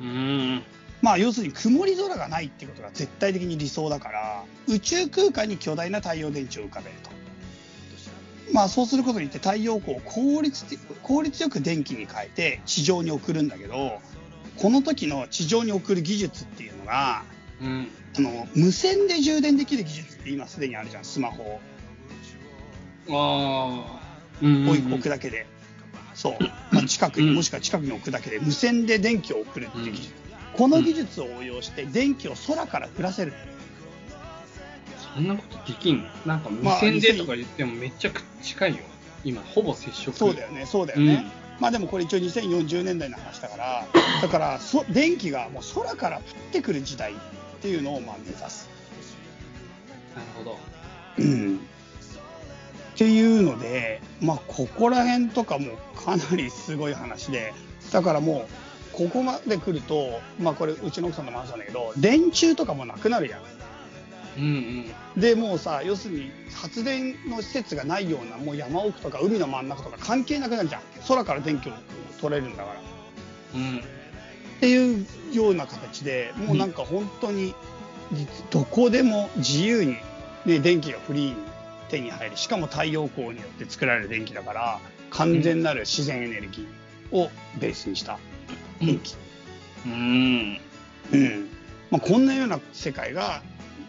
[0.00, 0.62] うーん。
[1.02, 7.10] まあ要するに曇り空がないっていうことが絶対的に理想だから宇宙空間に巨大な太陽電池を浮かべると。
[8.52, 14.00] まあそうすることによって太陽光を効率的効率よく電気に変えて地上に送るんだけど
[14.56, 17.24] この時の地上に送る技術っていうのが
[17.60, 17.88] うん。
[18.18, 21.60] あの無線で充電できる技術って今すでにあるじゃんスマホを。
[23.10, 24.00] ああ。
[24.42, 25.46] うん置い置くだけで。
[26.14, 26.36] そう、
[26.72, 27.34] まあ、近くにうん。
[27.34, 30.14] もしくは近くに置くだけで無線で電気を送るっていう技術、
[30.54, 33.34] この技術を応用して電気を空から降らせる。
[35.14, 36.04] そんなことできんの？
[36.26, 38.82] なんか無まあ線でとか言ってもめっちゃく近いよ。
[39.24, 40.16] 今、ほぼ接触。
[40.16, 41.26] そうだよね、そうだよね。
[41.58, 43.86] まあでもこれ一応2040年代の話だから、
[44.22, 46.22] だからそ電気がもう空から降っ
[46.52, 47.14] てくる時代
[47.56, 48.68] っていうのをまあ目指す。
[50.14, 50.56] なるほど。
[51.18, 51.56] うん。
[51.56, 57.52] っていうので、まあここら辺とかもかなりすごい話で、
[57.92, 58.46] だからも
[58.92, 63.40] うここまで来ると、まあこれうちの奥さんの話なんだけど、電柱とかもなくなるやん。
[64.38, 65.20] うんうん。
[65.20, 71.72] でもうさ要するに発電の施設がないようなもう山奥とか海の真ん中とか関係なくなるじゃん空から電気を
[72.20, 72.80] 取れるんだから
[73.54, 73.82] うん。
[74.56, 77.54] っていうような形でもうなんか本当に
[78.12, 79.96] 実どこでも自由に、
[80.44, 81.36] ね、電気がフリーに
[81.88, 84.80] 手に入るしかも太陽光によって作られる電気だから
[85.10, 87.30] 完全なる自然エネルギーを
[87.60, 88.18] ベースにした
[88.80, 89.16] 電気、
[89.86, 90.60] うん。
[91.12, 91.48] うん
[91.90, 93.42] まあ、こんなような世界が、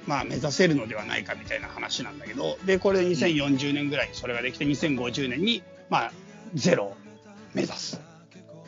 [0.06, 6.12] まあ、目指せるのではないかみたいな話なんだけどでこれで2040年ぐらいにそれができて2050年に、まあ、
[6.54, 6.98] ゼロを
[7.54, 8.07] 目指す。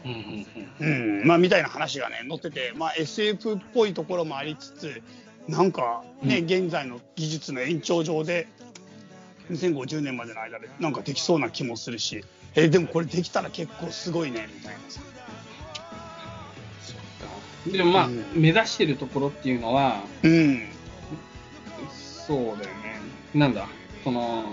[0.06, 0.48] うんうん
[0.80, 1.20] うん。
[1.20, 1.28] うん。
[1.28, 5.02] まあ、みたいな話がね載ってて、まあ、SF っぽいところもありつつ
[5.48, 6.46] なんかね、うん。
[6.46, 8.48] 現在の技術の延長上で
[9.52, 12.24] 2050年までの間でなんかできそうな気もするし
[12.56, 15.02] えーでもこれできたら結構すごいねみたいなさ。
[17.68, 18.26] でもまあ、うん。
[18.36, 20.68] 目指してるところっていうのは、うん。
[22.28, 22.60] そうだよね。
[23.34, 23.68] なんだ、
[24.04, 24.44] その、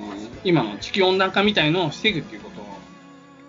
[0.45, 2.56] 今の地球温暖化みたいのを防ぐっていうこと？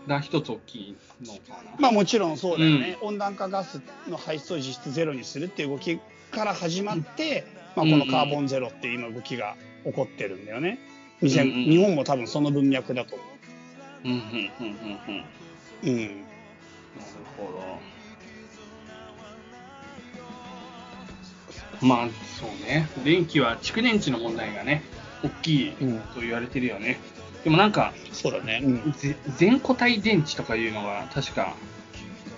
[0.07, 1.71] が一つ大きいのかな。
[1.79, 5.99] まあもちろんそうだよね、温暖化ガスの排出を実質ゼロにするっていう動き
[6.31, 9.55] から始まって、まあ、このカーボンゼロっていう今動きが
[9.85, 10.79] 起こってるんだよね、
[11.21, 13.23] 2000うんうん日本も多分その文脈だと思
[14.05, 14.25] うんうんうんう
[14.69, 14.75] ん
[15.07, 15.23] うん。
[15.84, 16.13] う、うん、なる
[17.38, 17.49] ほど。
[21.81, 22.09] まあ、
[22.39, 22.88] そうね。
[23.03, 24.81] 電気は蓄電池の問題がね、
[25.23, 26.99] 大きいうんと言われてるよね。
[27.43, 31.55] でもなんか、そうだね、うん、ぜ全固体電池とかいうのが確か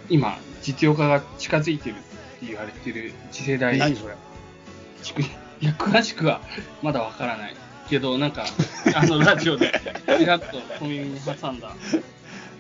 [0.10, 1.98] 今実用化が近づいてるっ
[2.40, 4.16] て言われてる次世代何それ。
[5.04, 5.26] 蓄い
[5.62, 6.42] や詳しくは
[6.82, 7.56] まだわからない。
[7.90, 8.46] けどなんか
[8.96, 9.72] あのラジオで
[10.20, 10.46] ちらっと
[10.80, 11.76] 小耳に挟んだ。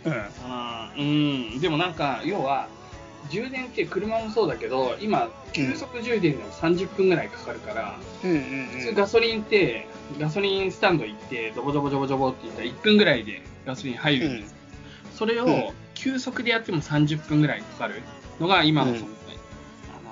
[0.06, 0.14] うん。
[0.44, 1.62] あーうん。
[1.62, 2.68] でもなんか要は
[3.30, 8.66] 充電って車もそうだけど今急速充電でも30分ぐらいかかるから、うんうん。
[8.72, 9.88] 普通ガソリンって
[10.18, 14.56] ガソリンスタンド行ってドボドボドボドボって言ったら1分ぐらいでガソリン入るんです、
[15.16, 15.52] それうん。
[15.52, 18.02] を急速でやっても30分ぐらいかかる
[18.40, 19.00] のが今の,、うん。
[19.00, 19.12] その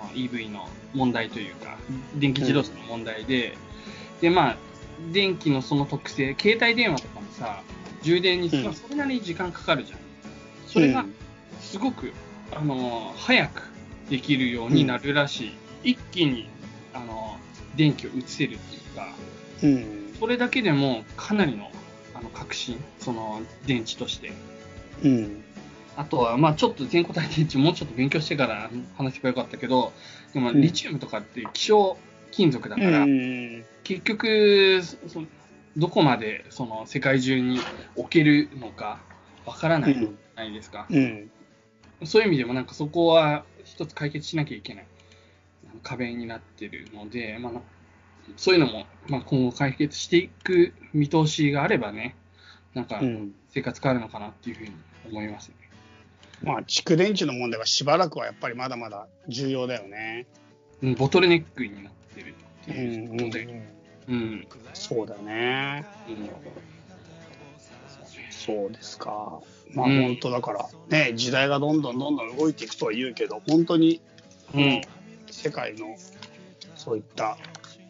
[0.03, 1.78] あの EV の問題というか
[2.15, 3.57] 電気自動車の問題で、
[4.22, 4.57] でまあ
[5.11, 7.61] 電気のその特性携帯電話とかもさ
[8.03, 8.74] 充電にうん。
[8.74, 9.99] それなりに時間かかるじゃん。
[10.68, 11.14] それがうん。
[11.61, 12.14] すごく、
[12.56, 13.64] あの早く
[14.10, 15.45] できるようになるらし
[15.84, 16.48] い、一気に
[16.94, 17.38] あの
[17.76, 19.10] 電気を移せるっていうか
[19.64, 20.14] うん。
[20.20, 21.72] それだけでもかなりの
[22.14, 24.32] あの革新その電池として。
[25.04, 25.44] うん。
[25.96, 29.94] あとは、まあ、ちょっと全固体電池もうちょっと勉強してから話せばよかったけど
[30.34, 30.62] でもうん。
[30.62, 31.98] リチウムとかって希少
[32.32, 33.64] 金属だうから、ん。
[33.84, 35.24] 結局そ
[35.76, 37.60] どこまでその世界中に
[37.96, 39.00] 置けるのか
[39.46, 41.32] わからないじゃないですか、うん。
[42.04, 44.86] そういう意味でもなんかそこは一つ解決しなきゃいけない。
[45.84, 47.62] 壁になってるので、まあ、な
[48.36, 52.16] そういうのも、まあ、今後解決していく見通しがあればね、
[52.74, 53.34] なんかうん。
[53.49, 54.72] 生活変わるのかなっていうふうに
[55.10, 55.56] 思いますね。
[56.44, 60.28] まあ、蓄電池の問題はしばらくはやっぱりまだまだ重要だよね。
[60.84, 64.10] うんボトルネックになってるってういう。
[64.10, 64.14] ん。
[64.14, 64.48] うん。
[64.74, 65.86] そうだよね。
[66.08, 66.30] うん
[68.30, 69.41] そうですか。
[69.74, 73.99] まあ、うん本当だから、ね、時代がどんどんどんどん動いていくとは言うけど、本当に
[74.54, 74.82] うん。
[75.32, 75.95] 世界の
[76.76, 77.38] そういった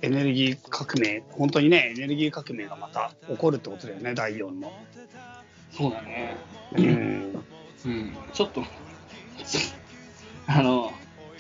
[0.02, 4.72] エネルギー革命、本当にね、エネルギー革命がまた起こるってことだよね、第4の。
[5.72, 6.36] そうだね。
[6.76, 7.44] うん。
[7.86, 8.18] うん。
[8.34, 8.64] ちょっと、
[10.48, 10.92] あの、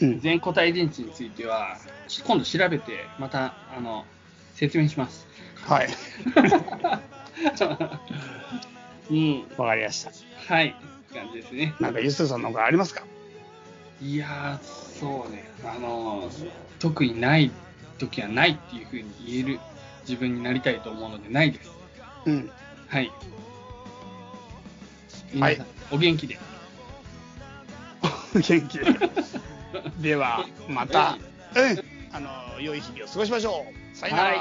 [0.01, 0.19] うん。
[0.19, 1.77] 全固体電池については、
[2.25, 4.05] 今度調べて、また、あの、
[4.55, 5.27] 説明します。
[5.55, 5.87] はい。
[9.09, 9.45] うん。
[9.57, 10.11] わかりました。
[10.53, 10.75] はい。
[11.13, 11.73] 感じですね。
[11.79, 13.03] なんか、ゆすさんの方がありますか？
[14.01, 14.65] いやー、
[14.99, 15.49] そうね。
[15.63, 16.29] あの、
[16.79, 17.51] 特にない
[17.97, 19.59] 時はないっていうふうに言える
[20.07, 21.71] 自分になりたいと思うので、ないです。
[22.25, 22.51] うん。
[22.87, 23.07] はい。
[23.07, 23.11] はい
[25.33, 26.39] 皆さん、お元気で。
[28.33, 28.85] 元気で。
[29.99, 31.17] では、また、
[31.55, 31.83] うん。
[32.13, 33.97] あの、良い日々を過ごしましょう。
[33.97, 34.35] さよなら。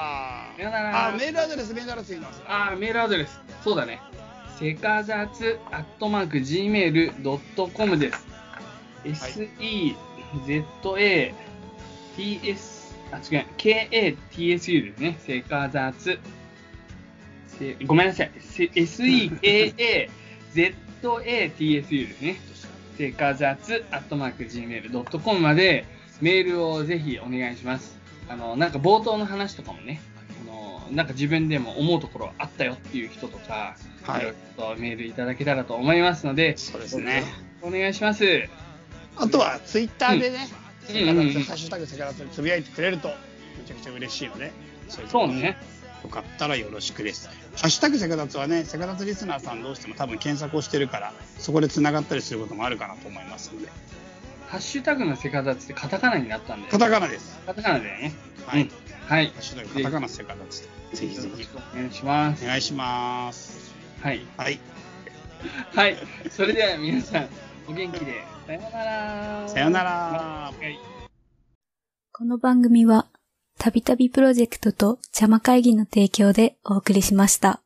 [0.56, 2.42] さよならあ、メールアドレス、メールアドレス言います。
[2.46, 3.40] あー、メールアドレス。
[3.64, 4.00] そうだね。
[4.58, 8.26] セカザツアットマーク Gmail.com です。
[9.04, 9.96] S-E-Z-A-T-S、
[13.12, 15.16] あ、違う、K-A-T-S-U ですね。
[15.20, 16.18] セカザツ。
[17.58, 18.32] せごめんなさい。
[18.40, 20.08] せ S-E-K-A-Z-A-T-S-U
[22.06, 22.36] ですね。
[22.96, 25.84] セカザツアットマーク Gmail.com まで
[26.20, 27.98] メールをぜひお願いします。
[28.28, 30.00] あの、なんか冒頭の話とかもね、
[30.48, 37.24] あの、なんか自分でも思うところあったよっていう人とか、はいとメールいただけたらと思いますので、そうですね。
[37.60, 38.24] お願いします。
[39.16, 44.52] あとは、ツイッターでね、うんセカダツうんうんハッシュタグセカダツでつぶやいてくれると、めちゃくちゃ嬉しいので、
[44.88, 45.56] そうね。
[46.02, 47.28] よかったらよろしくです。
[47.56, 53.68] ハッシュタグセカダツはね、セカダツリスナーさんどうしても多分検索をしてるから、そこで繋がったりすることもあるかなと思いますので、
[54.48, 56.68] ハッシュタグのセカザツってカタカナになったんで。
[56.68, 57.38] カタカナです。
[57.46, 58.12] カタカナだよね。
[58.46, 58.62] はい。
[58.62, 58.70] うん
[59.06, 59.42] はいハッ。
[59.42, 62.44] シュタグカタカナセカダツで、ぜひぜひお願いします。
[62.44, 63.74] お願いします。
[64.00, 64.20] はい。
[64.36, 64.60] はい。
[65.74, 65.96] はい。
[66.30, 67.28] それでは皆さん、
[67.68, 68.35] お元気で。
[68.46, 69.48] さようなら。
[69.48, 69.90] さよなら。
[69.90, 70.78] はい。
[72.12, 73.06] この番組は、
[73.58, 77.60] たびたびプロジェクトと邪魔会議の提供でお送りしました。